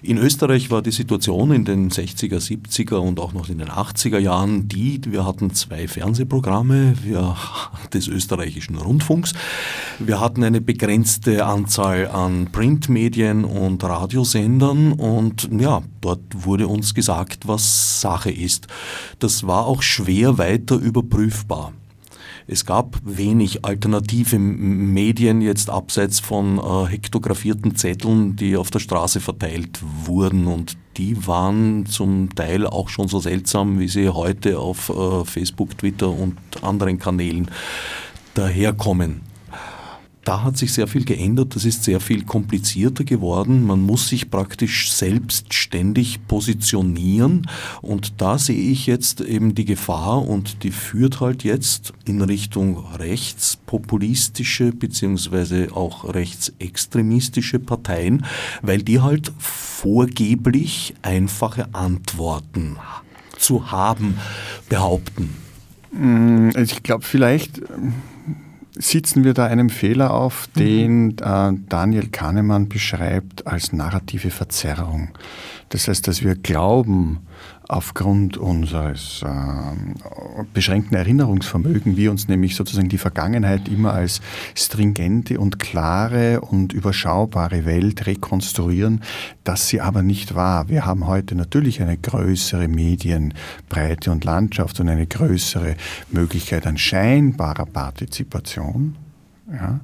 In 0.00 0.16
Österreich 0.16 0.70
war 0.70 0.80
die 0.80 0.92
Situation 0.92 1.50
in 1.50 1.64
den 1.64 1.90
60er, 1.90 2.38
70er 2.38 2.98
und 2.98 3.18
auch 3.18 3.32
noch 3.32 3.48
in 3.48 3.58
den 3.58 3.68
80er 3.68 4.18
Jahren 4.18 4.68
die, 4.68 5.00
wir 5.06 5.26
hatten 5.26 5.52
zwei 5.54 5.88
Fernsehprogramme 5.88 6.94
wir, 7.02 7.36
des 7.92 8.06
österreichischen 8.06 8.76
Rundfunks. 8.76 9.32
Wir 9.98 10.20
hatten 10.20 10.44
eine 10.44 10.60
begrenzte 10.60 11.44
Anzahl 11.44 12.06
an 12.06 12.46
Printmedien 12.52 13.44
und 13.44 13.82
Radiosendern 13.82 14.92
und 14.92 15.48
ja, 15.50 15.82
dort 16.00 16.20
wurde 16.32 16.68
uns 16.68 16.94
gesagt, 16.94 17.48
was 17.48 18.00
Sache 18.00 18.30
ist. 18.30 18.68
Das 19.18 19.48
war 19.48 19.66
auch 19.66 19.82
schwer 19.82 20.38
weiter 20.38 20.76
überprüfbar. 20.76 21.72
Es 22.50 22.64
gab 22.64 22.96
wenig 23.04 23.66
alternative 23.66 24.38
Medien 24.38 25.42
jetzt 25.42 25.68
abseits 25.68 26.18
von 26.18 26.58
äh, 26.58 26.86
hektografierten 26.86 27.76
Zetteln, 27.76 28.36
die 28.36 28.56
auf 28.56 28.70
der 28.70 28.78
Straße 28.78 29.20
verteilt 29.20 29.78
wurden. 30.06 30.46
Und 30.46 30.78
die 30.96 31.26
waren 31.26 31.84
zum 31.84 32.34
Teil 32.34 32.66
auch 32.66 32.88
schon 32.88 33.06
so 33.06 33.20
seltsam, 33.20 33.78
wie 33.78 33.88
sie 33.88 34.08
heute 34.08 34.58
auf 34.58 34.88
äh, 34.88 35.26
Facebook, 35.26 35.76
Twitter 35.76 36.08
und 36.08 36.38
anderen 36.62 36.98
Kanälen 36.98 37.50
daherkommen 38.32 39.27
da 40.28 40.42
hat 40.42 40.58
sich 40.58 40.74
sehr 40.74 40.86
viel 40.86 41.06
geändert, 41.06 41.56
das 41.56 41.64
ist 41.64 41.84
sehr 41.84 42.00
viel 42.00 42.22
komplizierter 42.22 43.02
geworden. 43.02 43.64
Man 43.64 43.80
muss 43.80 44.10
sich 44.10 44.30
praktisch 44.30 44.92
selbstständig 44.92 46.26
positionieren 46.28 47.48
und 47.80 48.20
da 48.20 48.36
sehe 48.36 48.70
ich 48.70 48.86
jetzt 48.86 49.22
eben 49.22 49.54
die 49.54 49.64
Gefahr 49.64 50.28
und 50.28 50.64
die 50.64 50.70
führt 50.70 51.20
halt 51.20 51.44
jetzt 51.44 51.94
in 52.04 52.20
Richtung 52.20 52.76
rechtspopulistische 52.96 54.72
beziehungsweise 54.72 55.68
auch 55.74 56.12
rechtsextremistische 56.12 57.58
Parteien, 57.58 58.26
weil 58.60 58.82
die 58.82 59.00
halt 59.00 59.32
vorgeblich 59.38 60.92
einfache 61.00 61.72
Antworten 61.72 62.76
zu 63.38 63.70
haben 63.70 64.18
behaupten. 64.68 65.34
Mm, 65.90 66.50
ich 66.54 66.82
glaube 66.82 67.06
vielleicht 67.06 67.62
sitzen 68.78 69.24
wir 69.24 69.34
da 69.34 69.46
einem 69.46 69.70
Fehler 69.70 70.12
auf, 70.14 70.48
den 70.56 71.06
mhm. 71.06 71.16
äh, 71.20 71.52
Daniel 71.68 72.08
Kahnemann 72.08 72.68
beschreibt 72.68 73.46
als 73.46 73.72
narrative 73.72 74.30
Verzerrung. 74.30 75.10
Das 75.68 75.88
heißt, 75.88 76.06
dass 76.08 76.22
wir 76.22 76.34
glauben, 76.34 77.20
aufgrund 77.68 78.38
unseres 78.38 79.22
äh, 79.22 80.44
beschränkten 80.54 80.96
Erinnerungsvermögens, 80.96 81.96
wir 81.96 82.10
uns 82.10 82.26
nämlich 82.26 82.56
sozusagen 82.56 82.88
die 82.88 82.96
Vergangenheit 82.98 83.68
immer 83.68 83.92
als 83.92 84.22
stringente 84.54 85.38
und 85.38 85.58
klare 85.58 86.40
und 86.40 86.72
überschaubare 86.72 87.66
Welt 87.66 88.06
rekonstruieren, 88.06 89.02
dass 89.44 89.68
sie 89.68 89.82
aber 89.82 90.02
nicht 90.02 90.34
war. 90.34 90.70
Wir 90.70 90.86
haben 90.86 91.06
heute 91.06 91.34
natürlich 91.34 91.82
eine 91.82 91.98
größere 91.98 92.68
Medienbreite 92.68 94.10
und 94.10 94.24
Landschaft 94.24 94.80
und 94.80 94.88
eine 94.88 95.06
größere 95.06 95.76
Möglichkeit 96.10 96.66
an 96.66 96.78
scheinbarer 96.78 97.66
Partizipation. 97.66 98.96
Ja. 99.52 99.80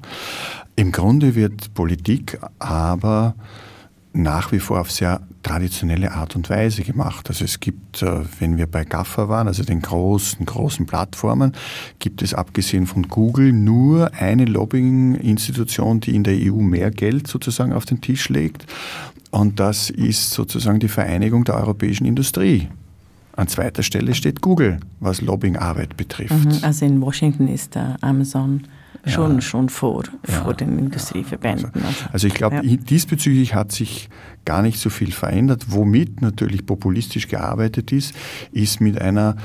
Im 0.76 0.90
Grunde 0.90 1.34
wird 1.34 1.74
Politik 1.74 2.38
aber 2.58 3.34
nach 4.14 4.52
wie 4.52 4.60
vor 4.60 4.80
auf 4.80 4.90
sehr 4.90 5.20
traditionelle 5.42 6.12
Art 6.12 6.36
und 6.36 6.48
Weise 6.48 6.82
gemacht. 6.82 7.28
Also 7.28 7.44
es 7.44 7.60
gibt, 7.60 8.02
äh, 8.02 8.20
wenn 8.38 8.56
wir 8.56 8.66
bei 8.66 8.84
GAFA 8.84 9.28
waren, 9.28 9.48
also 9.48 9.62
den 9.64 9.82
großen, 9.82 10.46
großen 10.46 10.86
Plattformen, 10.86 11.52
gibt 11.98 12.22
es 12.22 12.32
abgesehen 12.32 12.86
von 12.86 13.08
Google 13.08 13.52
nur 13.52 14.14
eine 14.14 14.44
Lobbying-Institution, 14.44 16.00
die 16.00 16.14
in 16.14 16.24
der 16.24 16.36
EU 16.36 16.60
mehr 16.60 16.90
Geld 16.90 17.26
sozusagen 17.26 17.72
auf 17.72 17.84
den 17.84 18.00
Tisch 18.00 18.28
legt. 18.28 18.66
Und 19.30 19.58
das 19.58 19.90
ist 19.90 20.30
sozusagen 20.30 20.78
die 20.78 20.88
Vereinigung 20.88 21.44
der 21.44 21.56
europäischen 21.56 22.06
Industrie. 22.06 22.68
An 23.36 23.48
zweiter 23.48 23.82
Stelle 23.82 24.14
steht 24.14 24.40
Google, 24.40 24.78
was 25.00 25.20
Lobbyingarbeit 25.20 25.96
betrifft. 25.96 26.44
Mhm, 26.44 26.58
also 26.62 26.86
in 26.86 27.00
Washington 27.00 27.48
ist 27.48 27.74
der 27.74 27.96
Amazon 28.00 28.62
schon, 29.06 29.34
ja. 29.36 29.40
schon 29.40 29.68
vor, 29.68 30.04
ja. 30.26 30.42
vor 30.42 30.54
den 30.54 30.78
Industrieverbänden. 30.78 31.70
Also, 31.74 32.04
also 32.12 32.26
ich 32.26 32.34
glaube, 32.34 32.56
ja. 32.62 32.76
diesbezüglich 32.76 33.54
hat 33.54 33.72
sich 33.72 34.08
gar 34.44 34.62
nicht 34.62 34.78
so 34.78 34.90
viel 34.90 35.12
verändert. 35.12 35.66
Womit 35.68 36.22
natürlich 36.22 36.66
populistisch 36.66 37.28
gearbeitet 37.28 37.92
ist, 37.92 38.14
ist 38.52 38.80
mit 38.80 39.00
einer 39.00 39.36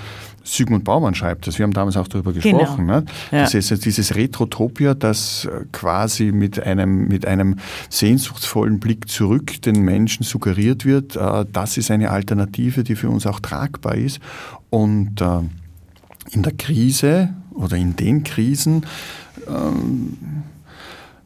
Sigmund 0.43 0.83
Baumann 0.83 1.13
schreibt 1.13 1.47
das, 1.47 1.59
wir 1.59 1.63
haben 1.63 1.73
damals 1.73 1.97
auch 1.97 2.07
darüber 2.07 2.33
genau. 2.33 2.59
gesprochen. 2.59 2.87
Genau. 2.87 2.99
Ne? 2.99 3.05
Das 3.31 3.53
ist 3.53 3.85
dieses 3.85 4.15
Retrotopia, 4.15 4.93
das 4.93 5.47
quasi 5.71 6.31
mit 6.31 6.61
einem, 6.61 7.07
mit 7.07 7.25
einem 7.25 7.57
sehnsuchtsvollen 7.89 8.79
Blick 8.79 9.09
zurück 9.09 9.61
den 9.61 9.81
Menschen 9.81 10.23
suggeriert 10.23 10.85
wird, 10.85 11.15
äh, 11.15 11.45
das 11.51 11.77
ist 11.77 11.91
eine 11.91 12.09
Alternative, 12.09 12.83
die 12.83 12.95
für 12.95 13.09
uns 13.09 13.27
auch 13.27 13.39
tragbar 13.39 13.95
ist. 13.95 14.19
Und 14.69 15.21
äh, 15.21 15.41
in 16.31 16.43
der 16.43 16.53
Krise 16.53 17.29
oder 17.53 17.77
in 17.77 17.95
den 17.95 18.23
Krisen 18.23 18.85
ähm, 19.47 20.17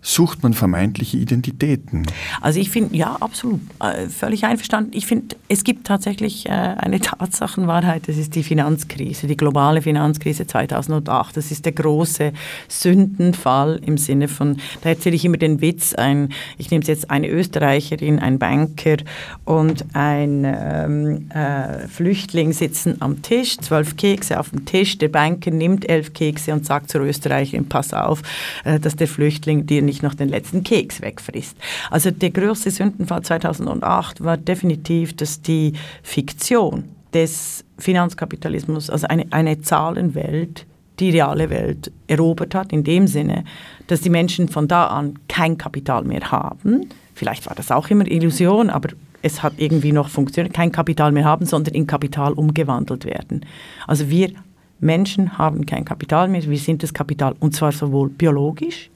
sucht 0.06 0.44
man 0.44 0.54
vermeintliche 0.54 1.18
Identitäten. 1.18 2.06
Also 2.42 2.60
ich 2.60 2.70
finde, 2.70 2.96
ja, 2.96 3.16
absolut, 3.22 3.62
äh, 3.80 4.10
völlig 4.10 4.44
einverstanden. 4.44 4.92
Ich 4.94 5.06
finde, 5.06 5.38
es 5.48 5.64
gibt 5.64 5.88
tatsächlich 5.88 6.46
äh, 6.46 6.50
eine 6.50 7.00
Tatsachenwahrheit, 7.00 8.08
das 8.08 8.18
ist 8.18 8.36
die 8.36 8.44
Finanzkrise, 8.44 9.28
die 9.28 9.38
globale 9.38 9.82
Finanzkrise 9.82 10.46
2008. 10.46 11.38
Das 11.38 11.52
ist 11.52 11.64
der 11.64 11.72
große 11.72 12.34
Sündenfall 12.68 13.80
im 13.86 13.98
Sinne 13.98 14.28
von, 14.28 14.58
da 14.82 14.90
erzähle 14.90 15.16
ich 15.16 15.24
immer 15.24 15.38
den 15.38 15.62
Witz, 15.62 15.94
ein, 15.94 16.34
ich 16.58 16.70
nehme 16.70 16.84
jetzt 16.84 17.10
eine 17.10 17.30
Österreicherin, 17.30 18.20
ein 18.20 18.40
Banker 18.40 18.98
und 19.46 19.86
ein 19.94 20.44
ähm, 20.46 21.32
äh, 21.32 21.88
Flüchtling 21.88 22.52
sitzen 22.52 22.98
am 23.00 23.22
Tisch, 23.22 23.58
zwölf 23.60 23.96
Kekse 23.96 24.38
auf 24.38 24.50
dem 24.50 24.66
Tisch, 24.66 24.98
der 24.98 25.08
Banker 25.08 25.52
nimmt 25.52 25.88
elf 25.88 26.12
Kekse 26.12 26.52
und 26.52 26.66
sagt 26.66 26.90
zur 26.90 27.02
Österreicherin, 27.02 27.70
pass 27.70 27.94
auf, 27.94 28.22
äh, 28.66 28.82
dass 28.82 28.98
der 28.98 29.08
Flüchtling 29.08 29.66
dir 29.66 29.82
nicht 29.82 29.93
nicht 29.94 30.04
noch 30.04 30.16
den 30.16 30.30
letzten 30.30 30.64
Keks 30.64 31.02
wegfrisst. 31.02 31.56
Also 31.92 32.10
der 32.10 32.32
größte 32.32 32.72
Sündenfall 32.72 33.22
2008 33.22 34.24
war 34.24 34.38
definitiv, 34.38 35.16
dass 35.16 35.42
die 35.42 35.74
Fiktion 36.02 36.86
des 37.14 37.64
Finanzkapitalismus, 37.78 38.90
also 38.90 39.08
eine, 39.08 39.26
eine 39.30 39.62
Zahlenwelt, 39.62 40.66
die 41.00 41.12
reale 41.12 41.50
Welt 41.52 41.92
erobert 42.08 42.56
hat, 42.56 42.74
in 42.74 42.84
dem 42.84 43.06
Sinne, 43.06 43.44
dass 43.88 44.02
die 44.02 44.10
Menschen 44.10 44.48
von 44.48 44.68
da 44.68 44.88
an 44.88 45.20
kein 45.28 45.58
Kapital 45.58 46.04
mehr 46.04 46.32
haben. 46.32 46.90
Vielleicht 47.14 47.46
war 47.46 47.56
das 47.56 47.72
auch 47.72 47.90
immer 47.90 48.08
Illusion, 48.08 48.72
aber 48.72 48.90
es 49.22 49.44
hat 49.44 49.54
irgendwie 49.58 49.92
noch 49.92 50.10
funktioniert, 50.10 50.56
kein 50.56 50.72
Kapital 50.72 51.12
mehr 51.12 51.26
haben, 51.26 51.46
sondern 51.46 51.76
in 51.76 51.86
Kapital 51.88 52.34
umgewandelt 52.34 53.06
werden. 53.06 53.46
Also 53.88 54.10
wir 54.10 54.32
Menschen 54.80 55.38
haben 55.38 55.66
kein 55.66 55.86
Kapital 55.86 56.28
mehr, 56.28 56.44
wir 56.44 56.58
sind 56.58 56.84
das 56.84 56.94
Kapital 56.94 57.36
und 57.40 57.56
zwar 57.56 57.72
sowohl 57.72 58.10
biologisch, 58.10 58.90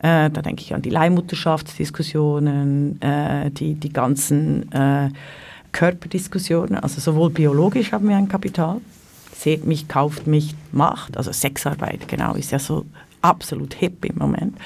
äh, 0.00 0.30
da 0.30 0.42
denke 0.42 0.62
ich 0.62 0.72
an 0.74 0.82
die 0.82 0.90
Leihmutterschaftsdiskussionen, 0.90 3.02
äh, 3.02 3.50
die, 3.50 3.74
die 3.74 3.92
ganzen 3.92 4.70
äh, 4.72 5.10
Körperdiskussionen. 5.72 6.76
Also 6.76 7.00
sowohl 7.00 7.30
biologisch 7.30 7.90
haben 7.92 8.08
wir 8.08 8.16
ein 8.16 8.28
Kapital, 8.28 8.80
seht 9.34 9.66
mich, 9.66 9.88
kauft 9.88 10.28
mich, 10.28 10.54
macht. 10.72 11.16
Also 11.16 11.32
Sexarbeit, 11.32 12.06
genau, 12.06 12.34
ist 12.34 12.52
ja 12.52 12.60
so 12.60 12.84
absolut 13.22 13.72
hip 13.74 14.04
im 14.04 14.18
Moment. 14.18 14.56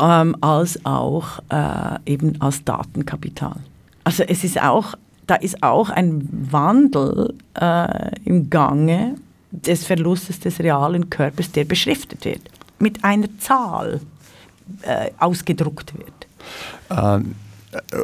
Ähm, 0.00 0.36
als 0.40 0.84
auch 0.84 1.38
äh, 1.48 1.98
eben 2.04 2.40
als 2.40 2.64
Datenkapital. 2.64 3.56
Also 4.02 4.24
es 4.24 4.42
ist 4.44 4.60
auch, 4.60 4.96
da 5.26 5.36
ist 5.36 5.62
auch 5.62 5.88
ein 5.88 6.28
Wandel 6.50 7.32
äh, 7.58 8.10
im 8.24 8.50
Gange 8.50 9.14
des 9.50 9.86
Verlustes 9.86 10.40
des 10.40 10.58
realen 10.58 11.08
Körpers, 11.08 11.50
der 11.52 11.64
beschriftet 11.64 12.26
wird 12.26 12.42
mit 12.78 13.04
einer 13.04 13.28
Zahl 13.38 14.00
äh, 14.82 15.10
ausgedruckt 15.18 15.96
wird? 15.96 16.26
Ähm. 16.90 17.36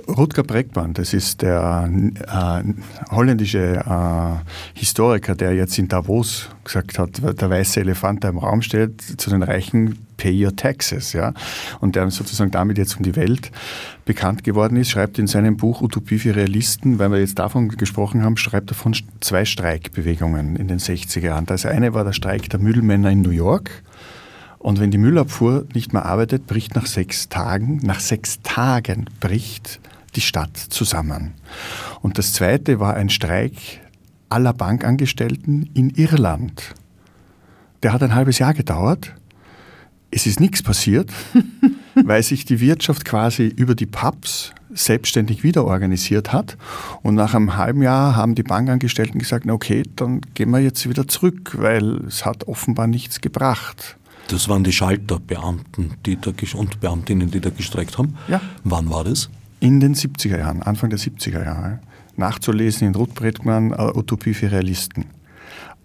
Rutger 0.08 0.42
Breckmann, 0.42 0.94
das 0.94 1.14
ist 1.14 1.42
der 1.42 1.88
äh, 1.88 3.12
holländische 3.14 3.76
äh, 3.76 4.78
Historiker, 4.78 5.34
der 5.34 5.54
jetzt 5.54 5.78
in 5.78 5.88
Davos 5.88 6.48
gesagt 6.64 6.98
hat, 6.98 7.20
der 7.40 7.50
weiße 7.50 7.80
Elefant, 7.80 8.24
der 8.24 8.30
im 8.30 8.38
Raum 8.38 8.62
steht, 8.62 9.00
zu 9.00 9.30
den 9.30 9.42
Reichen, 9.42 10.06
pay 10.16 10.44
your 10.44 10.54
taxes. 10.54 11.12
Ja? 11.12 11.32
Und 11.80 11.96
der 11.96 12.10
sozusagen 12.10 12.50
damit 12.50 12.78
jetzt 12.78 12.96
um 12.96 13.02
die 13.02 13.16
Welt 13.16 13.52
bekannt 14.04 14.44
geworden 14.44 14.76
ist, 14.76 14.90
schreibt 14.90 15.18
in 15.18 15.26
seinem 15.26 15.56
Buch 15.56 15.82
Utopie 15.82 16.18
für 16.18 16.34
Realisten, 16.34 16.98
weil 16.98 17.12
wir 17.12 17.20
jetzt 17.20 17.38
davon 17.38 17.68
gesprochen 17.68 18.22
haben, 18.22 18.36
schreibt 18.36 18.72
er 18.72 18.74
von 18.74 18.94
zwei 19.20 19.44
Streikbewegungen 19.44 20.56
in 20.56 20.68
den 20.68 20.78
60er 20.78 21.20
Jahren. 21.20 21.46
Das 21.46 21.64
eine 21.64 21.94
war 21.94 22.04
der 22.04 22.12
Streik 22.12 22.50
der 22.50 22.60
Müllmänner 22.60 23.10
in 23.10 23.22
New 23.22 23.30
York 23.30 23.70
und 24.60 24.78
wenn 24.78 24.90
die 24.90 24.98
Müllabfuhr 24.98 25.66
nicht 25.72 25.94
mehr 25.94 26.04
arbeitet, 26.04 26.46
bricht 26.46 26.74
nach 26.76 26.84
sechs 26.84 27.30
Tagen, 27.30 27.80
nach 27.82 27.98
sechs 27.98 28.42
Tagen 28.42 29.06
bricht 29.18 29.80
die 30.16 30.20
Stadt 30.20 30.54
zusammen. 30.56 31.32
Und 32.02 32.18
das 32.18 32.34
zweite 32.34 32.78
war 32.78 32.94
ein 32.94 33.08
Streik 33.08 33.54
aller 34.28 34.52
Bankangestellten 34.52 35.70
in 35.72 35.88
Irland. 35.88 36.74
Der 37.82 37.94
hat 37.94 38.02
ein 38.02 38.14
halbes 38.14 38.38
Jahr 38.38 38.52
gedauert. 38.52 39.14
Es 40.10 40.26
ist 40.26 40.40
nichts 40.40 40.62
passiert, 40.62 41.10
weil 41.94 42.22
sich 42.22 42.44
die 42.44 42.60
Wirtschaft 42.60 43.06
quasi 43.06 43.46
über 43.46 43.74
die 43.74 43.86
Pubs 43.86 44.52
selbstständig 44.74 45.42
wieder 45.42 45.64
organisiert 45.64 46.34
hat. 46.34 46.58
Und 47.00 47.14
nach 47.14 47.34
einem 47.34 47.56
halben 47.56 47.80
Jahr 47.80 48.14
haben 48.14 48.34
die 48.34 48.42
Bankangestellten 48.42 49.18
gesagt, 49.18 49.48
okay, 49.48 49.84
dann 49.96 50.20
gehen 50.34 50.50
wir 50.50 50.60
jetzt 50.60 50.86
wieder 50.86 51.08
zurück, 51.08 51.56
weil 51.58 52.04
es 52.06 52.26
hat 52.26 52.46
offenbar 52.46 52.88
nichts 52.88 53.22
gebracht. 53.22 53.96
Das 54.30 54.48
waren 54.48 54.62
die 54.62 54.72
Schalterbeamten 54.72 55.94
die 56.06 56.16
da, 56.20 56.30
und 56.54 56.80
Beamtinnen, 56.80 57.30
die 57.30 57.40
da 57.40 57.50
gestreikt 57.50 57.98
haben. 57.98 58.16
Ja. 58.28 58.40
Wann 58.62 58.88
war 58.88 59.02
das? 59.02 59.28
In 59.58 59.80
den 59.80 59.94
70er 59.94 60.38
Jahren, 60.38 60.62
Anfang 60.62 60.88
der 60.88 60.98
70er 60.98 61.44
Jahre. 61.44 61.80
Nachzulesen 62.16 62.86
in 62.86 62.94
Ruth 62.94 63.14
Bredmann, 63.14 63.72
äh, 63.72 63.92
Utopie 63.94 64.34
für 64.34 64.52
Realisten. 64.52 65.06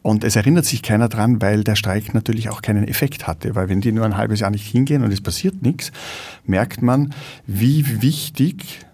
Und 0.04 0.24
es 0.24 0.36
erinnert 0.36 0.66
sich 0.66 0.84
keiner 0.84 1.10
dran, 1.10 1.42
weil 1.42 1.64
der 1.64 1.76
Streik 1.76 2.14
natürlich 2.14 2.50
auch 2.50 2.62
keinen 2.62 2.88
Effekt 2.88 3.26
hatte. 3.26 3.56
Weil 3.56 3.70
wenn 3.70 3.82
die 3.82 3.92
nur 3.92 4.06
ein 4.06 4.16
halbes 4.16 4.42
Jahr 4.42 4.52
nicht 4.52 4.68
hingehen 4.68 5.02
und 5.02 5.12
es 5.12 5.22
passiert 5.22 5.64
nichts, 5.64 5.92
merkt 6.46 6.84
man, 6.84 7.16
wie 7.48 8.04
wichtig 8.04 8.86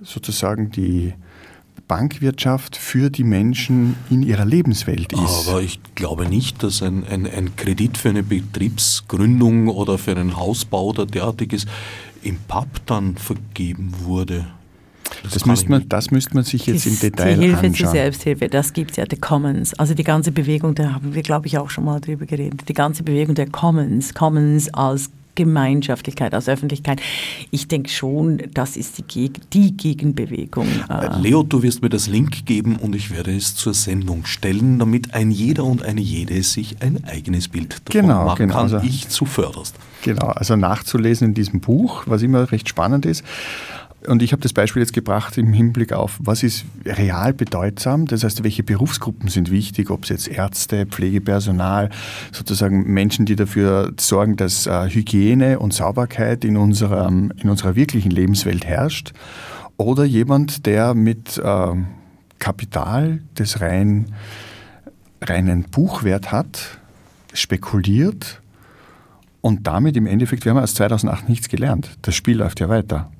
sozusagen 0.00 0.70
die 0.70 1.14
Bankwirtschaft 1.90 2.76
für 2.76 3.10
die 3.10 3.24
Menschen 3.24 3.96
in 4.10 4.22
ihrer 4.22 4.44
Lebenswelt 4.44 5.12
ist. 5.12 5.48
Aber 5.48 5.60
ich 5.60 5.80
glaube 5.96 6.28
nicht, 6.28 6.62
dass 6.62 6.84
ein, 6.84 7.04
ein, 7.04 7.26
ein 7.26 7.56
Kredit 7.56 7.98
für 7.98 8.10
eine 8.10 8.22
Betriebsgründung 8.22 9.66
oder 9.66 9.98
für 9.98 10.12
einen 10.12 10.36
Hausbau 10.36 10.84
oder 10.84 11.04
derartiges 11.04 11.66
im 12.22 12.36
Pub 12.46 12.68
dann 12.86 13.16
vergeben 13.16 13.92
wurde. 14.04 14.46
Das, 15.24 15.32
das 15.32 15.46
müsste, 15.46 15.68
man, 15.68 15.88
das 15.88 16.12
müsste 16.12 16.34
man 16.34 16.44
sich 16.44 16.66
jetzt 16.66 16.86
im 16.86 16.96
Detail 16.96 17.24
anschauen. 17.24 17.40
Die 17.40 17.46
Hilfe 17.46 17.66
anschauen. 17.66 17.74
zur 17.74 17.88
Selbsthilfe, 17.90 18.48
das 18.48 18.72
gibt 18.72 18.92
es 18.92 18.96
ja, 18.96 19.04
die 19.04 19.16
Commons. 19.16 19.74
Also 19.74 19.92
die 19.92 20.04
ganze 20.04 20.30
Bewegung, 20.30 20.76
da 20.76 20.92
haben 20.92 21.12
wir, 21.12 21.22
glaube 21.22 21.48
ich, 21.48 21.58
auch 21.58 21.70
schon 21.70 21.86
mal 21.86 22.00
drüber 22.00 22.24
geredet. 22.24 22.68
Die 22.68 22.72
ganze 22.72 23.02
Bewegung 23.02 23.34
der 23.34 23.50
Commons, 23.50 24.14
Commons 24.14 24.72
als 24.72 25.10
Gemeinschaftlichkeit, 25.40 26.34
als 26.34 26.50
Öffentlichkeit. 26.50 27.00
Ich 27.50 27.66
denke 27.66 27.88
schon, 27.88 28.42
das 28.52 28.76
ist 28.76 28.98
die, 28.98 29.02
Geg 29.02 29.50
die 29.52 29.74
Gegenbewegung. 29.74 30.66
Äh, 30.90 31.18
Leo, 31.18 31.42
du 31.42 31.62
wirst 31.62 31.80
mir 31.80 31.88
das 31.88 32.08
Link 32.08 32.44
geben 32.44 32.76
und 32.76 32.94
ich 32.94 33.10
werde 33.10 33.34
es 33.34 33.54
zur 33.54 33.72
Sendung 33.72 34.26
stellen, 34.26 34.78
damit 34.78 35.14
ein 35.14 35.30
jeder 35.30 35.64
und 35.64 35.82
eine 35.82 36.02
jede 36.02 36.42
sich 36.42 36.82
ein 36.82 37.04
eigenes 37.04 37.48
Bild 37.48 37.80
davon 37.86 38.02
genau, 38.02 38.24
machen 38.26 38.48
genau. 38.48 38.54
kann. 38.54 38.62
Also, 38.74 38.86
ich 38.86 39.08
zuförderst. 39.08 39.76
Genau, 40.02 40.26
also 40.26 40.56
nachzulesen 40.56 41.28
in 41.28 41.34
diesem 41.34 41.60
Buch, 41.60 42.02
was 42.06 42.20
immer 42.20 42.52
recht 42.52 42.68
spannend 42.68 43.06
ist. 43.06 43.24
Und 44.06 44.22
ich 44.22 44.32
habe 44.32 44.40
das 44.40 44.54
Beispiel 44.54 44.80
jetzt 44.80 44.94
gebracht 44.94 45.36
im 45.36 45.52
Hinblick 45.52 45.92
auf, 45.92 46.18
was 46.22 46.42
ist 46.42 46.64
real 46.86 47.34
bedeutsam, 47.34 48.06
das 48.06 48.24
heißt, 48.24 48.42
welche 48.42 48.62
Berufsgruppen 48.62 49.28
sind 49.28 49.50
wichtig, 49.50 49.90
ob 49.90 50.04
es 50.04 50.08
jetzt 50.08 50.28
Ärzte, 50.28 50.86
Pflegepersonal, 50.86 51.90
sozusagen 52.32 52.90
Menschen, 52.92 53.26
die 53.26 53.36
dafür 53.36 53.92
sorgen, 54.00 54.36
dass 54.36 54.66
äh, 54.66 54.88
Hygiene 54.88 55.58
und 55.58 55.74
Sauberkeit 55.74 56.44
in 56.46 56.56
unserer, 56.56 57.08
in 57.08 57.50
unserer 57.50 57.76
wirklichen 57.76 58.10
Lebenswelt 58.10 58.64
herrscht, 58.64 59.12
oder 59.76 60.04
jemand, 60.04 60.66
der 60.66 60.94
mit 60.94 61.38
äh, 61.38 61.74
Kapital, 62.38 63.20
das 63.34 63.60
rein, 63.60 64.14
reinen 65.22 65.64
Buchwert 65.64 66.32
hat, 66.32 66.80
spekuliert 67.32 68.40
und 69.40 69.66
damit 69.66 69.96
im 69.96 70.06
Endeffekt, 70.06 70.44
wir 70.44 70.52
haben 70.52 70.62
aus 70.62 70.74
2008 70.74 71.28
nichts 71.28 71.48
gelernt. 71.48 71.90
Das 72.02 72.14
Spiel 72.14 72.38
läuft 72.38 72.60
ja 72.60 72.68
weiter. 72.68 73.10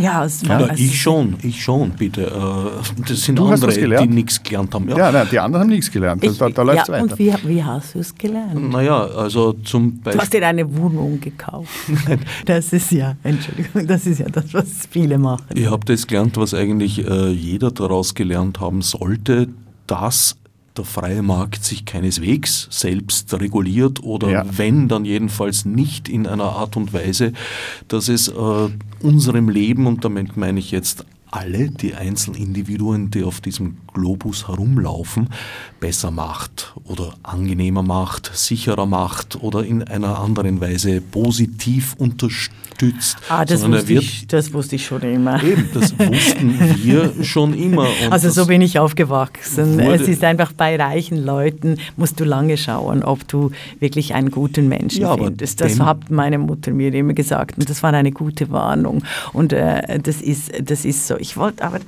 Ja, 0.00 0.24
es 0.24 0.48
war, 0.48 0.60
ja, 0.60 0.66
also 0.66 0.82
ich 0.82 1.00
schon, 1.00 1.36
ich 1.42 1.62
schon, 1.62 1.90
bitte. 1.90 2.22
Äh, 2.22 3.02
das 3.08 3.22
sind 3.22 3.38
du 3.38 3.46
andere, 3.46 3.72
die 3.72 4.06
nichts 4.06 4.42
gelernt 4.42 4.74
haben. 4.74 4.88
Ja, 4.88 4.96
ja 4.96 5.12
nein, 5.12 5.28
die 5.30 5.38
anderen 5.38 5.62
haben 5.62 5.70
nichts 5.70 5.90
gelernt. 5.90 6.24
Ich, 6.24 6.38
da 6.38 6.48
da 6.48 6.62
läuft 6.62 6.88
ja, 6.88 6.94
weiter. 6.94 7.02
Und 7.02 7.18
wie, 7.18 7.34
wie 7.44 7.62
hast 7.62 7.94
du 7.94 7.98
es 7.98 8.14
gelernt? 8.14 8.70
Naja, 8.70 9.04
also 9.04 9.52
zum 9.52 10.00
Beispiel. 10.00 10.12
Du 10.12 10.18
hast 10.18 10.32
dir 10.32 10.46
eine 10.46 10.76
Wohnung 10.76 11.20
gekauft. 11.20 11.70
das 12.46 12.72
ist 12.72 12.92
ja, 12.92 13.16
Entschuldigung, 13.22 13.86
das 13.86 14.06
ist 14.06 14.20
ja 14.20 14.28
das, 14.28 14.52
was 14.54 14.88
viele 14.90 15.18
machen. 15.18 15.46
Ich 15.54 15.70
habe 15.70 15.84
das 15.84 16.06
gelernt, 16.06 16.36
was 16.36 16.54
eigentlich 16.54 17.06
äh, 17.06 17.30
jeder 17.30 17.70
daraus 17.70 18.14
gelernt 18.14 18.60
haben 18.60 18.82
sollte, 18.82 19.48
dass 19.86 20.36
der 20.80 20.86
freie 20.86 21.22
Markt 21.22 21.62
sich 21.62 21.84
keineswegs 21.84 22.66
selbst 22.70 23.32
reguliert 23.34 24.02
oder 24.02 24.30
ja. 24.30 24.44
wenn, 24.50 24.88
dann 24.88 25.04
jedenfalls 25.04 25.66
nicht 25.66 26.08
in 26.08 26.26
einer 26.26 26.44
Art 26.44 26.76
und 26.76 26.94
Weise, 26.94 27.32
dass 27.88 28.08
es 28.08 28.28
äh, 28.28 28.68
unserem 29.02 29.48
Leben, 29.50 29.86
und 29.86 30.04
damit 30.04 30.38
meine 30.38 30.58
ich 30.58 30.70
jetzt 30.70 31.04
alle 31.30 31.70
die 31.70 31.94
Einzelindividuen, 31.94 33.10
die 33.10 33.24
auf 33.24 33.40
diesem 33.40 33.76
Globus 33.92 34.48
herumlaufen, 34.48 35.28
besser 35.80 36.10
macht 36.10 36.74
oder 36.84 37.14
angenehmer 37.22 37.82
macht, 37.82 38.30
sicherer 38.34 38.86
macht 38.86 39.42
oder 39.42 39.64
in 39.64 39.82
einer 39.82 40.18
anderen 40.18 40.60
Weise 40.60 41.00
positiv 41.00 41.94
unterstützt. 41.98 43.16
Ah, 43.28 43.44
das, 43.44 43.66
wusste 43.68 43.92
ich, 43.92 44.26
das 44.26 44.52
wusste 44.52 44.76
ich 44.76 44.86
schon 44.86 45.02
immer. 45.02 45.42
Eben, 45.42 45.68
das 45.74 45.98
wussten 45.98 46.58
wir 46.82 47.24
schon 47.24 47.54
immer. 47.54 47.86
Also 48.10 48.30
so 48.30 48.46
bin 48.46 48.60
ich 48.60 48.78
aufgewachsen. 48.78 49.78
Es 49.78 50.02
ist 50.08 50.24
einfach 50.24 50.52
bei 50.52 50.76
reichen 50.76 51.22
Leuten, 51.24 51.76
musst 51.96 52.18
du 52.18 52.24
lange 52.24 52.56
schauen, 52.56 53.02
ob 53.02 53.26
du 53.28 53.50
wirklich 53.78 54.14
einen 54.14 54.30
guten 54.30 54.68
Menschen 54.68 55.02
ja, 55.02 55.16
findest. 55.16 55.60
Das 55.60 55.78
hat 55.78 56.10
meine 56.10 56.38
Mutter 56.38 56.72
mir 56.72 56.92
immer 56.94 57.12
gesagt 57.12 57.58
und 57.58 57.68
das 57.68 57.82
war 57.82 57.92
eine 57.92 58.12
gute 58.12 58.50
Warnung. 58.50 59.04
Und 59.32 59.52
äh, 59.52 59.98
das, 60.00 60.20
ist, 60.20 60.50
das 60.62 60.84
ist 60.84 61.06
so. 61.06 61.16
Ich 61.18 61.36
wollte 61.36 61.64
aber 61.64 61.80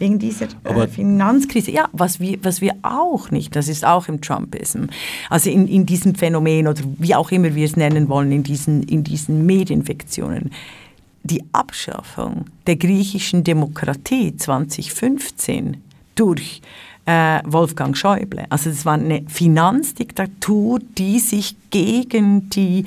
wegen 0.00 0.18
dieser 0.18 0.48
äh, 0.64 0.88
Finanzkrise. 0.88 1.70
Ja, 1.70 1.88
was 1.92 2.18
wir, 2.18 2.38
was 2.42 2.60
wir 2.60 2.74
auch 2.82 3.30
nicht, 3.30 3.54
das 3.54 3.68
ist 3.68 3.84
auch 3.84 4.08
im 4.08 4.20
Trumpism, 4.20 4.86
also 5.28 5.50
in, 5.50 5.68
in 5.68 5.86
diesem 5.86 6.14
Phänomen 6.14 6.66
oder 6.66 6.82
wie 6.98 7.14
auch 7.14 7.30
immer 7.30 7.54
wir 7.54 7.66
es 7.66 7.76
nennen 7.76 8.08
wollen, 8.08 8.32
in 8.32 8.42
diesen, 8.42 8.82
in 8.82 9.04
diesen 9.04 9.46
Medienfiktionen. 9.46 10.50
Die 11.22 11.44
Abschaffung 11.52 12.46
der 12.66 12.76
griechischen 12.76 13.44
Demokratie 13.44 14.34
2015 14.34 15.76
durch 16.14 16.62
äh, 17.04 17.40
Wolfgang 17.44 17.96
Schäuble. 17.96 18.46
Also 18.48 18.70
es 18.70 18.86
war 18.86 18.94
eine 18.94 19.22
Finanzdiktatur, 19.28 20.80
die 20.96 21.18
sich 21.18 21.56
gegen 21.70 22.48
die 22.50 22.84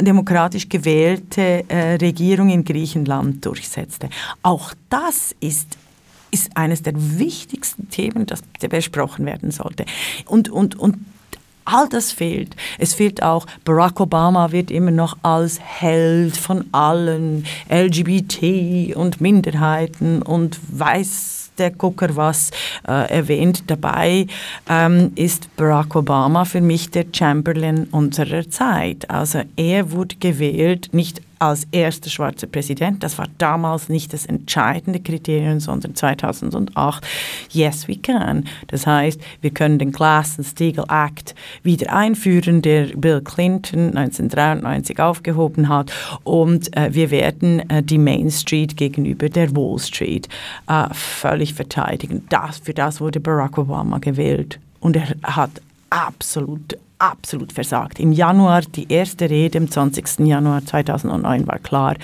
demokratisch 0.00 0.68
gewählte 0.68 1.64
äh, 1.68 1.94
Regierung 1.94 2.50
in 2.50 2.64
Griechenland 2.64 3.44
durchsetzte. 3.44 4.08
Auch 4.42 4.72
das 4.90 5.34
ist 5.40 5.76
ist 6.30 6.56
eines 6.56 6.82
der 6.82 6.94
wichtigsten 6.96 7.88
Themen, 7.88 8.26
das 8.26 8.42
besprochen 8.68 9.26
werden 9.26 9.50
sollte. 9.50 9.84
Und, 10.26 10.48
und, 10.48 10.78
und 10.78 10.96
all 11.68 11.88
das 11.88 12.12
fehlt. 12.12 12.56
Es 12.78 12.94
fehlt 12.94 13.22
auch, 13.22 13.46
Barack 13.64 14.00
Obama 14.00 14.52
wird 14.52 14.70
immer 14.70 14.90
noch 14.90 15.16
als 15.22 15.60
Held 15.60 16.36
von 16.36 16.64
allen 16.72 17.44
LGBT 17.68 18.96
und 18.96 19.20
Minderheiten 19.20 20.22
und 20.22 20.58
weiß 20.70 21.50
der 21.58 21.70
Gucker 21.72 22.16
was 22.16 22.50
äh, 22.86 23.10
erwähnt. 23.10 23.64
Dabei 23.66 24.26
ähm, 24.68 25.12
ist 25.16 25.54
Barack 25.56 25.94
Obama 25.96 26.44
für 26.44 26.60
mich 26.60 26.90
der 26.90 27.06
Chamberlain 27.12 27.88
unserer 27.90 28.48
Zeit. 28.48 29.10
Also 29.10 29.42
er 29.56 29.90
wurde 29.90 30.16
gewählt 30.16 30.90
nicht 30.92 31.20
als 31.38 31.66
erster 31.72 32.10
schwarzer 32.10 32.46
Präsident. 32.46 33.02
Das 33.02 33.18
war 33.18 33.26
damals 33.38 33.88
nicht 33.88 34.12
das 34.12 34.26
entscheidende 34.26 35.00
Kriterium, 35.00 35.60
sondern 35.60 35.94
2008, 35.94 37.06
yes, 37.50 37.88
we 37.88 37.96
can. 37.96 38.44
Das 38.68 38.86
heißt, 38.86 39.20
wir 39.40 39.50
können 39.50 39.78
den 39.78 39.92
Glass-Steagall 39.92 40.86
Act 40.88 41.34
wieder 41.62 41.92
einführen, 41.92 42.62
der 42.62 42.86
Bill 42.96 43.20
Clinton 43.20 43.96
1993 43.96 44.98
aufgehoben 45.00 45.68
hat 45.68 45.92
und 46.24 46.76
äh, 46.76 46.94
wir 46.94 47.10
werden 47.10 47.68
äh, 47.70 47.82
die 47.82 47.98
Main 47.98 48.30
Street 48.30 48.76
gegenüber 48.76 49.28
der 49.28 49.54
Wall 49.54 49.78
Street 49.78 50.28
äh, 50.68 50.92
völlig 50.92 51.54
verteidigen. 51.54 52.24
Das, 52.28 52.58
für 52.58 52.74
das 52.74 53.00
wurde 53.00 53.20
Barack 53.20 53.58
Obama 53.58 53.98
gewählt 53.98 54.58
und 54.80 54.96
er 54.96 55.08
hat 55.22 55.50
absolut 55.90 56.76
absolut 56.98 57.52
versagt. 57.52 58.00
Im 58.00 58.12
Januar, 58.12 58.62
die 58.62 58.90
erste 58.92 59.30
Rede 59.30 59.58
am 59.58 59.70
20. 59.70 60.26
Januar 60.26 60.64
2009 60.64 61.46
war 61.46 61.58
klar, 61.58 61.94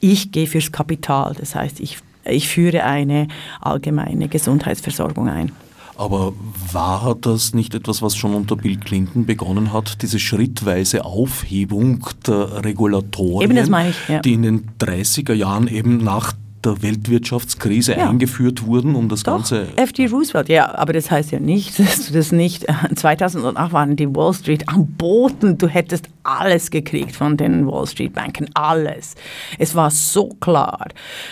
ich 0.00 0.32
gehe 0.32 0.46
fürs 0.46 0.72
Kapital. 0.72 1.34
Das 1.38 1.54
heißt, 1.54 1.80
ich, 1.80 1.98
ich 2.24 2.48
führe 2.48 2.84
eine 2.84 3.28
allgemeine 3.60 4.28
Gesundheitsversorgung 4.28 5.28
ein. 5.28 5.52
Aber 5.96 6.32
war 6.72 7.14
das 7.20 7.54
nicht 7.54 7.74
etwas, 7.74 8.02
was 8.02 8.16
schon 8.16 8.34
unter 8.34 8.56
Bill 8.56 8.78
Clinton 8.78 9.26
begonnen 9.26 9.72
hat, 9.72 10.02
diese 10.02 10.18
schrittweise 10.18 11.04
Aufhebung 11.04 12.06
der 12.26 12.64
Regulatorien, 12.64 13.56
ich, 13.56 14.08
ja. 14.08 14.20
die 14.20 14.32
in 14.32 14.42
den 14.42 14.70
30er 14.80 15.34
Jahren 15.34 15.68
eben 15.68 15.98
nach 15.98 16.32
der 16.64 16.82
Weltwirtschaftskrise 16.82 17.96
ja. 17.96 18.08
eingeführt 18.08 18.66
wurden, 18.66 18.94
um 18.94 19.08
das 19.08 19.22
Doch, 19.22 19.36
Ganze. 19.36 19.66
FD 19.76 20.06
Roosevelt, 20.06 20.48
ja, 20.48 20.74
aber 20.74 20.92
das 20.92 21.10
heißt 21.10 21.32
ja 21.32 21.40
nicht, 21.40 21.78
dass 21.78 22.06
du 22.06 22.12
das 22.12 22.32
nicht. 22.32 22.66
2008 22.94 23.70
äh, 23.70 23.72
waren 23.72 23.96
die 23.96 24.14
Wall 24.14 24.34
Street 24.34 24.68
am 24.68 24.86
Boden. 24.86 25.58
Du 25.58 25.68
hättest 25.68 26.08
alles 26.22 26.70
gekriegt 26.70 27.16
von 27.16 27.36
den 27.36 27.66
Wall 27.66 27.86
Street 27.86 28.12
Banken, 28.12 28.48
alles. 28.54 29.14
Es 29.58 29.74
war 29.74 29.90
so 29.90 30.28
klar. 30.40 30.88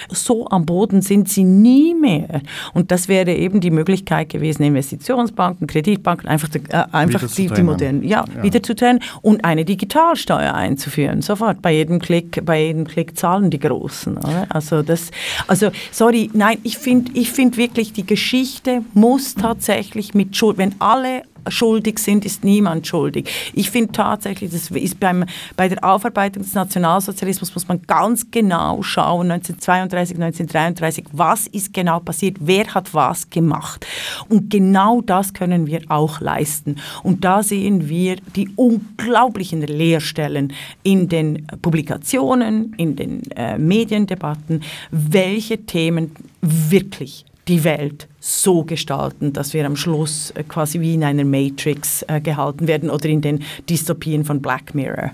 So 0.09 0.49
am 0.49 0.67
Boden 0.67 1.03
sind 1.03 1.29
sie 1.29 1.45
nie 1.45 1.95
mehr. 1.95 2.43
Und 2.75 2.91
das 2.91 3.09
wäre 3.09 3.33
eben 3.33 3.61
die 3.61 3.71
Möglichkeit 3.71 4.29
gewesen, 4.31 4.63
Investitionsbanken, 4.65 5.67
Kreditbanken, 5.67 6.29
einfach, 6.29 6.49
äh, 6.55 6.85
einfach 6.93 7.31
die, 7.31 7.47
die 7.49 7.63
modernen, 7.63 8.03
ja, 8.03 8.25
ja. 8.35 8.43
wieder 8.43 8.63
zu 8.63 8.75
trennen 8.75 9.01
und 9.23 9.45
eine 9.45 9.65
Digitalsteuer 9.65 10.55
einzuführen. 10.55 11.23
Sofort 11.23 11.63
bei 11.63 11.73
jedem 11.73 12.01
Klick, 12.01 12.45
bei 12.45 12.65
jedem 12.65 12.87
Klick 12.87 13.17
zahlen 13.17 13.51
die 13.51 13.59
Großen. 13.59 14.17
Oder? 14.17 14.47
Also 14.49 14.83
das, 14.83 15.11
also 15.47 15.71
sorry, 15.91 16.31
nein, 16.33 16.59
ich 16.63 16.79
finde 16.79 17.13
ich 17.15 17.31
find 17.31 17.57
wirklich, 17.57 17.93
die 17.93 18.07
Geschichte 18.07 18.83
muss 18.95 19.35
tatsächlich 19.35 20.15
mit 20.15 20.37
Schuld, 20.37 20.59
wenn 20.59 20.75
alle 20.81 21.23
schuldig 21.49 21.99
sind, 21.99 22.25
ist 22.25 22.45
niemand 22.45 22.87
schuldig. 22.87 23.29
Ich 23.55 23.71
finde 23.71 23.93
tatsächlich, 23.93 24.51
das 24.51 24.71
ist 24.71 25.01
beim, 25.01 25.25
bei 25.57 25.69
der 25.69 25.85
Aufarbeitung 25.85 26.43
des 26.43 26.55
Nationalsozialismus 26.55 27.55
muss 27.55 27.69
man 27.69 27.83
ganz 27.83 28.31
genau 28.31 28.83
schauen, 28.83 29.31
1932, 29.31 30.17
1933, 30.17 31.05
was 31.13 31.47
ist 31.47 31.73
genau 31.73 32.01
passiert, 32.01 32.37
wer 32.41 32.75
hat 32.75 32.95
was 32.95 33.31
gemacht. 33.31 33.87
Und 34.29 34.51
genau 34.51 35.01
das 35.01 35.33
können 35.33 35.67
wir 35.67 35.83
auch 35.89 36.21
leisten. 36.21 36.77
Und 37.03 37.25
da 37.25 37.43
sehen 37.43 37.89
wir 37.89 38.17
die 38.37 38.49
unglaublichen 38.57 39.63
Leerstellen 39.63 40.53
in 40.83 41.09
den 41.09 41.47
Publikationen, 41.63 42.75
in 42.77 42.97
den 42.97 43.31
äh, 43.33 43.59
Mediendebatten, 43.59 44.63
welche 44.91 45.65
Themen 45.67 46.13
wirklich 46.41 47.25
die 47.49 47.65
Welt 47.65 48.09
so 48.21 48.65
gestalten, 48.65 49.33
dass 49.33 49.55
wir 49.55 49.67
am 49.67 49.77
Schluss 49.77 50.31
äh, 50.33 50.45
quasi 50.45 50.81
wie 50.81 50.95
in 50.95 51.05
einer 51.05 51.25
Matrix 51.25 52.05
äh, 52.09 52.21
gehalten 52.21 52.67
werden 52.69 52.91
oder 52.91 53.09
in 53.09 53.21
den 53.21 53.43
Dystopien 53.69 54.25
von 54.25 54.41
Black 54.41 54.75
Mirror. 54.75 55.13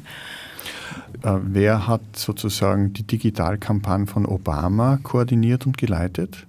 Äh, 1.23 1.39
wer 1.43 1.87
hat 1.87 2.03
sozusagen 2.15 2.93
die 2.93 3.05
Digitalkampagne 3.05 4.07
von 4.07 4.27
Obama 4.27 4.99
koordiniert 5.03 5.67
und 5.67 5.79
geleitet? 5.79 6.47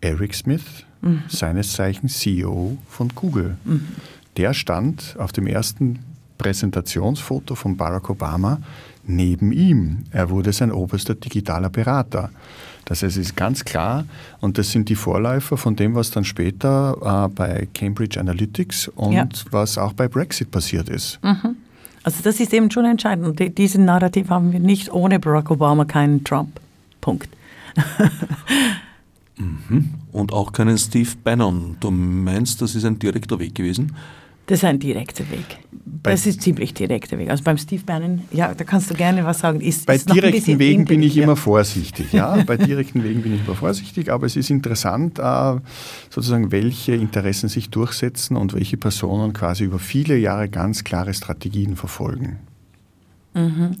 Eric 0.00 0.34
Smith, 0.34 0.84
mhm. 1.00 1.22
seines 1.28 1.72
Zeichens 1.72 2.18
CEO 2.18 2.76
von 2.88 3.08
Google. 3.14 3.56
Mhm. 3.64 3.86
Der 4.36 4.52
stand 4.52 5.16
auf 5.18 5.32
dem 5.32 5.46
ersten 5.46 6.00
Präsentationsfoto 6.38 7.54
von 7.54 7.76
Barack 7.76 8.10
Obama 8.10 8.60
neben 9.06 9.52
ihm. 9.52 10.04
Er 10.10 10.30
wurde 10.30 10.52
sein 10.52 10.70
oberster 10.70 11.14
digitaler 11.14 11.70
Berater. 11.70 12.30
Das 12.86 13.02
heißt, 13.02 13.16
es 13.16 13.26
ist 13.28 13.36
ganz 13.36 13.64
klar, 13.64 14.04
und 14.40 14.58
das 14.58 14.70
sind 14.70 14.88
die 14.88 14.94
Vorläufer 14.94 15.56
von 15.56 15.76
dem, 15.76 15.94
was 15.94 16.12
dann 16.12 16.24
später 16.24 17.26
äh, 17.26 17.28
bei 17.28 17.68
Cambridge 17.74 18.18
Analytics 18.18 18.88
und 18.88 19.12
ja. 19.12 19.28
was 19.50 19.76
auch 19.76 19.92
bei 19.92 20.08
Brexit 20.08 20.50
passiert 20.50 20.88
ist. 20.88 21.18
Mhm. 21.22 21.56
Also 22.04 22.22
das 22.22 22.38
ist 22.38 22.54
eben 22.54 22.70
schon 22.70 22.84
entscheidend. 22.84 23.26
Und 23.26 23.58
diesen 23.58 23.84
Narrativ 23.84 24.30
haben 24.30 24.52
wir 24.52 24.60
nicht 24.60 24.92
ohne 24.92 25.18
Barack 25.18 25.50
Obama 25.50 25.84
keinen 25.84 26.22
Trump. 26.22 26.60
Punkt. 27.00 27.28
mhm. 29.36 29.90
Und 30.12 30.32
auch 30.32 30.52
keinen 30.52 30.78
Steve 30.78 31.10
Bannon. 31.24 31.76
Du 31.80 31.90
meinst, 31.90 32.62
das 32.62 32.76
ist 32.76 32.84
ein 32.84 33.00
direkter 33.00 33.40
Weg 33.40 33.56
gewesen? 33.56 33.96
Das 34.46 34.60
ist 34.60 34.64
ein 34.64 34.78
direkter 34.78 35.28
Weg. 35.30 35.58
Bei 35.72 36.12
das 36.12 36.24
ist 36.24 36.40
ziemlich 36.40 36.72
direkter 36.72 37.18
Weg. 37.18 37.30
Also 37.30 37.42
beim 37.42 37.58
Steve 37.58 37.82
Bannon, 37.84 38.22
ja, 38.30 38.54
da 38.54 38.62
kannst 38.62 38.88
du 38.90 38.94
gerne 38.94 39.24
was 39.24 39.40
sagen. 39.40 39.60
Ist, 39.60 39.86
bei 39.86 39.96
ist 39.96 40.12
direkten 40.12 40.60
Wegen 40.60 40.84
bin 40.84 41.02
ich 41.02 41.16
immer 41.16 41.34
vorsichtig. 41.34 42.12
Ja, 42.12 42.42
bei 42.46 42.56
direkten 42.56 43.02
Wegen 43.02 43.22
bin 43.22 43.34
ich 43.34 43.44
immer 43.44 43.56
vorsichtig, 43.56 44.12
aber 44.12 44.24
es 44.26 44.36
ist 44.36 44.50
interessant, 44.50 45.18
äh, 45.18 45.56
sozusagen, 46.10 46.52
welche 46.52 46.94
Interessen 46.94 47.48
sich 47.48 47.70
durchsetzen 47.70 48.36
und 48.36 48.54
welche 48.54 48.76
Personen 48.76 49.32
quasi 49.32 49.64
über 49.64 49.80
viele 49.80 50.16
Jahre 50.16 50.48
ganz 50.48 50.84
klare 50.84 51.12
Strategien 51.12 51.74
verfolgen. 51.74 52.38
Mhm. 53.34 53.76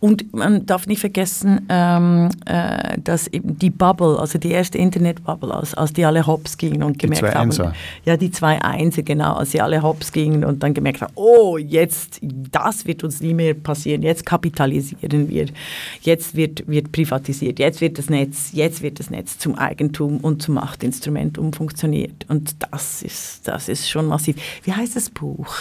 Und 0.00 0.32
man 0.32 0.64
darf 0.64 0.86
nicht 0.86 1.00
vergessen, 1.00 1.66
ähm, 1.68 2.28
äh, 2.46 2.98
dass 3.02 3.26
eben 3.26 3.58
die 3.58 3.70
Bubble, 3.70 4.16
also 4.18 4.38
die 4.38 4.52
erste 4.52 4.78
Internet-Bubble, 4.78 5.52
als, 5.52 5.74
als 5.74 5.92
die 5.92 6.04
alle 6.04 6.24
hops 6.24 6.56
gingen 6.56 6.84
und 6.84 7.00
gemerkt 7.00 7.22
die 7.22 7.26
zwei 7.26 7.34
haben, 7.34 7.50
Einser. 7.50 7.74
ja 8.04 8.16
die 8.16 8.30
zwei 8.30 8.62
Einser, 8.62 9.02
genau, 9.02 9.34
als 9.34 9.50
sie 9.50 9.60
alle 9.60 9.82
hops 9.82 10.12
gingen 10.12 10.44
und 10.44 10.62
dann 10.62 10.72
gemerkt 10.72 11.00
haben, 11.00 11.12
oh, 11.16 11.58
jetzt, 11.58 12.20
das 12.22 12.86
wird 12.86 13.02
uns 13.02 13.20
nie 13.20 13.34
mehr 13.34 13.54
passieren, 13.54 14.02
jetzt 14.02 14.24
kapitalisieren 14.24 15.28
wir, 15.28 15.46
jetzt 16.02 16.36
wird, 16.36 16.68
wird 16.68 16.92
privatisiert, 16.92 17.58
jetzt 17.58 17.80
wird 17.80 17.98
das 17.98 18.08
Netz, 18.08 18.50
jetzt 18.52 18.82
wird 18.82 19.00
das 19.00 19.10
Netz 19.10 19.36
zum 19.38 19.56
Eigentum 19.56 20.18
und 20.18 20.42
zum 20.42 20.54
Machtinstrument 20.54 21.38
umfunktioniert 21.38 22.24
und 22.28 22.54
das 22.70 23.02
ist, 23.02 23.48
das 23.48 23.68
ist 23.68 23.90
schon 23.90 24.06
massiv. 24.06 24.36
Wie 24.62 24.72
heißt 24.72 24.94
das 24.94 25.10
Buch, 25.10 25.56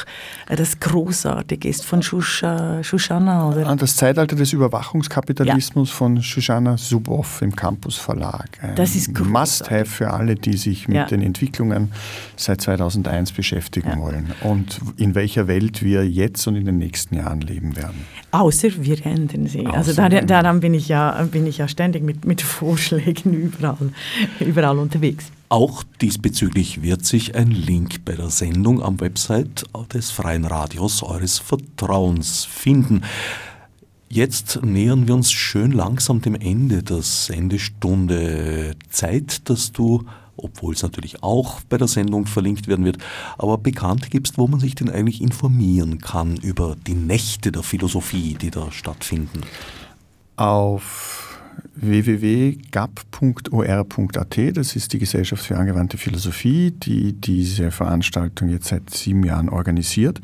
das 0.47 0.79
großartig 0.79 1.65
ist 1.65 1.83
von 1.83 2.03
Shusha, 2.03 2.83
Shoshana? 2.83 3.49
Oder? 3.49 3.65
Ah, 3.67 3.75
das 3.75 3.95
Zeitalter 3.95 4.26
Zeitalter 4.27 4.35
des 4.35 4.53
Überwachungskapitalismus 4.53 5.89
ja. 5.89 5.95
von 5.95 6.21
Shoshana 6.21 6.75
Zuboff 6.75 7.41
im 7.41 7.55
Campus 7.55 7.95
Verlag. 7.95 8.49
Ein 8.61 8.75
das 8.75 8.95
ist 8.95 9.13
großartig. 9.13 9.31
Must-have 9.31 9.85
für 9.85 10.11
alle, 10.11 10.35
die 10.35 10.57
sich 10.57 10.87
mit 10.87 10.97
ja. 10.97 11.05
den 11.05 11.21
Entwicklungen 11.21 11.91
seit 12.35 12.61
2001 12.61 13.31
beschäftigen 13.31 13.89
ja. 13.89 13.99
wollen 13.99 14.33
und 14.43 14.81
in 14.97 15.15
welcher 15.15 15.47
Welt 15.47 15.81
wir 15.81 16.07
jetzt 16.07 16.45
und 16.47 16.55
in 16.55 16.65
den 16.65 16.77
nächsten 16.77 17.15
Jahren 17.15 17.41
leben 17.41 17.75
werden. 17.77 18.05
Außer 18.31 18.69
wir 18.79 19.05
ändern 19.05 19.47
sie. 19.47 19.65
Also 19.65 19.91
Außer 19.91 20.03
also 20.03 20.25
daran 20.25 20.59
bin 20.59 20.73
ich 20.73 20.89
ja, 20.89 21.23
bin 21.31 21.47
ich 21.47 21.59
ja 21.59 21.67
ständig 21.67 22.03
mit, 22.03 22.25
mit 22.25 22.41
Vorschlägen 22.41 23.33
überall, 23.57 23.91
überall 24.39 24.77
unterwegs. 24.77 25.31
Auch 25.49 25.83
diesbezüglich 26.01 26.81
wird 26.81 27.05
sich 27.05 27.35
ein 27.35 27.51
Link 27.51 28.03
bei 28.03 28.13
der 28.13 28.29
Sendung 28.29 28.83
am 28.83 28.99
Website 28.99 29.63
des 29.93 30.11
Freien 30.11 30.43
Radios 30.43 31.03
eures 31.03 31.39
Vertrauens 31.39 32.43
finden. 32.43 33.03
Jetzt 34.09 34.61
nähern 34.63 35.07
wir 35.07 35.15
uns 35.15 35.31
schön 35.31 35.71
langsam 35.71 36.21
dem 36.21 36.35
Ende 36.35 36.81
der 36.81 37.01
Sendestunde. 37.01 38.75
Zeit, 38.89 39.49
dass 39.49 39.73
du, 39.73 40.05
obwohl 40.37 40.73
es 40.73 40.81
natürlich 40.81 41.23
auch 41.23 41.59
bei 41.67 41.77
der 41.77 41.89
Sendung 41.89 42.25
verlinkt 42.25 42.67
werden 42.67 42.85
wird, 42.85 42.99
aber 43.37 43.57
bekannt 43.57 44.09
gibst, 44.09 44.37
wo 44.37 44.47
man 44.47 44.61
sich 44.61 44.75
denn 44.75 44.89
eigentlich 44.89 45.21
informieren 45.21 45.99
kann 45.99 46.37
über 46.37 46.77
die 46.87 46.93
Nächte 46.93 47.51
der 47.51 47.63
Philosophie, 47.63 48.37
die 48.39 48.49
da 48.49 48.71
stattfinden. 48.71 49.41
Auf 50.37 51.26
www.gap.or.at, 51.81 52.97
das 54.57 54.75
ist 54.75 54.93
die 54.93 54.99
Gesellschaft 54.99 55.45
für 55.45 55.57
angewandte 55.57 55.97
Philosophie, 55.97 56.71
die 56.71 57.13
diese 57.13 57.71
Veranstaltung 57.71 58.49
jetzt 58.49 58.67
seit 58.67 58.89
sieben 58.89 59.23
Jahren 59.23 59.49
organisiert. 59.49 60.19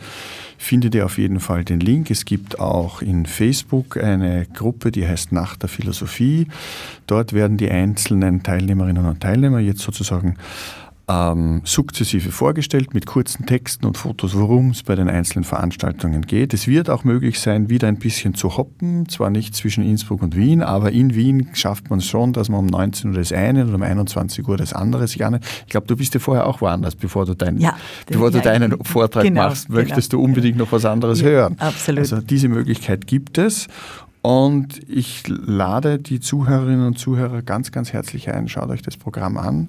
Findet 0.58 0.96
ihr 0.96 1.06
auf 1.06 1.18
jeden 1.18 1.40
Fall 1.40 1.64
den 1.66 1.80
Link. 1.80 2.10
Es 2.12 2.26
gibt 2.26 2.60
auch 2.60 3.02
in 3.02 3.26
Facebook 3.26 3.98
eine 3.98 4.46
Gruppe, 4.54 4.92
die 4.92 5.08
heißt 5.08 5.32
Nacht 5.32 5.62
der 5.62 5.70
Philosophie. 5.70 6.48
Dort 7.08 7.34
werden 7.34 7.58
die 7.58 7.70
einzelnen 7.70 8.44
Teilnehmerinnen 8.44 9.06
und 9.06 9.20
Teilnehmer 9.20 9.60
jetzt 9.60 9.82
sozusagen 9.82 10.36
ähm, 11.10 11.62
sukzessive 11.66 12.32
vorgestellt 12.32 12.94
mit 12.94 13.06
kurzen 13.06 13.46
Texten 13.46 13.86
und 13.86 13.98
Fotos, 13.98 14.38
worum 14.38 14.70
es 14.70 14.84
bei 14.84 14.96
den 14.96 15.10
einzelnen 15.10 15.44
Veranstaltungen 15.44 16.22
geht. 16.22 16.54
Es 16.54 16.66
wird 16.68 16.90
auch 16.90 17.04
möglich 17.04 17.42
sein, 17.42 17.70
wieder 17.70 17.90
ein 17.90 18.00
bisschen 18.00 18.36
zu 18.36 18.56
hoppen, 18.56 19.10
zwar 19.10 19.30
nicht 19.30 19.54
zwischen 19.54 19.84
Innsbruck 19.84 20.22
und 20.22 20.36
Wien, 20.36 20.62
aber 20.62 20.92
in 20.94 21.14
Wien 21.14 21.50
schafft 21.54 21.90
man 21.90 22.00
es 22.00 22.06
schon, 22.06 22.32
dass 22.32 22.48
man 22.48 22.62
um 22.62 22.68
19 22.68 23.12
Uhr 23.12 23.18
das 23.18 23.34
eine 23.34 23.66
und 23.66 23.76
um 23.76 23.82
21 23.82 24.48
Uhr 24.48 24.56
das 24.56 24.72
andere 24.72 25.08
sich 25.08 25.26
anhört. 25.26 25.44
Ich 25.66 25.72
glaube, 25.72 25.88
du 25.88 25.98
bist 25.98 26.14
ja 26.14 26.22
vorher 26.22 26.48
auch 26.48 26.62
woanders, 26.62 26.96
bevor 26.96 27.26
du, 27.26 27.36
dein, 27.36 27.58
ja, 27.58 27.76
bevor 28.08 28.32
du 28.32 28.40
deinen 28.40 28.82
Vortrag 28.84 29.24
genau, 29.24 29.44
machst, 29.44 29.70
möchtest 29.70 30.12
genau. 30.12 30.24
du 30.24 30.30
unbedingt 30.30 30.58
noch 30.58 30.72
was 30.72 30.86
anderes 30.86 31.20
ja, 31.20 31.28
hören. 31.28 31.56
Absolut. 31.60 32.00
Also 32.00 32.22
diese 32.22 32.48
Möglichkeit 32.48 33.08
gibt 33.08 33.38
es. 33.38 33.68
Und 34.22 34.80
ich 34.88 35.28
lade 35.28 36.00
die 36.00 36.22
Zuhörerinnen 36.22 36.88
und 36.88 36.98
Zuhörer 36.98 37.42
ganz, 37.42 37.74
ganz 37.74 37.92
herzlich 37.92 38.32
ein. 38.32 38.48
Schaut 38.48 38.70
euch 38.70 38.82
das 38.82 38.96
Programm 38.96 39.38
an 39.38 39.68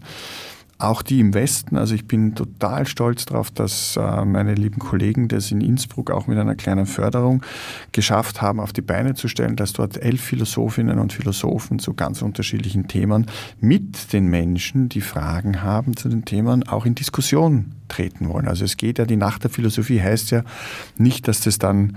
auch 0.79 1.03
die 1.03 1.21
im 1.21 1.35
Westen. 1.35 1.77
Also 1.77 1.95
ich 1.95 2.07
bin 2.07 2.35
total 2.35 2.87
stolz 2.87 3.25
darauf, 3.27 3.51
dass 3.51 3.97
äh, 3.97 4.25
meine 4.25 4.55
lieben 4.55 4.79
Kollegen 4.79 5.29
das 5.29 5.51
in 5.51 5.61
Innsbruck 5.61 6.11
auch 6.11 6.27
mit 6.27 6.39
einer 6.39 6.55
kleinen 6.55 6.87
Förderung 6.87 7.43
geschafft 7.93 8.43
haben, 8.43 8.61
auf 8.61 8.73
die 8.73 8.83
Beine 8.83 9.15
zu 9.15 9.29
stellen, 9.29 9.57
dass 9.57 9.73
dort 9.73 9.97
elf 9.97 10.21
Philosophinnen 10.21 10.99
und 10.99 11.13
Philosophen 11.13 11.79
zu 11.79 11.95
ganz 11.95 12.23
unterschiedlichen 12.23 12.89
Themen 12.89 13.27
mit 13.61 14.13
den 14.13 14.27
Menschen, 14.27 14.89
die 14.89 15.01
Fragen 15.01 15.63
haben 15.63 15.97
zu 15.97 16.09
den 16.09 16.25
Themen, 16.25 16.67
auch 16.69 16.87
in 16.87 16.95
Diskussion 16.95 17.73
treten 17.89 18.29
wollen. 18.29 18.49
Also 18.49 18.65
es 18.65 18.77
geht 18.77 18.99
ja, 18.99 19.05
die 19.05 19.17
Nacht 19.17 19.45
der 19.45 19.51
Philosophie 19.51 20.01
heißt 20.01 20.31
ja 20.31 20.43
nicht, 20.97 21.29
dass 21.29 21.41
das 21.41 21.59
dann 21.59 21.97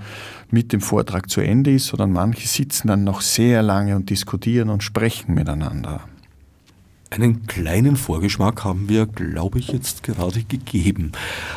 mit 0.50 0.72
dem 0.72 0.80
Vortrag 0.80 1.28
zu 1.30 1.40
Ende 1.40 1.72
ist, 1.72 1.86
sondern 1.86 2.12
manche 2.12 2.46
sitzen 2.46 2.88
dann 2.88 3.04
noch 3.04 3.20
sehr 3.20 3.62
lange 3.62 3.96
und 3.96 4.10
diskutieren 4.10 4.68
und 4.68 4.82
sprechen 4.82 5.34
miteinander. 5.34 6.02
Einen 7.10 7.46
kleinen 7.46 7.96
Vorgeschmack 7.96 8.64
haben 8.64 8.88
wir, 8.88 9.06
glaube 9.06 9.58
ich, 9.58 9.68
jetzt 9.68 10.02
gerade 10.02 10.42
gegeben 10.44 11.12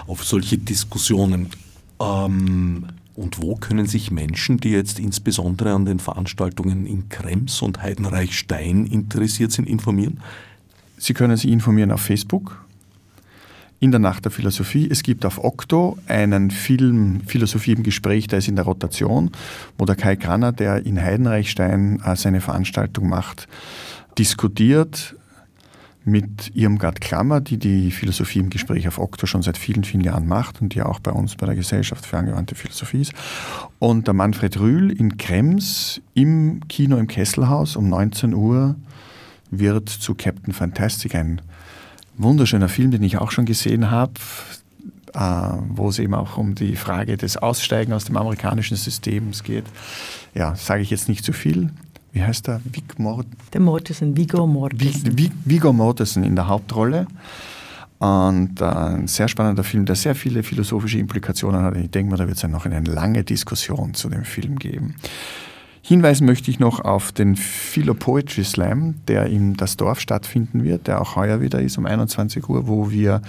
auf 0.08 0.24
solche 0.24 0.58
Diskussionen. 0.58 1.50
Ähm, 2.00 2.86
und 3.16 3.42
wo 3.42 3.56
können 3.56 3.86
sich 3.86 4.12
Menschen, 4.12 4.58
die 4.58 4.72
jetzt 4.72 4.98
insbesondere 4.98 5.74
an 5.74 5.86
den 5.86 6.00
Veranstaltungen 6.00 6.86
in 6.86 7.10
Krems 7.10 7.62
und 7.62 7.82
Heidenreichstein 7.82 8.86
interessiert 8.86 9.52
sind, 9.52 9.68
informieren? 9.68 10.22
Sie 10.98 11.14
können 11.14 11.36
sich 11.36 11.52
informieren 11.52 11.92
auf 11.92 12.02
Facebook, 12.02 12.64
in 13.82 13.92
der 13.92 14.00
Nacht 14.00 14.24
der 14.24 14.32
Philosophie. 14.32 14.88
Es 14.90 15.04
gibt 15.04 15.26
auf 15.26 15.44
Okto 15.44 15.98
einen 16.08 16.52
Film 16.52 17.22
Philosophie 17.26 17.74
im 17.74 17.84
Gespräch, 17.84 18.28
der 18.28 18.40
ist 18.40 18.48
in 18.48 18.56
der 18.56 18.66
Rotation, 18.66 19.32
wo 19.78 19.86
der 19.86 19.96
Kai 19.96 20.16
Granner, 20.16 20.52
der 20.52 20.86
in 20.86 21.02
Heidenreichstein 21.02 22.00
äh, 22.06 22.16
seine 22.16 22.42
Veranstaltung 22.42 23.10
macht, 23.10 23.48
diskutiert 24.18 25.16
mit 26.04 26.52
Irmgard 26.56 27.00
Klammer, 27.00 27.42
die 27.42 27.58
die 27.58 27.92
Philosophie 27.92 28.40
im 28.40 28.50
Gespräch 28.50 28.88
auf 28.88 28.98
Okto 28.98 29.28
schon 29.28 29.44
seit 29.44 29.58
vielen, 29.58 29.84
vielen 29.84 30.04
Jahren 30.04 30.28
macht 30.28 30.62
und 30.62 30.74
die 30.74 30.82
auch 30.82 31.00
bei 31.00 31.12
uns 31.12 31.36
bei 31.36 31.46
der 31.46 31.56
Gesellschaft 31.56 32.06
für 32.06 32.18
angewandte 32.18 32.56
Philosophie 32.56 33.02
ist. 33.02 33.14
Und 33.78 34.08
der 34.08 34.14
Manfred 34.14 34.60
Rühl 34.60 34.92
in 34.92 35.18
Krems 35.18 36.02
im 36.14 36.68
Kino 36.68 36.98
im 36.98 37.08
Kesselhaus 37.08 37.76
um 37.76 37.88
19 37.90 38.34
Uhr 38.34 38.76
wird 39.52 39.90
zu 39.90 40.16
Captain 40.16 40.54
Fantastic 40.54 41.14
ein 41.14 41.42
wunderschöner 42.18 42.70
Film, 42.70 42.92
den 42.92 43.04
ich 43.04 43.18
auch 43.18 43.32
schon 43.32 43.46
gesehen 43.46 43.92
habe, 43.92 44.14
äh, 45.14 45.20
wo 45.20 45.90
es 45.90 46.00
eben 46.00 46.16
auch 46.16 46.38
um 46.38 46.56
die 46.56 46.76
Frage 46.76 47.18
des 47.18 47.38
Aussteigen 47.38 47.94
aus 47.94 48.06
dem 48.06 48.18
amerikanischen 48.18 48.78
System 48.78 49.32
geht. 49.44 49.66
Ja, 50.34 50.56
sage 50.56 50.82
ich 50.82 50.90
jetzt 50.90 51.10
nicht 51.10 51.24
zu 51.24 51.34
viel 51.34 51.72
wie 52.12 52.24
heißt 52.24 52.48
der? 52.48 52.62
Vic 52.64 53.00
Mort 53.00 53.28
der 53.54 53.62
Mortensen, 53.62 54.16
Viggo 54.18 54.46
Mortensen. 54.46 55.18
Viggo 55.46 55.74
Mortensen 55.74 56.24
in 56.24 56.36
der 56.36 56.48
Hauptrolle. 56.48 57.08
Und 58.00 58.60
äh, 58.60 58.66
ein 58.66 59.08
sehr 59.08 59.28
spannender 59.28 59.64
Film, 59.64 59.86
der 59.86 59.96
sehr 59.96 60.16
viele 60.16 60.42
philosophische 60.42 60.98
Implikationen 60.98 61.62
hat. 61.62 61.78
Ich 61.78 61.92
denke 61.92 62.10
mal, 62.10 62.18
da 62.18 62.26
wird 62.26 62.38
es 62.38 62.42
ja 62.42 62.50
noch 62.50 62.66
eine 62.66 62.82
lange 62.82 63.24
Diskussion 63.24 63.94
zu 63.94 64.10
dem 64.10 64.24
Film 64.24 64.58
geben. 64.58 64.96
Hinweisen 65.84 66.26
möchte 66.26 66.50
ich 66.50 66.60
noch 66.60 66.80
auf 66.80 67.12
den 67.12 67.36
Philo 67.36 67.94
Poetry 67.94 68.44
Slam, 68.44 68.96
der 69.08 69.28
in 69.28 69.56
das 69.56 69.78
Dorf 69.78 70.00
stattfinden 70.00 70.64
wird, 70.64 70.88
der 70.88 71.00
auch 71.02 71.16
heuer 71.16 71.42
wieder 71.42 71.62
ist 71.62 71.78
um 71.78 71.86
21 71.86 72.50
Uhr, 72.50 72.68
wo 72.68 72.92
wir 72.92 73.22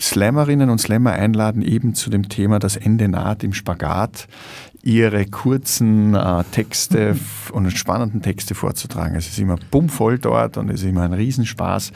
Slammerinnen 0.00 0.70
und 0.70 0.80
Slammer 0.80 1.12
einladen, 1.12 1.62
eben 1.62 1.94
zu 1.94 2.10
dem 2.10 2.28
Thema 2.28 2.58
Das 2.58 2.76
Ende 2.76 3.08
naht 3.08 3.42
im 3.42 3.52
Spagat 3.52 4.28
ihre 4.88 5.26
kurzen 5.26 6.14
äh, 6.14 6.44
Texte 6.50 7.12
mhm. 7.12 7.20
und 7.52 7.70
spannenden 7.72 8.22
Texte 8.22 8.54
vorzutragen. 8.54 9.16
Es 9.16 9.28
ist 9.28 9.38
immer 9.38 9.56
bummvoll 9.70 10.18
dort 10.18 10.56
und 10.56 10.70
es 10.70 10.80
ist 10.80 10.88
immer 10.88 11.02
ein 11.02 11.12
Riesenspaß, 11.12 11.92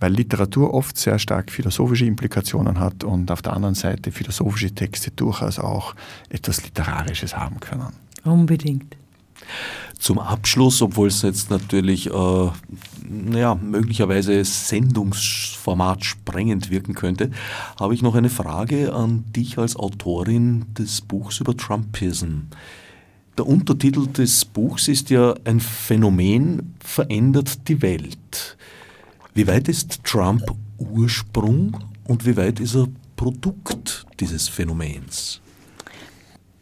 weil 0.00 0.12
Literatur 0.12 0.74
oft 0.74 0.98
sehr 0.98 1.20
stark 1.20 1.52
philosophische 1.52 2.06
Implikationen 2.06 2.80
hat 2.80 3.04
und 3.04 3.30
auf 3.30 3.40
der 3.40 3.52
anderen 3.52 3.76
Seite 3.76 4.10
philosophische 4.10 4.74
Texte 4.74 5.12
durchaus 5.12 5.60
auch 5.60 5.94
etwas 6.28 6.64
Literarisches 6.64 7.36
haben 7.36 7.60
können. 7.60 7.92
Unbedingt. 8.24 8.96
Zum 9.98 10.18
Abschluss, 10.18 10.82
obwohl 10.82 11.08
es 11.08 11.22
jetzt 11.22 11.50
natürlich 11.50 12.10
äh, 12.10 12.50
naja, 13.08 13.54
möglicherweise 13.54 14.44
Sendungsformat 14.44 16.04
sprengend 16.04 16.70
wirken 16.70 16.94
könnte, 16.94 17.30
habe 17.78 17.94
ich 17.94 18.02
noch 18.02 18.14
eine 18.14 18.30
Frage 18.30 18.92
an 18.92 19.24
dich 19.32 19.58
als 19.58 19.76
Autorin 19.76 20.66
des 20.74 21.00
Buchs 21.00 21.40
über 21.40 21.56
Trumpism. 21.56 22.48
Der 23.36 23.46
Untertitel 23.46 24.06
des 24.06 24.44
Buchs 24.44 24.88
ist 24.88 25.10
ja 25.10 25.34
ein 25.44 25.60
Phänomen 25.60 26.74
verändert 26.80 27.68
die 27.68 27.82
Welt. 27.82 28.56
Wie 29.34 29.46
weit 29.46 29.68
ist 29.68 30.04
Trump 30.04 30.42
Ursprung 30.78 31.76
und 32.04 32.24
wie 32.26 32.36
weit 32.36 32.60
ist 32.60 32.76
er 32.76 32.86
Produkt 33.16 34.06
dieses 34.20 34.48
Phänomens? 34.48 35.40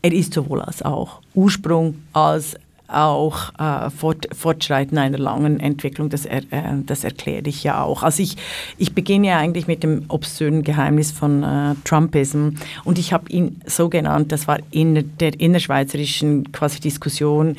Er 0.02 0.12
ist 0.12 0.34
sowohl 0.34 0.60
als 0.60 0.82
auch 0.82 1.20
Ursprung 1.34 1.94
als 2.12 2.56
auch 2.92 3.52
äh, 3.58 3.90
Fort, 3.90 4.28
Fortschreiten 4.32 4.98
einer 4.98 5.18
langen 5.18 5.60
Entwicklung, 5.60 6.10
das, 6.10 6.26
er, 6.26 6.42
äh, 6.50 6.62
das 6.84 7.04
erkläre 7.04 7.48
ich 7.48 7.64
ja 7.64 7.82
auch. 7.82 8.02
Also 8.02 8.22
ich, 8.22 8.36
ich 8.78 8.94
beginne 8.94 9.28
ja 9.28 9.38
eigentlich 9.38 9.66
mit 9.66 9.82
dem 9.82 10.04
obszönen 10.08 10.62
Geheimnis 10.62 11.10
von 11.10 11.42
äh, 11.42 11.74
Trumpism 11.84 12.50
und 12.84 12.98
ich 12.98 13.12
habe 13.12 13.30
ihn 13.30 13.60
so 13.66 13.88
genannt, 13.88 14.32
das 14.32 14.48
war 14.48 14.58
in 14.70 15.16
der 15.18 15.40
innerschweizerischen 15.40 16.52
quasi 16.52 16.80
Diskussion, 16.80 17.56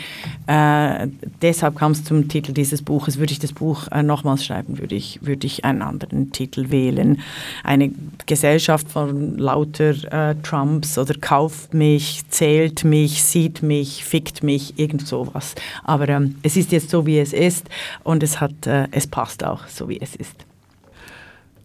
äh, 0.47 1.07
deshalb 1.41 1.77
kam 1.77 1.93
es 1.93 2.03
zum 2.03 2.27
Titel 2.27 2.53
dieses 2.53 2.81
Buches, 2.81 3.17
würde 3.17 3.33
ich 3.33 3.39
das 3.39 3.53
Buch 3.53 3.87
äh, 3.91 4.03
nochmals 4.03 4.45
schreiben, 4.45 4.77
würde 4.77 4.95
ich, 4.95 5.19
würde 5.21 5.47
ich 5.47 5.65
einen 5.65 5.81
anderen 5.81 6.31
Titel 6.31 6.69
wählen. 6.69 7.21
Eine 7.63 7.91
Gesellschaft 8.25 8.89
von 8.89 9.37
lauter 9.37 10.29
äh, 10.31 10.35
Trumps 10.43 10.97
oder 10.97 11.13
kauft 11.15 11.73
mich, 11.73 12.21
zählt 12.29 12.83
mich, 12.83 13.23
sieht 13.23 13.63
mich, 13.63 14.03
fickt 14.03 14.43
mich, 14.43 14.77
irgend 14.77 15.07
so 15.07 15.22
sowas. 15.25 15.55
Aber 15.83 16.09
ähm, 16.09 16.35
es 16.43 16.57
ist 16.57 16.71
jetzt 16.71 16.89
so, 16.89 17.05
wie 17.05 17.19
es 17.19 17.33
ist 17.33 17.69
und 18.03 18.23
es, 18.23 18.39
hat, 18.39 18.67
äh, 18.67 18.87
es 18.91 19.07
passt 19.07 19.43
auch 19.43 19.67
so, 19.67 19.89
wie 19.89 19.99
es 19.99 20.15
ist. 20.15 20.45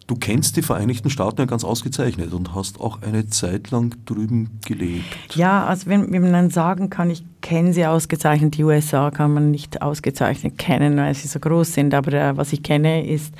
Du 0.07 0.15
kennst 0.15 0.57
die 0.57 0.63
Vereinigten 0.63 1.11
Staaten 1.11 1.41
ja 1.41 1.45
ganz 1.45 1.63
ausgezeichnet 1.63 2.33
und 2.33 2.55
hast 2.55 2.79
auch 2.79 3.03
eine 3.03 3.27
Zeit 3.27 3.69
lang 3.69 3.95
drüben 4.05 4.59
gelebt. 4.65 5.35
Ja, 5.35 5.67
also 5.67 5.85
wenn, 5.85 6.11
wenn 6.11 6.23
man 6.23 6.33
dann 6.33 6.49
sagen 6.49 6.89
kann, 6.89 7.11
ich 7.11 7.23
kenne 7.41 7.73
sie 7.73 7.85
ausgezeichnet. 7.85 8.57
Die 8.57 8.63
USA 8.63 9.11
kann 9.11 9.33
man 9.33 9.51
nicht 9.51 9.81
ausgezeichnet 9.81 10.57
kennen, 10.57 10.97
weil 10.97 11.13
sie 11.13 11.27
so 11.27 11.39
groß 11.39 11.73
sind. 11.73 11.93
Aber 11.93 12.13
äh, 12.13 12.37
was 12.37 12.53
ich 12.53 12.63
kenne, 12.63 13.05
ist 13.05 13.33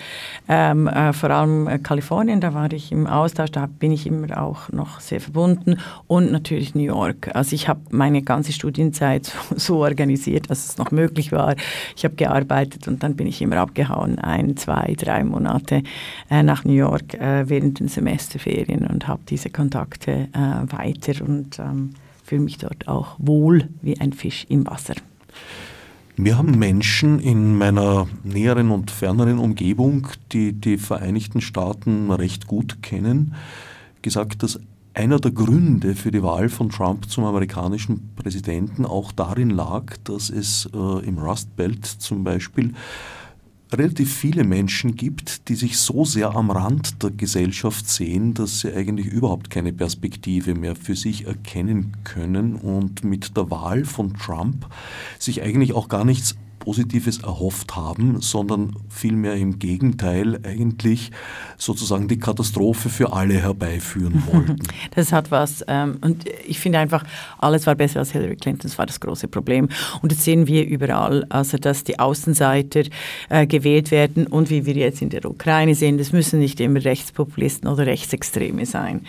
ähm, 0.48 0.88
äh, 0.88 1.14
vor 1.14 1.30
allem 1.30 1.68
äh, 1.68 1.80
Kalifornien. 1.80 2.42
Da 2.42 2.54
war 2.54 2.72
ich 2.72 2.92
im 2.92 3.08
Austausch, 3.08 3.52
da 3.52 3.68
bin 3.68 3.92
ich 3.92 4.08
immer 4.08 4.42
auch 4.42 4.70
noch 4.72 5.00
sehr 5.00 5.20
verbunden. 5.20 5.78
Und 6.08 6.32
natürlich 6.32 6.76
New 6.76 6.84
York. 6.84 7.30
Also 7.34 7.56
ich 7.56 7.68
habe 7.68 7.82
meine 7.90 8.22
ganze 8.22 8.52
Studienzeit 8.52 9.26
so, 9.50 9.58
so, 9.58 9.78
organisiert, 9.80 10.50
dass 10.50 10.66
es 10.66 10.78
noch 10.78 10.92
möglich 10.92 11.32
war. 11.32 11.56
Ich 11.96 12.04
habe 12.04 12.16
gearbeitet 12.16 12.88
und 12.88 13.04
dann 13.04 13.16
bin 13.16 13.28
ich 13.28 13.42
immer 13.42 13.58
abgehauen, 13.58 14.20
ein, 14.20 14.58
zwei, 14.58 14.96
drei 14.98 15.24
Monate 15.24 15.84
äh, 16.30 16.44
nach 16.44 16.64
New 16.64 16.74
York 16.74 17.14
äh, 17.16 17.48
während 17.50 17.80
den 17.80 17.88
Semesterferien 17.88 18.88
und 18.88 19.08
habe 19.08 19.22
diese 19.30 19.50
Kontakte 19.50 20.28
äh, 20.34 20.72
weiter 20.72 21.24
und 21.26 21.60
ähm, 21.60 21.92
fühle 22.30 22.42
mich 22.42 22.60
dort 22.60 22.88
auch 22.88 23.16
wohl 23.18 23.70
wie 23.82 24.00
ein 24.00 24.14
Fisch 24.14 24.46
im 24.50 24.68
Wasser. 24.68 24.94
Wir 26.16 26.38
haben 26.38 26.60
Menschen 26.60 27.20
in 27.20 27.58
meiner 27.58 28.08
näheren 28.24 28.70
und 28.70 28.92
ferneren 28.92 29.40
Umgebung, 29.40 30.08
die 30.32 30.54
die 30.54 30.78
Vereinigten 30.78 31.42
Staaten 31.42 32.12
recht 32.12 32.46
gut 32.46 32.84
kennen, 32.84 33.34
gesagt, 34.04 34.44
dass 34.44 34.60
einer 34.94 35.20
der 35.20 35.32
Gründe 35.32 35.96
für 35.96 36.12
die 36.12 36.22
Wahl 36.22 36.50
von 36.50 36.70
Trump 36.70 37.10
zum 37.10 37.24
amerikanischen 37.24 38.12
Präsidenten 38.16 38.86
auch 38.86 39.12
darin 39.12 39.50
lag, 39.50 39.98
dass 40.04 40.30
es 40.30 40.70
äh, 40.72 41.08
im 41.08 41.18
Rust 41.18 41.56
Belt 41.56 41.86
zum 41.86 42.24
Beispiel 42.24 42.74
relativ 43.72 44.16
viele 44.16 44.44
Menschen 44.44 44.96
gibt, 44.96 45.48
die 45.48 45.56
sich 45.56 45.78
so 45.78 46.04
sehr 46.06 46.36
am 46.36 46.50
Rand 46.50 47.04
der 47.04 47.12
Gesellschaft 47.12 47.88
sehen, 47.88 48.34
dass 48.34 48.62
sie 48.62 48.74
eigentlich 48.74 49.08
überhaupt 49.08 49.50
keine 49.50 49.74
Perspektive 49.74 50.56
mehr 50.56 50.76
für 50.76 50.96
sich 50.96 51.28
erkennen 51.28 51.98
können 52.04 52.56
und 52.56 53.04
mit 53.04 53.38
der 53.38 53.52
Wahl 53.52 53.86
von 53.86 54.16
Trump 54.16 54.68
sich 55.20 55.44
eigentlich 55.44 55.74
auch 55.74 55.88
gar 55.88 56.04
nichts 56.04 56.36
Positives 56.70 57.24
erhofft 57.24 57.76
haben, 57.76 58.22
sondern 58.22 58.76
vielmehr 58.90 59.34
im 59.34 59.58
Gegenteil 59.58 60.40
eigentlich 60.44 61.10
sozusagen 61.58 62.08
die 62.08 62.20
Katastrophe 62.20 62.90
für 62.90 63.12
alle 63.12 63.42
herbeiführen 63.42 64.22
wollten. 64.32 64.60
Das 64.94 65.12
hat 65.12 65.32
was. 65.32 65.66
Ähm, 65.68 65.98
und 66.02 66.26
ich 66.48 66.60
finde 66.60 66.78
einfach, 66.78 67.04
alles 67.40 67.66
war 67.66 67.74
besser 67.74 68.02
als 68.02 68.12
Hillary 68.12 68.36
Clinton. 68.36 68.70
Das 68.70 68.78
war 68.78 68.86
das 68.86 69.00
große 69.00 69.28
Problem. 69.28 69.68
Und 70.04 70.12
das 70.12 70.24
sehen 70.24 70.46
wir 70.46 70.64
überall. 70.64 71.26
Also, 71.30 71.58
dass 71.58 71.84
die 71.84 71.98
Außenseiter 71.98 72.84
äh, 73.30 73.48
gewählt 73.48 73.90
werden 73.90 74.28
und 74.28 74.52
wie 74.52 74.68
wir 74.68 74.76
jetzt 74.76 75.02
in 75.02 75.10
der 75.10 75.26
Ukraine 75.26 75.74
sehen, 75.74 75.98
das 75.98 76.12
müssen 76.12 76.38
nicht 76.38 76.60
immer 76.60 76.86
Rechtspopulisten 76.86 77.68
oder 77.68 77.88
Rechtsextreme 77.88 78.68
sein. 78.68 79.08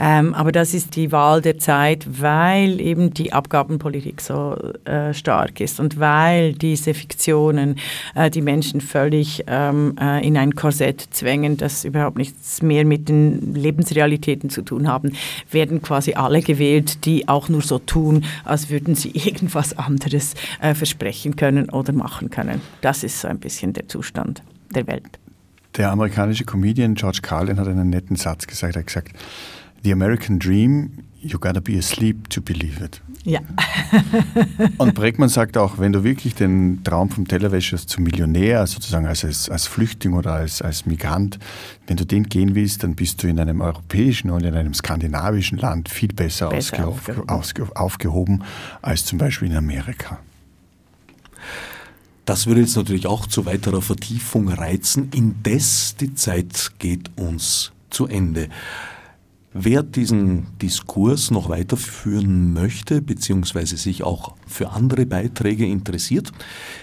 Ähm, 0.00 0.32
aber 0.32 0.50
das 0.50 0.72
ist 0.72 0.96
die 0.96 1.12
Wahl 1.12 1.42
der 1.42 1.58
Zeit, 1.58 2.06
weil 2.22 2.80
eben 2.80 3.12
die 3.12 3.34
Abgabenpolitik 3.34 4.22
so 4.22 4.56
äh, 4.86 5.12
stark 5.12 5.60
ist 5.60 5.78
und 5.78 6.00
weil 6.00 6.54
diese 6.54 7.01
Fiktionen 7.02 7.76
äh, 8.14 8.30
die 8.30 8.42
Menschen 8.42 8.80
völlig 8.80 9.44
ähm, 9.48 9.96
äh, 10.00 10.24
in 10.24 10.36
ein 10.36 10.54
Korsett 10.54 11.00
zwängen, 11.10 11.56
das 11.56 11.84
überhaupt 11.84 12.16
nichts 12.16 12.62
mehr 12.62 12.84
mit 12.84 13.08
den 13.08 13.54
Lebensrealitäten 13.54 14.50
zu 14.50 14.62
tun 14.62 14.86
haben, 14.86 15.12
werden 15.50 15.82
quasi 15.82 16.14
alle 16.14 16.42
gewählt, 16.42 17.04
die 17.04 17.28
auch 17.28 17.48
nur 17.48 17.62
so 17.62 17.80
tun, 17.80 18.24
als 18.44 18.70
würden 18.70 18.94
sie 18.94 19.10
irgendwas 19.14 19.76
anderes 19.76 20.34
äh, 20.60 20.74
versprechen 20.74 21.34
können 21.34 21.68
oder 21.70 21.92
machen 21.92 22.30
können. 22.30 22.60
Das 22.82 23.02
ist 23.02 23.20
so 23.20 23.28
ein 23.28 23.40
bisschen 23.40 23.72
der 23.72 23.88
Zustand 23.88 24.42
der 24.74 24.86
Welt. 24.86 25.18
Der 25.76 25.90
amerikanische 25.90 26.44
Comedian 26.44 26.94
George 26.94 27.20
Carlin 27.22 27.58
hat 27.58 27.66
einen 27.66 27.90
netten 27.90 28.16
Satz 28.16 28.46
gesagt. 28.46 28.76
Er 28.76 28.80
hat 28.80 28.86
gesagt, 28.86 29.12
The 29.82 29.92
American 29.92 30.38
Dream, 30.38 30.90
you 31.22 31.38
gotta 31.38 31.60
be 31.60 31.78
asleep 31.78 32.28
to 32.30 32.40
believe 32.40 32.84
it. 32.84 33.00
Ja. 33.24 33.40
Und 34.78 34.94
Breckmann 34.94 35.28
sagt 35.28 35.56
auch, 35.56 35.78
wenn 35.78 35.92
du 35.92 36.02
wirklich 36.02 36.34
den 36.34 36.82
Traum 36.82 37.08
vom 37.08 37.28
Tellerwäscher 37.28 37.78
zum 37.78 38.04
Millionär, 38.04 38.66
sozusagen 38.66 39.06
als, 39.06 39.24
als, 39.48 39.66
Flüchtling 39.66 40.14
oder 40.14 40.32
als, 40.32 40.60
als 40.60 40.86
Migrant, 40.86 41.38
wenn 41.86 41.96
du 41.96 42.04
den 42.04 42.24
gehen 42.24 42.54
willst, 42.54 42.82
dann 42.82 42.96
bist 42.96 43.22
du 43.22 43.28
in 43.28 43.38
einem 43.38 43.60
europäischen 43.60 44.30
und 44.30 44.42
in 44.42 44.54
einem 44.54 44.74
skandinavischen 44.74 45.58
Land 45.58 45.88
viel 45.88 46.12
besser, 46.12 46.48
besser 46.48 46.88
aufgehoben. 46.88 47.28
Ausge, 47.28 47.66
aufgehoben 47.76 48.44
als 48.82 49.04
zum 49.04 49.18
Beispiel 49.18 49.50
in 49.50 49.56
Amerika. 49.56 50.18
Das 52.24 52.46
würde 52.46 52.60
jetzt 52.60 52.76
natürlich 52.76 53.06
auch 53.06 53.26
zu 53.26 53.46
weiterer 53.46 53.82
Vertiefung 53.82 54.48
reizen. 54.48 55.10
Indes 55.12 55.96
die 55.96 56.14
Zeit 56.14 56.72
geht 56.78 57.10
uns 57.16 57.72
zu 57.90 58.06
Ende. 58.06 58.48
Wer 59.54 59.82
diesen 59.82 60.46
Diskurs 60.60 61.30
noch 61.30 61.50
weiterführen 61.50 62.54
möchte, 62.54 63.02
beziehungsweise 63.02 63.76
sich 63.76 64.02
auch 64.02 64.34
für 64.46 64.70
andere 64.70 65.04
Beiträge 65.04 65.66
interessiert, 65.66 66.32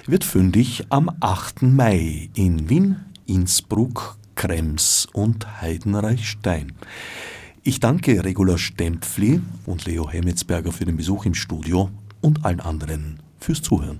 wird 0.05 0.23
fündig 0.23 0.85
am 0.89 1.09
8. 1.19 1.63
Mai 1.63 2.29
in 2.35 2.69
Wien, 2.69 2.97
Innsbruck, 3.25 4.17
Krems 4.35 5.07
und 5.13 5.61
Heidenreichstein. 5.61 6.73
Ich 7.63 7.79
danke 7.79 8.23
Regula 8.23 8.59
Stempfli 8.59 9.41
und 9.65 9.85
Leo 9.85 10.07
Hemmetsberger 10.09 10.71
für 10.71 10.85
den 10.85 10.95
Besuch 10.95 11.25
im 11.25 11.33
Studio 11.33 11.89
und 12.21 12.45
allen 12.45 12.59
anderen 12.59 13.19
fürs 13.39 13.63
Zuhören 13.63 13.99